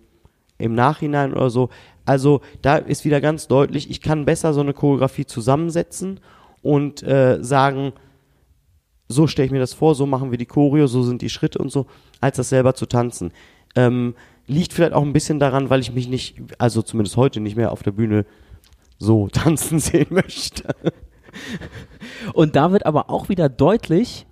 im 0.57 0.75
Nachhinein 0.75 1.33
oder 1.33 1.49
so. 1.49 1.69
Also 2.05 2.41
da 2.61 2.77
ist 2.77 3.05
wieder 3.05 3.21
ganz 3.21 3.47
deutlich, 3.47 3.89
ich 3.89 4.01
kann 4.01 4.25
besser 4.25 4.53
so 4.53 4.61
eine 4.61 4.73
Choreografie 4.73 5.25
zusammensetzen 5.25 6.19
und 6.61 7.03
äh, 7.03 7.39
sagen, 7.41 7.93
so 9.07 9.27
stelle 9.27 9.45
ich 9.47 9.51
mir 9.51 9.59
das 9.59 9.73
vor, 9.73 9.95
so 9.95 10.05
machen 10.05 10.31
wir 10.31 10.37
die 10.37 10.45
Choreo, 10.45 10.87
so 10.87 11.03
sind 11.03 11.21
die 11.21 11.29
Schritte 11.29 11.59
und 11.59 11.71
so, 11.71 11.85
als 12.19 12.37
das 12.37 12.49
selber 12.49 12.73
zu 12.73 12.85
tanzen. 12.85 13.31
Ähm, 13.75 14.15
liegt 14.47 14.73
vielleicht 14.73 14.93
auch 14.93 15.03
ein 15.03 15.13
bisschen 15.13 15.39
daran, 15.39 15.69
weil 15.69 15.79
ich 15.79 15.93
mich 15.93 16.07
nicht, 16.07 16.35
also 16.57 16.81
zumindest 16.81 17.17
heute 17.17 17.39
nicht 17.39 17.55
mehr 17.55 17.71
auf 17.71 17.83
der 17.83 17.91
Bühne 17.91 18.25
so 18.97 19.27
tanzen 19.31 19.79
sehen 19.79 20.07
möchte. 20.09 20.75
Und 22.33 22.55
da 22.55 22.71
wird 22.71 22.85
aber 22.85 23.09
auch 23.09 23.29
wieder 23.29 23.49
deutlich, 23.49 24.25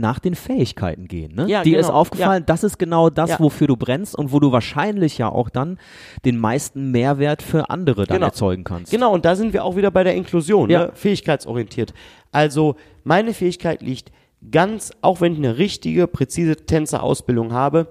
nach 0.00 0.18
den 0.18 0.34
Fähigkeiten 0.34 1.08
gehen. 1.08 1.34
Ne? 1.34 1.46
Ja, 1.48 1.62
Dir 1.62 1.76
genau. 1.76 1.80
ist 1.88 1.90
aufgefallen, 1.92 2.42
Ja. 2.42 2.46
das 2.46 2.64
ist 2.64 2.78
genau 2.78 3.10
das, 3.10 3.30
Ja. 3.30 3.40
wofür 3.40 3.66
du 3.66 3.76
brennst 3.76 4.14
und 4.16 4.32
wo 4.32 4.40
du 4.40 4.52
wahrscheinlich 4.52 5.18
ja 5.18 5.28
auch 5.28 5.48
dann 5.50 5.78
den 6.24 6.36
meisten 6.38 6.90
Mehrwert 6.90 7.42
für 7.42 7.70
andere 7.70 8.06
dann 8.06 8.16
Genau. 8.16 8.26
erzeugen 8.26 8.64
kannst. 8.64 8.90
Genau, 8.92 9.12
und 9.12 9.24
da 9.24 9.36
sind 9.36 9.52
wir 9.52 9.64
auch 9.64 9.76
wieder 9.76 9.90
bei 9.90 10.04
der 10.04 10.14
Inklusion, 10.14 10.70
Ja. 10.70 10.86
ne? 10.86 10.90
fähigkeitsorientiert. 10.94 11.92
Also 12.32 12.76
meine 13.04 13.34
Fähigkeit 13.34 13.82
liegt 13.82 14.12
ganz, 14.50 14.92
auch 15.00 15.20
wenn 15.20 15.32
ich 15.32 15.38
eine 15.38 15.58
richtige, 15.58 16.06
präzise 16.06 16.56
Tänzerausbildung 16.56 17.52
habe, 17.52 17.88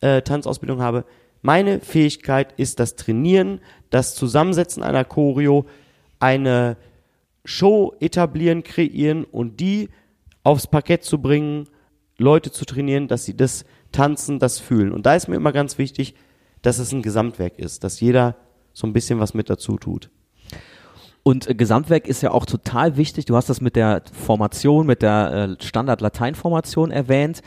äh, 0.00 0.22
Tanzausbildung 0.22 0.82
habe, 0.82 1.04
meine 1.42 1.80
Fähigkeit 1.80 2.52
ist 2.56 2.80
das 2.80 2.96
Trainieren, 2.96 3.60
das 3.90 4.14
Zusammensetzen 4.16 4.82
einer 4.82 5.04
Choreo, 5.04 5.66
eine 6.18 6.76
Show 7.44 7.94
etablieren, 8.00 8.64
kreieren 8.64 9.24
und 9.24 9.60
die 9.60 9.88
aufs 10.48 10.66
Parkett 10.66 11.04
zu 11.04 11.20
bringen, 11.20 11.68
Leute 12.16 12.50
zu 12.50 12.64
trainieren, 12.64 13.06
dass 13.06 13.26
sie 13.26 13.36
das 13.36 13.66
tanzen, 13.92 14.38
das 14.38 14.58
fühlen. 14.58 14.92
Und 14.92 15.04
da 15.04 15.14
ist 15.14 15.28
mir 15.28 15.36
immer 15.36 15.52
ganz 15.52 15.76
wichtig, 15.76 16.14
dass 16.62 16.78
es 16.78 16.90
ein 16.90 17.02
Gesamtwerk 17.02 17.58
ist, 17.58 17.84
dass 17.84 18.00
jeder 18.00 18.34
so 18.72 18.86
ein 18.86 18.94
bisschen 18.94 19.20
was 19.20 19.34
mit 19.34 19.50
dazu 19.50 19.76
tut. 19.76 20.10
Und 21.22 21.50
äh, 21.50 21.54
Gesamtwerk 21.54 22.08
ist 22.08 22.22
ja 22.22 22.30
auch 22.30 22.46
total 22.46 22.96
wichtig. 22.96 23.26
Du 23.26 23.36
hast 23.36 23.50
das 23.50 23.60
mit 23.60 23.76
der 23.76 24.02
Formation, 24.10 24.86
mit 24.86 25.02
der 25.02 25.56
äh, 25.60 25.62
Standard-Latein-Formation 25.62 26.90
erwähnt. 26.92 27.42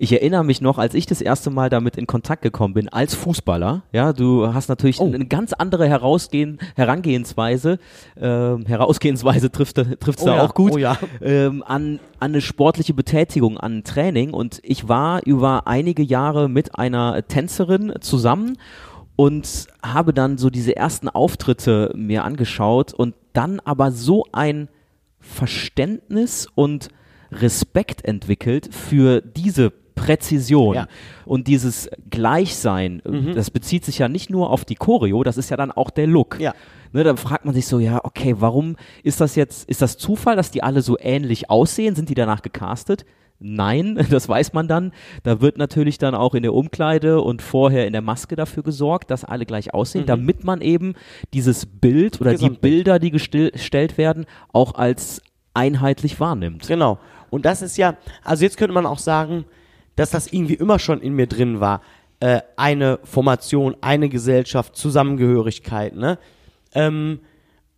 Ich 0.00 0.12
erinnere 0.12 0.44
mich 0.44 0.60
noch, 0.60 0.78
als 0.78 0.94
ich 0.94 1.06
das 1.06 1.20
erste 1.20 1.50
Mal 1.50 1.70
damit 1.70 1.96
in 1.96 2.06
Kontakt 2.06 2.42
gekommen 2.42 2.72
bin, 2.72 2.88
als 2.88 3.16
Fußballer. 3.16 3.82
Ja, 3.90 4.12
du 4.12 4.54
hast 4.54 4.68
natürlich 4.68 5.00
Oh. 5.00 5.06
eine 5.12 5.26
ganz 5.26 5.52
andere 5.52 5.88
Herausgehen, 5.88 6.60
Herangehensweise. 6.76 7.80
Ähm, 8.16 8.64
Herausgehensweise 8.64 9.50
trifft, 9.50 9.74
trifft 9.98 10.20
Oh 10.22 10.26
da 10.26 10.36
ja, 10.36 10.44
auch 10.44 10.54
gut. 10.54 10.72
oh 10.74 10.78
ja. 10.78 10.96
ähm, 11.20 11.64
an, 11.66 11.98
an 12.20 12.30
eine 12.30 12.40
sportliche 12.40 12.94
Betätigung, 12.94 13.58
an 13.58 13.82
Training. 13.82 14.32
Und 14.32 14.60
ich 14.62 14.86
war 14.86 15.20
über 15.26 15.66
einige 15.66 16.04
Jahre 16.04 16.48
mit 16.48 16.78
einer 16.78 17.26
Tänzerin 17.26 17.92
zusammen 18.00 18.56
und 19.16 19.66
habe 19.82 20.14
dann 20.14 20.38
so 20.38 20.48
diese 20.48 20.76
ersten 20.76 21.08
Auftritte 21.08 21.92
mir 21.96 22.22
angeschaut 22.22 22.94
und 22.94 23.16
dann 23.32 23.58
aber 23.64 23.90
so 23.90 24.26
ein 24.30 24.68
Verständnis 25.18 26.46
und 26.54 26.88
Respekt 27.32 28.04
entwickelt 28.04 28.72
für 28.72 29.20
diese 29.20 29.72
Präzision 29.98 30.74
Ja. 30.74 30.86
und 31.26 31.46
dieses 31.46 31.88
Gleichsein. 32.10 33.02
Das 33.34 33.50
bezieht 33.50 33.84
sich 33.84 33.98
ja 33.98 34.08
nicht 34.08 34.30
nur 34.30 34.50
auf 34.50 34.64
die 34.64 34.74
Choreo, 34.76 35.22
das 35.24 35.36
ist 35.36 35.50
ja 35.50 35.56
dann 35.56 35.70
auch 35.72 35.90
der 35.90 36.06
Look. 36.06 36.38
Ja. 36.40 36.54
Ne, 36.92 37.04
da 37.04 37.16
fragt 37.16 37.44
man 37.44 37.54
sich 37.54 37.66
so, 37.66 37.78
ja, 37.80 38.00
okay, 38.02 38.36
warum 38.38 38.76
ist 39.02 39.20
das 39.20 39.34
jetzt, 39.36 39.68
ist 39.68 39.82
das 39.82 39.98
Zufall, 39.98 40.36
dass 40.36 40.50
die 40.50 40.62
alle 40.62 40.80
so 40.80 40.96
ähnlich 40.98 41.50
aussehen? 41.50 41.94
Sind 41.94 42.08
die 42.08 42.14
danach 42.14 42.40
gecastet? 42.40 43.04
Nein, 43.40 43.98
das 44.10 44.28
weiß 44.28 44.52
man 44.54 44.68
dann. 44.68 44.92
Da 45.22 45.40
wird 45.42 45.58
natürlich 45.58 45.98
dann 45.98 46.14
auch 46.14 46.34
in 46.34 46.42
der 46.42 46.54
Umkleide 46.54 47.20
und 47.20 47.42
vorher 47.42 47.86
in 47.86 47.92
der 47.92 48.00
Maske 48.02 48.36
dafür 48.36 48.62
gesorgt, 48.62 49.10
dass 49.10 49.24
alle 49.24 49.44
gleich 49.46 49.74
aussehen, 49.74 50.06
damit 50.06 50.44
man 50.44 50.60
eben 50.62 50.94
dieses 51.34 51.66
Bild 51.66 52.20
oder 52.20 52.30
die 52.30 52.36
Gesamtbild. 52.36 52.60
Bilder, 52.84 52.98
die 52.98 53.10
gestellt 53.10 53.98
werden, 53.98 54.24
auch 54.52 54.74
als 54.74 55.20
einheitlich 55.54 56.18
wahrnimmt. 56.20 56.66
Genau. 56.68 56.98
Und 57.30 57.44
das 57.44 57.60
ist 57.62 57.76
ja, 57.76 57.96
also 58.24 58.44
jetzt 58.44 58.56
könnte 58.56 58.72
man 58.72 58.86
auch 58.86 58.98
sagen, 58.98 59.44
dass 59.98 60.10
das 60.10 60.32
irgendwie 60.32 60.54
immer 60.54 60.78
schon 60.78 61.00
in 61.00 61.14
mir 61.14 61.26
drin 61.26 61.60
war. 61.60 61.82
Äh, 62.20 62.40
eine 62.56 62.98
Formation, 63.04 63.76
eine 63.80 64.08
Gesellschaft, 64.08 64.76
Zusammengehörigkeit, 64.76 65.94
ne? 65.94 66.18
Ähm, 66.74 67.20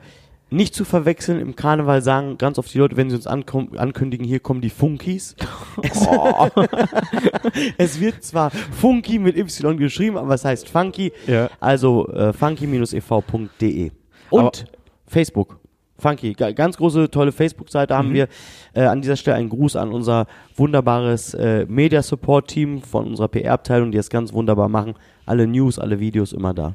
nicht 0.49 0.75
zu 0.75 0.85
verwechseln, 0.85 1.41
im 1.41 1.57
Karneval 1.57 2.03
sagen 2.03 2.39
ganz 2.39 2.59
oft 2.59 2.73
die 2.73 2.79
Leute, 2.79 2.97
wenn 2.97 3.11
sie 3.11 3.17
uns 3.17 3.27
ankündigen, 3.27 4.25
hier 4.25 4.41
kommen 4.41 4.61
die 4.61 4.71
Funkies. 4.71 5.35
Oh. 6.07 6.49
es 7.79 8.01
wird 8.01 8.23
zwar 8.23 8.51
Funky 8.51 9.19
mit 9.19 9.37
Y 9.37 9.77
geschrieben, 9.77 10.17
aber 10.17 10.35
es 10.35 10.45
heißt 10.45 10.69
Funky. 10.69 11.13
Ja. 11.27 11.51
Also 11.61 12.09
äh, 12.09 12.33
funky-ev.de. 12.33 13.91
Und 14.31 14.41
aber 14.41 14.53
Facebook. 15.07 15.59
Funky, 15.99 16.35
ganz 16.35 16.77
große, 16.77 17.11
tolle 17.11 17.33
Facebook-Seite 17.33 17.97
haben 17.97 18.11
mhm. 18.11 18.15
wir. 18.15 18.29
Äh, 18.75 18.83
an 18.85 19.01
dieser 19.01 19.17
Stelle 19.17 19.37
einen 19.37 19.49
Gruß 19.49 19.77
an 19.77 19.93
unser 19.93 20.27
wunderbares 20.57 21.35
äh, 21.35 21.65
Media-Support-Team 21.69 22.83
von 22.83 23.07
unserer 23.07 23.29
PR-Abteilung, 23.29 23.91
die 23.91 23.97
das 23.97 24.11
ganz 24.11 24.33
wunderbar 24.33 24.69
machen. 24.69 24.95
Alle 25.25 25.47
News, 25.47 25.79
alle 25.79 25.99
Videos 25.99 26.33
immer 26.33 26.53
da. 26.53 26.75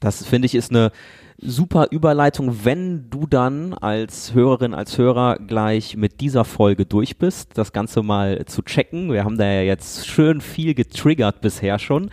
Das 0.00 0.26
finde 0.26 0.46
ich 0.46 0.56
ist 0.56 0.70
eine 0.70 0.90
super 1.38 1.88
Überleitung, 1.90 2.64
wenn 2.64 3.08
du 3.08 3.26
dann 3.26 3.72
als 3.72 4.34
Hörerin, 4.34 4.74
als 4.74 4.98
Hörer 4.98 5.36
gleich 5.36 5.96
mit 5.96 6.20
dieser 6.20 6.44
Folge 6.44 6.86
durch 6.86 7.18
bist, 7.18 7.56
das 7.58 7.72
Ganze 7.72 8.02
mal 8.02 8.44
zu 8.46 8.62
checken. 8.62 9.12
Wir 9.12 9.24
haben 9.24 9.38
da 9.38 9.44
ja 9.44 9.62
jetzt 9.62 10.06
schön 10.08 10.40
viel 10.40 10.74
getriggert 10.74 11.40
bisher 11.40 11.78
schon. 11.78 12.10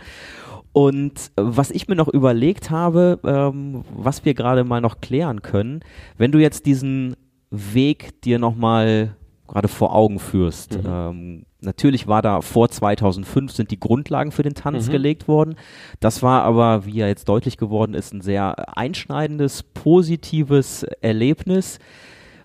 Und 0.72 1.32
was 1.36 1.70
ich 1.70 1.88
mir 1.88 1.96
noch 1.96 2.08
überlegt 2.08 2.70
habe, 2.70 3.18
ähm, 3.24 3.84
was 3.94 4.24
wir 4.24 4.34
gerade 4.34 4.64
mal 4.64 4.80
noch 4.80 5.00
klären 5.00 5.42
können, 5.42 5.80
wenn 6.16 6.30
du 6.32 6.38
jetzt 6.38 6.66
diesen 6.66 7.16
Weg 7.50 8.20
dir 8.22 8.38
nochmal 8.38 9.16
gerade 9.48 9.66
vor 9.66 9.94
Augen 9.94 10.20
führst. 10.20 10.76
Mhm. 10.76 10.84
Ähm, 10.86 11.46
natürlich 11.60 12.06
war 12.06 12.22
da 12.22 12.40
vor 12.40 12.68
2005 12.68 13.50
sind 13.50 13.72
die 13.72 13.80
Grundlagen 13.80 14.30
für 14.30 14.44
den 14.44 14.54
Tanz 14.54 14.86
mhm. 14.86 14.92
gelegt 14.92 15.26
worden. 15.26 15.56
Das 15.98 16.22
war 16.22 16.42
aber, 16.44 16.86
wie 16.86 16.94
ja 16.94 17.08
jetzt 17.08 17.28
deutlich 17.28 17.56
geworden 17.56 17.94
ist, 17.94 18.14
ein 18.14 18.20
sehr 18.20 18.76
einschneidendes, 18.78 19.64
positives 19.64 20.84
Erlebnis. 21.00 21.80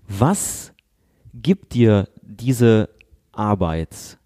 Was 0.08 0.74
gibt 1.34 1.76
dir 1.76 2.08
diese 2.24 2.90
Arbeit, 3.32 4.18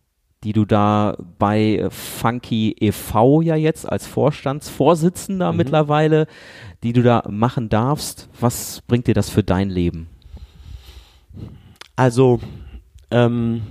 die 0.43 0.53
du 0.53 0.65
da 0.65 1.17
bei 1.37 1.87
Funky 1.89 2.75
e.V. 2.79 3.41
ja 3.41 3.55
jetzt 3.55 3.87
als 3.87 4.07
Vorstandsvorsitzender 4.07 5.51
mhm. 5.51 5.57
mittlerweile, 5.57 6.27
die 6.83 6.93
du 6.93 7.03
da 7.03 7.23
machen 7.29 7.69
darfst, 7.69 8.29
was 8.39 8.81
bringt 8.87 9.07
dir 9.07 9.13
das 9.13 9.29
für 9.29 9.43
dein 9.43 9.69
Leben? 9.69 10.07
Also 11.95 12.39
ähm, 13.11 13.63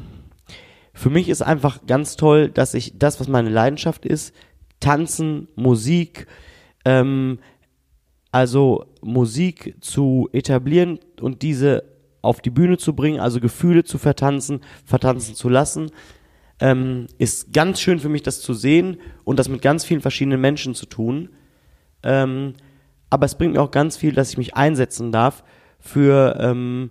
für 0.93 1.11
mich 1.11 1.29
ist 1.29 1.43
einfach 1.43 1.87
ganz 1.87 2.17
toll, 2.17 2.51
dass 2.51 2.75
ich 2.75 2.99
das, 2.99 3.21
was 3.21 3.29
meine 3.29 3.49
Leidenschaft 3.49 4.05
ist, 4.05 4.35
Tanzen, 4.81 5.49
Musik, 5.57 6.27
ähm, 6.85 7.39
also 8.31 8.85
Musik 9.01 9.77
zu 9.81 10.29
etablieren 10.33 10.99
und 11.21 11.43
diese 11.43 11.85
auf 12.21 12.41
die 12.41 12.51
Bühne 12.51 12.77
zu 12.77 12.95
bringen, 12.95 13.21
also 13.21 13.41
Gefühle 13.41 13.85
zu 13.85 13.97
vertanzen, 13.97 14.61
vertanzen 14.85 15.35
zu 15.35 15.49
lassen, 15.49 15.91
ähm, 16.61 17.07
ist 17.19 17.53
ganz 17.53 17.81
schön 17.81 18.01
für 18.01 18.09
mich, 18.09 18.23
das 18.23 18.41
zu 18.41 18.55
sehen 18.55 18.99
und 19.25 19.39
das 19.39 19.49
mit 19.49 19.63
ganz 19.63 19.85
vielen 19.85 20.01
verschiedenen 20.01 20.41
Menschen 20.41 20.75
zu 20.75 20.87
tun. 20.87 21.31
Ähm, 22.03 22.55
aber 23.11 23.27
es 23.27 23.37
bringt 23.37 23.55
mir 23.55 23.63
auch 23.63 23.71
ganz 23.71 23.97
viel, 23.97 24.13
dass 24.13 24.31
ich 24.31 24.39
mich 24.39 24.55
einsetzen 24.57 25.13
darf 25.13 25.45
für 25.79 26.37
ähm, 26.41 26.91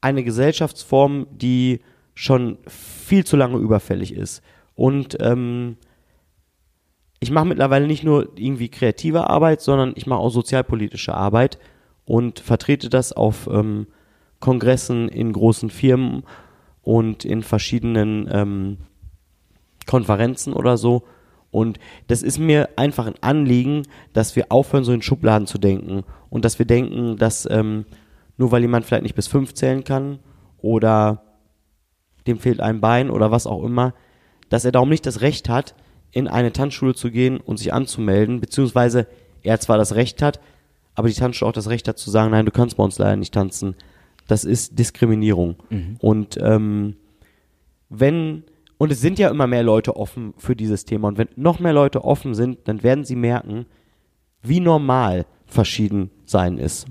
eine 0.00 0.22
Gesellschaftsform, 0.22 1.26
die 1.32 1.80
schon 2.14 2.58
viel 2.66 3.24
zu 3.24 3.36
lange 3.36 3.58
überfällig 3.58 4.12
ist. 4.12 4.42
Und 4.74 5.16
ähm, 5.20 5.76
ich 7.20 7.30
mache 7.30 7.46
mittlerweile 7.46 7.86
nicht 7.86 8.04
nur 8.04 8.32
irgendwie 8.36 8.68
kreative 8.68 9.28
Arbeit, 9.28 9.60
sondern 9.62 9.94
ich 9.96 10.06
mache 10.06 10.20
auch 10.20 10.30
sozialpolitische 10.30 11.14
Arbeit 11.14 11.58
und 12.04 12.38
vertrete 12.38 12.88
das 12.88 13.12
auf 13.12 13.48
ähm, 13.50 13.86
Kongressen 14.38 15.08
in 15.08 15.32
großen 15.32 15.70
Firmen 15.70 16.24
und 16.82 17.24
in 17.24 17.42
verschiedenen 17.42 18.28
ähm, 18.30 18.76
Konferenzen 19.86 20.52
oder 20.52 20.76
so. 20.76 21.04
Und 21.50 21.78
das 22.08 22.22
ist 22.22 22.38
mir 22.38 22.70
einfach 22.76 23.06
ein 23.06 23.22
Anliegen, 23.22 23.82
dass 24.12 24.36
wir 24.36 24.46
aufhören, 24.50 24.84
so 24.84 24.92
in 24.92 25.02
Schubladen 25.02 25.46
zu 25.46 25.58
denken 25.58 26.04
und 26.28 26.44
dass 26.44 26.58
wir 26.58 26.66
denken, 26.66 27.16
dass 27.16 27.48
ähm, 27.50 27.86
nur 28.36 28.52
weil 28.52 28.62
jemand 28.62 28.84
vielleicht 28.84 29.04
nicht 29.04 29.14
bis 29.14 29.28
fünf 29.28 29.54
zählen 29.54 29.84
kann 29.84 30.18
oder 30.58 31.22
dem 32.26 32.38
fehlt 32.38 32.60
ein 32.60 32.80
Bein 32.80 33.10
oder 33.10 33.30
was 33.30 33.46
auch 33.46 33.62
immer, 33.62 33.94
dass 34.48 34.64
er 34.64 34.72
darum 34.72 34.88
nicht 34.88 35.06
das 35.06 35.20
Recht 35.20 35.48
hat, 35.48 35.74
in 36.10 36.28
eine 36.28 36.52
Tanzschule 36.52 36.94
zu 36.94 37.10
gehen 37.10 37.38
und 37.38 37.58
sich 37.58 37.72
anzumelden, 37.72 38.40
beziehungsweise 38.40 39.06
er 39.42 39.60
zwar 39.60 39.78
das 39.78 39.94
Recht 39.94 40.22
hat, 40.22 40.40
aber 40.94 41.08
die 41.08 41.14
Tanzschule 41.14 41.48
auch 41.48 41.54
das 41.54 41.68
Recht 41.68 41.88
hat 41.88 41.98
zu 41.98 42.10
sagen, 42.10 42.30
nein, 42.30 42.46
du 42.46 42.52
kannst 42.52 42.76
bei 42.76 42.84
uns 42.84 42.98
leider 42.98 43.16
nicht 43.16 43.34
tanzen. 43.34 43.76
Das 44.26 44.44
ist 44.44 44.78
Diskriminierung. 44.78 45.56
Mhm. 45.70 45.96
Und 46.00 46.38
ähm, 46.40 46.96
wenn, 47.88 48.44
und 48.78 48.92
es 48.92 49.00
sind 49.00 49.18
ja 49.18 49.28
immer 49.28 49.46
mehr 49.46 49.62
Leute 49.62 49.96
offen 49.96 50.34
für 50.36 50.56
dieses 50.56 50.84
Thema, 50.84 51.08
und 51.08 51.18
wenn 51.18 51.28
noch 51.36 51.58
mehr 51.58 51.72
Leute 51.72 52.04
offen 52.04 52.34
sind, 52.34 52.68
dann 52.68 52.82
werden 52.82 53.04
sie 53.04 53.16
merken, 53.16 53.66
wie 54.42 54.60
normal 54.60 55.26
verschieden 55.46 56.10
sein 56.24 56.58
ist. 56.58 56.86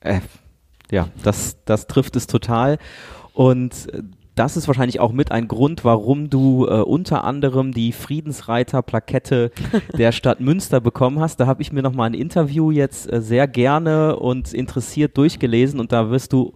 Äh, 0.00 0.20
ja, 0.90 1.08
das, 1.22 1.58
das 1.64 1.86
trifft 1.86 2.16
es 2.16 2.26
total. 2.26 2.78
Und 3.34 3.88
das 4.38 4.56
ist 4.56 4.68
wahrscheinlich 4.68 5.00
auch 5.00 5.12
mit 5.12 5.32
ein 5.32 5.48
Grund, 5.48 5.84
warum 5.84 6.30
du 6.30 6.66
äh, 6.66 6.80
unter 6.80 7.24
anderem 7.24 7.72
die 7.72 7.92
Friedensreiter-Plakette 7.92 9.50
der 9.98 10.12
Stadt 10.12 10.40
Münster 10.40 10.80
bekommen 10.80 11.18
hast. 11.18 11.40
Da 11.40 11.46
habe 11.46 11.62
ich 11.62 11.72
mir 11.72 11.82
nochmal 11.82 12.10
ein 12.10 12.14
Interview 12.14 12.70
jetzt 12.70 13.12
äh, 13.12 13.20
sehr 13.20 13.48
gerne 13.48 14.16
und 14.16 14.54
interessiert 14.54 15.16
durchgelesen 15.16 15.80
und 15.80 15.92
da 15.92 16.10
wirst 16.10 16.32
du 16.32 16.52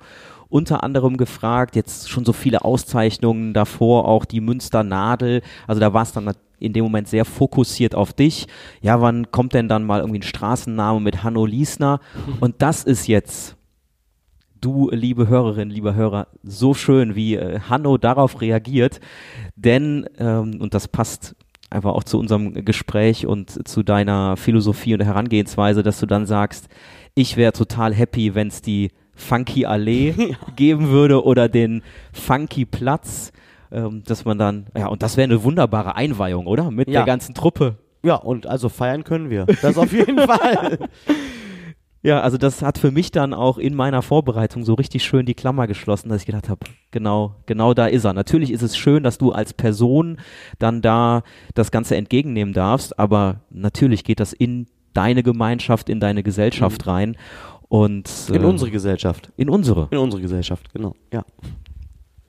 unter 0.52 0.84
anderem 0.84 1.16
gefragt, 1.16 1.76
jetzt 1.76 2.10
schon 2.10 2.24
so 2.24 2.32
viele 2.32 2.64
Auszeichnungen 2.64 3.54
davor, 3.54 4.06
auch 4.06 4.26
die 4.26 4.40
Münster 4.40 4.84
Nadel. 4.84 5.40
Also 5.66 5.80
da 5.80 5.94
war 5.94 6.02
es 6.02 6.12
dann 6.12 6.30
in 6.58 6.74
dem 6.74 6.84
Moment 6.84 7.08
sehr 7.08 7.24
fokussiert 7.24 7.94
auf 7.94 8.12
dich. 8.12 8.46
Ja, 8.82 9.00
wann 9.00 9.30
kommt 9.30 9.54
denn 9.54 9.68
dann 9.68 9.84
mal 9.84 10.00
irgendwie 10.00 10.20
ein 10.20 10.24
Straßenname 10.24 11.00
mit 11.00 11.24
Hanno 11.24 11.46
Liesner? 11.46 12.00
Und 12.40 12.60
das 12.60 12.84
ist 12.84 13.08
jetzt 13.08 13.56
du, 14.60 14.90
liebe 14.92 15.26
Hörerin, 15.26 15.70
lieber 15.70 15.94
Hörer, 15.94 16.28
so 16.44 16.74
schön, 16.74 17.16
wie 17.16 17.34
äh, 17.34 17.58
Hanno 17.68 17.98
darauf 17.98 18.40
reagiert. 18.40 19.00
Denn, 19.56 20.06
ähm, 20.18 20.60
und 20.60 20.72
das 20.72 20.86
passt 20.86 21.34
einfach 21.68 21.94
auch 21.94 22.04
zu 22.04 22.18
unserem 22.18 22.64
Gespräch 22.64 23.26
und 23.26 23.66
zu 23.66 23.82
deiner 23.82 24.36
Philosophie 24.36 24.94
und 24.94 25.02
Herangehensweise, 25.02 25.82
dass 25.82 25.98
du 25.98 26.06
dann 26.06 26.26
sagst, 26.26 26.68
ich 27.16 27.36
wäre 27.36 27.52
total 27.52 27.92
happy, 27.92 28.36
wenn 28.36 28.48
es 28.48 28.62
die 28.62 28.92
Funky 29.14 29.66
Allee 29.66 30.34
geben 30.56 30.88
würde 30.88 31.24
oder 31.24 31.48
den 31.48 31.82
Funky 32.12 32.64
Platz, 32.64 33.32
ähm, 33.70 34.02
dass 34.04 34.24
man 34.24 34.38
dann, 34.38 34.66
ja, 34.76 34.86
und 34.86 35.02
das 35.02 35.16
wäre 35.16 35.24
eine 35.24 35.42
wunderbare 35.42 35.96
Einweihung, 35.96 36.46
oder? 36.46 36.70
Mit 36.70 36.88
ja. 36.88 37.00
der 37.00 37.04
ganzen 37.04 37.34
Truppe. 37.34 37.76
Ja, 38.04 38.16
und 38.16 38.46
also 38.46 38.68
feiern 38.68 39.04
können 39.04 39.30
wir. 39.30 39.46
Das 39.46 39.78
auf 39.78 39.92
jeden 39.92 40.18
Fall. 40.26 40.78
Ja, 42.04 42.20
also 42.20 42.36
das 42.36 42.62
hat 42.62 42.78
für 42.78 42.90
mich 42.90 43.12
dann 43.12 43.32
auch 43.32 43.58
in 43.58 43.76
meiner 43.76 44.02
Vorbereitung 44.02 44.64
so 44.64 44.74
richtig 44.74 45.04
schön 45.04 45.24
die 45.24 45.34
Klammer 45.34 45.68
geschlossen, 45.68 46.08
dass 46.08 46.22
ich 46.22 46.26
gedacht 46.26 46.48
habe, 46.48 46.66
genau, 46.90 47.36
genau 47.46 47.74
da 47.74 47.86
ist 47.86 48.04
er. 48.04 48.12
Natürlich 48.12 48.50
ist 48.50 48.62
es 48.62 48.76
schön, 48.76 49.04
dass 49.04 49.18
du 49.18 49.30
als 49.30 49.52
Person 49.52 50.18
dann 50.58 50.82
da 50.82 51.22
das 51.54 51.70
Ganze 51.70 51.94
entgegennehmen 51.94 52.54
darfst, 52.54 52.98
aber 52.98 53.42
natürlich 53.50 54.02
geht 54.02 54.18
das 54.18 54.32
in 54.32 54.66
deine 54.94 55.22
Gemeinschaft, 55.22 55.88
in 55.88 56.00
deine 56.00 56.24
Gesellschaft 56.24 56.86
mhm. 56.86 56.90
rein 56.90 57.16
und 57.72 58.28
in 58.28 58.42
äh, 58.42 58.44
unsere 58.44 58.70
Gesellschaft. 58.70 59.32
In 59.38 59.48
unsere. 59.48 59.88
In 59.92 59.96
unsere 59.96 60.20
Gesellschaft, 60.20 60.70
genau. 60.74 60.94
Ja. 61.10 61.24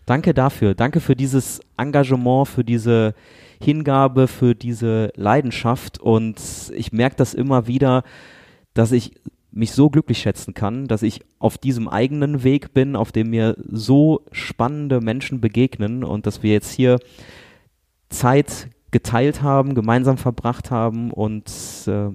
Danke 0.06 0.34
dafür. 0.34 0.74
Danke 0.74 1.02
für 1.02 1.18
dieses 1.18 1.60
Engagement, 1.76 2.48
für 2.48 2.64
diese 2.64 3.14
Hingabe, 3.62 4.30
für 4.30 4.56
diese 4.56 5.12
Leidenschaft 5.18 6.00
und 6.00 6.38
ich 6.74 6.94
merke 6.94 7.18
das 7.18 7.34
immer 7.34 7.68
wieder, 7.68 8.04
dass 8.74 8.94
ich 8.94 9.16
mich 9.52 9.74
so 9.74 9.90
glücklich 9.90 10.20
schätzen 10.20 10.54
kann, 10.54 10.88
dass 10.88 11.04
ich 11.04 11.20
auf 11.40 11.58
diesem 11.58 11.90
eigenen 11.90 12.46
Weg 12.46 12.74
bin, 12.74 12.96
auf 12.96 13.12
dem 13.12 13.30
mir 13.30 13.58
so 13.70 14.22
spannende 14.32 15.02
Menschen 15.02 15.42
begegnen 15.42 16.06
und 16.06 16.26
dass 16.26 16.42
wir 16.42 16.54
jetzt 16.54 16.72
hier 16.72 17.00
Zeit 18.08 18.70
geteilt 18.92 19.42
haben, 19.42 19.76
gemeinsam 19.76 20.18
verbracht 20.18 20.72
haben 20.72 21.12
und 21.12 21.52
äh, 21.88 22.12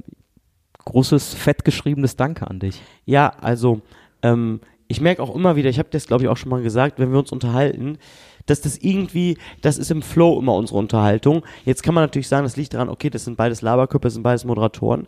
großes, 0.88 1.34
fettgeschriebenes 1.34 2.16
Danke 2.16 2.48
an 2.48 2.58
dich. 2.58 2.80
Ja, 3.04 3.32
also 3.40 3.80
ähm, 4.22 4.60
ich 4.88 5.00
merke 5.00 5.22
auch 5.22 5.34
immer 5.34 5.54
wieder, 5.56 5.68
ich 5.70 5.78
habe 5.78 5.90
das 5.90 6.06
glaube 6.06 6.24
ich 6.24 6.28
auch 6.28 6.36
schon 6.36 6.50
mal 6.50 6.62
gesagt, 6.62 6.98
wenn 6.98 7.12
wir 7.12 7.18
uns 7.18 7.32
unterhalten, 7.32 7.98
dass 8.46 8.62
das 8.62 8.78
irgendwie, 8.78 9.36
das 9.60 9.76
ist 9.76 9.90
im 9.90 10.00
Flow 10.00 10.38
immer 10.38 10.54
unsere 10.54 10.78
Unterhaltung. 10.78 11.42
Jetzt 11.66 11.82
kann 11.82 11.94
man 11.94 12.04
natürlich 12.04 12.28
sagen, 12.28 12.44
das 12.44 12.56
liegt 12.56 12.72
daran, 12.72 12.88
okay, 12.88 13.10
das 13.10 13.24
sind 13.24 13.36
beides 13.36 13.60
Laberköpfe, 13.60 14.06
das 14.06 14.14
sind 14.14 14.22
beides 14.22 14.44
Moderatoren. 14.44 15.06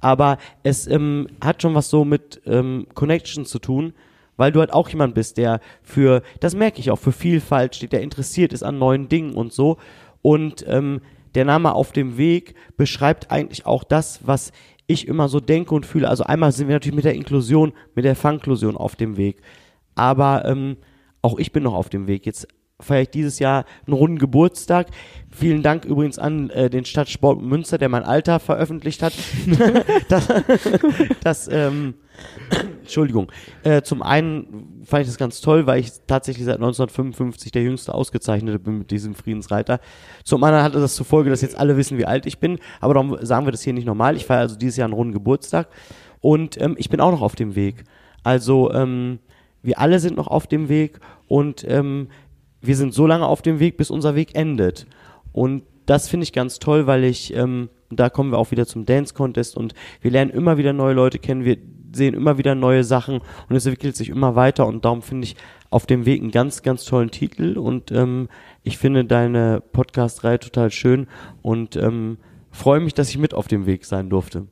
aber 0.00 0.38
es 0.62 0.86
ähm, 0.86 1.26
hat 1.42 1.62
schon 1.62 1.74
was 1.74 1.90
so 1.90 2.04
mit 2.04 2.40
ähm, 2.46 2.86
Connection 2.94 3.44
zu 3.44 3.58
tun, 3.58 3.92
weil 4.36 4.52
du 4.52 4.60
halt 4.60 4.72
auch 4.72 4.88
jemand 4.88 5.14
bist, 5.14 5.36
der 5.38 5.60
für, 5.82 6.22
das 6.40 6.54
merke 6.54 6.78
ich 6.78 6.90
auch, 6.90 6.98
für 6.98 7.12
Vielfalt 7.12 7.74
steht, 7.74 7.92
der 7.92 8.02
interessiert 8.02 8.52
ist 8.52 8.62
an 8.62 8.78
neuen 8.78 9.08
Dingen 9.08 9.34
und 9.34 9.52
so. 9.52 9.78
Und 10.22 10.64
ähm, 10.68 11.00
der 11.34 11.44
Name 11.44 11.74
auf 11.74 11.92
dem 11.92 12.16
Weg 12.16 12.54
beschreibt 12.76 13.30
eigentlich 13.30 13.66
auch 13.66 13.84
das, 13.84 14.20
was 14.26 14.52
ich 14.86 15.08
immer 15.08 15.28
so 15.28 15.40
denke 15.40 15.74
und 15.74 15.86
fühle. 15.86 16.08
Also 16.08 16.24
einmal 16.24 16.52
sind 16.52 16.68
wir 16.68 16.76
natürlich 16.76 16.94
mit 16.94 17.04
der 17.04 17.14
Inklusion, 17.14 17.72
mit 17.94 18.04
der 18.04 18.16
Funklusion 18.16 18.76
auf 18.76 18.96
dem 18.96 19.16
Weg. 19.16 19.40
Aber 19.94 20.44
ähm, 20.44 20.76
auch 21.22 21.38
ich 21.38 21.52
bin 21.52 21.64
noch 21.64 21.74
auf 21.74 21.88
dem 21.88 22.06
Weg. 22.06 22.26
Jetzt 22.26 22.46
feiere 22.80 23.02
ich 23.02 23.10
dieses 23.10 23.38
Jahr 23.38 23.64
einen 23.86 23.94
runden 23.94 24.18
Geburtstag. 24.18 24.88
Vielen 25.30 25.62
Dank 25.62 25.84
übrigens 25.84 26.18
an 26.18 26.50
äh, 26.50 26.68
den 26.68 26.84
Stadtsport 26.84 27.40
Münster, 27.40 27.78
der 27.78 27.88
mein 27.88 28.04
Alter 28.04 28.38
veröffentlicht 28.38 29.02
hat. 29.02 29.14
das, 30.08 30.28
das 31.22 31.48
ähm, 31.48 31.94
Entschuldigung. 32.80 33.32
Äh, 33.62 33.82
zum 33.82 34.02
einen 34.02 34.82
fand 34.84 35.02
ich 35.02 35.08
das 35.08 35.18
ganz 35.18 35.40
toll, 35.40 35.66
weil 35.66 35.80
ich 35.80 35.92
tatsächlich 36.06 36.44
seit 36.44 36.56
1955 36.56 37.50
der 37.50 37.62
jüngste 37.62 37.94
Ausgezeichnete 37.94 38.58
bin 38.58 38.78
mit 38.78 38.90
diesem 38.90 39.14
Friedensreiter. 39.14 39.80
Zum 40.24 40.42
anderen 40.44 40.64
hatte 40.64 40.80
das 40.80 40.94
zur 40.94 41.06
Folge, 41.06 41.30
dass 41.30 41.42
jetzt 41.42 41.58
alle 41.58 41.76
wissen, 41.76 41.98
wie 41.98 42.06
alt 42.06 42.26
ich 42.26 42.38
bin. 42.38 42.58
Aber 42.80 42.94
darum 42.94 43.16
sagen 43.22 43.46
wir 43.46 43.52
das 43.52 43.62
hier 43.62 43.72
nicht 43.72 43.86
normal. 43.86 44.16
Ich 44.16 44.26
feiere 44.26 44.40
also 44.40 44.56
dieses 44.56 44.76
Jahr 44.76 44.86
einen 44.86 44.94
runden 44.94 45.12
Geburtstag. 45.12 45.68
Und 46.20 46.60
ähm, 46.60 46.74
ich 46.78 46.88
bin 46.88 47.00
auch 47.00 47.10
noch 47.10 47.22
auf 47.22 47.36
dem 47.36 47.54
Weg. 47.54 47.84
Also 48.22 48.72
ähm, 48.72 49.18
wir 49.62 49.78
alle 49.80 49.98
sind 49.98 50.16
noch 50.16 50.28
auf 50.28 50.46
dem 50.46 50.68
Weg 50.68 51.00
und 51.26 51.64
ähm, 51.68 52.08
wir 52.66 52.76
sind 52.76 52.94
so 52.94 53.06
lange 53.06 53.26
auf 53.26 53.42
dem 53.42 53.60
Weg, 53.60 53.76
bis 53.76 53.90
unser 53.90 54.14
Weg 54.14 54.34
endet. 54.34 54.86
Und 55.32 55.62
das 55.86 56.08
finde 56.08 56.24
ich 56.24 56.32
ganz 56.32 56.58
toll, 56.58 56.86
weil 56.86 57.04
ich, 57.04 57.34
ähm, 57.34 57.68
da 57.90 58.10
kommen 58.10 58.32
wir 58.32 58.38
auch 58.38 58.50
wieder 58.50 58.66
zum 58.66 58.84
Dance 58.84 59.14
Contest 59.14 59.56
und 59.56 59.74
wir 60.00 60.10
lernen 60.10 60.30
immer 60.30 60.58
wieder 60.58 60.72
neue 60.72 60.94
Leute 60.94 61.18
kennen, 61.18 61.44
wir 61.44 61.58
sehen 61.92 62.14
immer 62.14 62.36
wieder 62.38 62.54
neue 62.54 62.84
Sachen 62.84 63.20
und 63.48 63.56
es 63.56 63.64
entwickelt 63.64 63.96
sich 63.96 64.08
immer 64.08 64.34
weiter 64.34 64.66
und 64.66 64.84
darum 64.84 65.02
finde 65.02 65.24
ich 65.24 65.36
auf 65.70 65.86
dem 65.86 66.04
Weg 66.04 66.20
einen 66.20 66.30
ganz, 66.30 66.62
ganz 66.62 66.84
tollen 66.84 67.10
Titel 67.10 67.56
und 67.56 67.92
ähm, 67.92 68.28
ich 68.62 68.78
finde 68.78 69.04
deine 69.04 69.62
Podcast-Reihe 69.72 70.40
total 70.40 70.70
schön 70.70 71.06
und 71.42 71.76
ähm, 71.76 72.18
freue 72.50 72.80
mich, 72.80 72.94
dass 72.94 73.08
ich 73.08 73.18
mit 73.18 73.34
auf 73.34 73.48
dem 73.48 73.66
Weg 73.66 73.84
sein 73.84 74.10
durfte. 74.10 74.46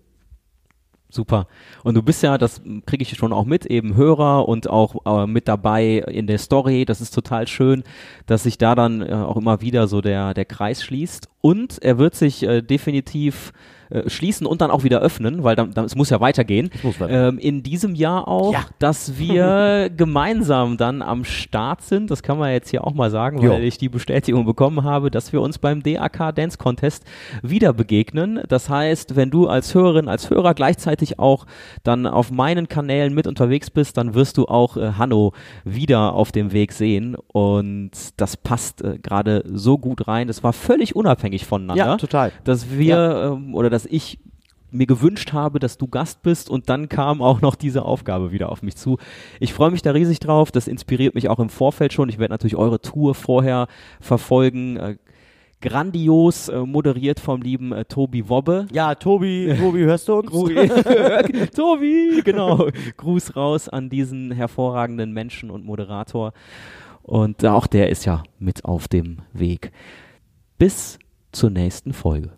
Super. 1.14 1.46
Und 1.84 1.94
du 1.94 2.02
bist 2.02 2.24
ja, 2.24 2.38
das 2.38 2.60
kriege 2.86 3.02
ich 3.02 3.16
schon 3.16 3.32
auch 3.32 3.44
mit, 3.44 3.66
eben 3.66 3.94
Hörer 3.94 4.48
und 4.48 4.68
auch 4.68 5.06
äh, 5.06 5.28
mit 5.28 5.46
dabei 5.46 5.98
in 6.08 6.26
der 6.26 6.38
Story. 6.38 6.84
Das 6.84 7.00
ist 7.00 7.14
total 7.14 7.46
schön, 7.46 7.84
dass 8.26 8.42
sich 8.42 8.58
da 8.58 8.74
dann 8.74 9.00
äh, 9.00 9.12
auch 9.12 9.36
immer 9.36 9.60
wieder 9.60 9.86
so 9.86 10.00
der, 10.00 10.34
der 10.34 10.44
Kreis 10.44 10.82
schließt. 10.82 11.28
Und 11.40 11.80
er 11.82 11.98
wird 11.98 12.16
sich 12.16 12.42
äh, 12.42 12.62
definitiv 12.62 13.52
äh, 13.94 14.10
schließen 14.10 14.46
und 14.46 14.60
dann 14.60 14.70
auch 14.70 14.84
wieder 14.84 15.00
öffnen, 15.00 15.44
weil 15.44 15.56
dann, 15.56 15.72
dann 15.72 15.84
es 15.84 15.94
muss 15.96 16.10
ja 16.10 16.20
weitergehen. 16.20 16.70
Muss. 16.82 16.96
Ähm, 17.08 17.38
in 17.38 17.62
diesem 17.62 17.94
Jahr 17.94 18.28
auch, 18.28 18.52
Ja. 18.52 18.64
dass 18.78 19.18
wir 19.18 19.90
gemeinsam 19.96 20.76
dann 20.76 21.02
am 21.02 21.24
Start 21.24 21.82
sind. 21.82 22.10
Das 22.10 22.22
kann 22.22 22.38
man 22.38 22.50
jetzt 22.52 22.70
hier 22.70 22.86
auch 22.86 22.94
mal 22.94 23.10
sagen, 23.10 23.38
weil 23.38 23.44
Jo. 23.60 23.66
ich 23.66 23.78
die 23.78 23.88
Bestätigung 23.88 24.44
bekommen 24.44 24.84
habe, 24.84 25.10
dass 25.10 25.32
wir 25.32 25.40
uns 25.40 25.58
beim 25.58 25.82
DAK 25.82 26.34
Dance 26.34 26.58
Contest 26.58 27.04
wieder 27.42 27.72
begegnen. 27.72 28.40
Das 28.48 28.68
heißt, 28.68 29.16
wenn 29.16 29.30
du 29.30 29.46
als 29.48 29.74
Hörerin, 29.74 30.08
als 30.08 30.30
Hörer 30.30 30.54
gleichzeitig 30.54 31.18
auch 31.18 31.46
dann 31.82 32.06
auf 32.06 32.30
meinen 32.30 32.68
Kanälen 32.68 33.14
mit 33.14 33.26
unterwegs 33.26 33.70
bist, 33.70 33.96
dann 33.96 34.14
wirst 34.14 34.36
du 34.36 34.46
auch 34.46 34.76
äh, 34.76 34.92
Hanno 34.98 35.32
wieder 35.64 36.12
auf 36.14 36.32
dem 36.32 36.52
Weg 36.52 36.72
sehen 36.72 37.16
und 37.32 37.90
das 38.16 38.36
passt 38.36 38.82
äh, 38.82 38.98
gerade 39.02 39.44
so 39.46 39.78
gut 39.78 40.08
rein. 40.08 40.26
Das 40.28 40.42
war 40.42 40.52
völlig 40.52 40.96
unabhängig 40.96 41.46
voneinander 41.46 41.84
Ja, 41.84 41.96
total. 41.96 42.32
dass 42.44 42.70
wir 42.70 43.32
ähm, 43.36 43.54
oder 43.54 43.70
dass 43.84 43.92
ich 43.92 44.18
mir 44.70 44.86
gewünscht 44.86 45.32
habe, 45.32 45.60
dass 45.60 45.78
du 45.78 45.86
Gast 45.86 46.22
bist 46.22 46.50
und 46.50 46.68
dann 46.68 46.88
kam 46.88 47.22
auch 47.22 47.40
noch 47.40 47.54
diese 47.54 47.84
Aufgabe 47.84 48.32
wieder 48.32 48.50
auf 48.50 48.62
mich 48.62 48.76
zu. 48.76 48.98
Ich 49.38 49.52
freue 49.52 49.70
mich 49.70 49.82
da 49.82 49.92
riesig 49.92 50.18
drauf, 50.18 50.50
das 50.50 50.66
inspiriert 50.66 51.14
mich 51.14 51.28
auch 51.28 51.38
im 51.38 51.48
Vorfeld 51.48 51.92
schon. 51.92 52.08
Ich 52.08 52.18
werde 52.18 52.32
natürlich 52.32 52.56
eure 52.56 52.80
Tour 52.80 53.14
vorher 53.14 53.68
verfolgen. 54.00 54.76
Äh, 54.76 54.96
grandios 55.60 56.48
äh, 56.48 56.58
moderiert 56.60 57.20
vom 57.20 57.40
lieben 57.40 57.72
äh, 57.72 57.84
Tobi 57.84 58.28
Wobbe. 58.28 58.66
Ja, 58.72 58.96
Tobi, 58.96 59.54
Tobi, 59.56 59.80
hörst 59.80 60.08
du 60.08 60.14
uns? 60.14 60.30
Tobi, 61.54 62.22
genau. 62.24 62.68
Gruß 62.96 63.36
raus 63.36 63.68
an 63.68 63.90
diesen 63.90 64.32
hervorragenden 64.32 65.12
Menschen 65.12 65.50
und 65.50 65.64
Moderator. 65.64 66.32
Und 67.02 67.44
auch 67.44 67.68
der 67.68 67.90
ist 67.90 68.06
ja 68.06 68.24
mit 68.38 68.64
auf 68.64 68.88
dem 68.88 69.18
Weg. 69.32 69.70
Bis 70.58 70.98
zur 71.30 71.50
nächsten 71.50 71.92
Folge. 71.92 72.30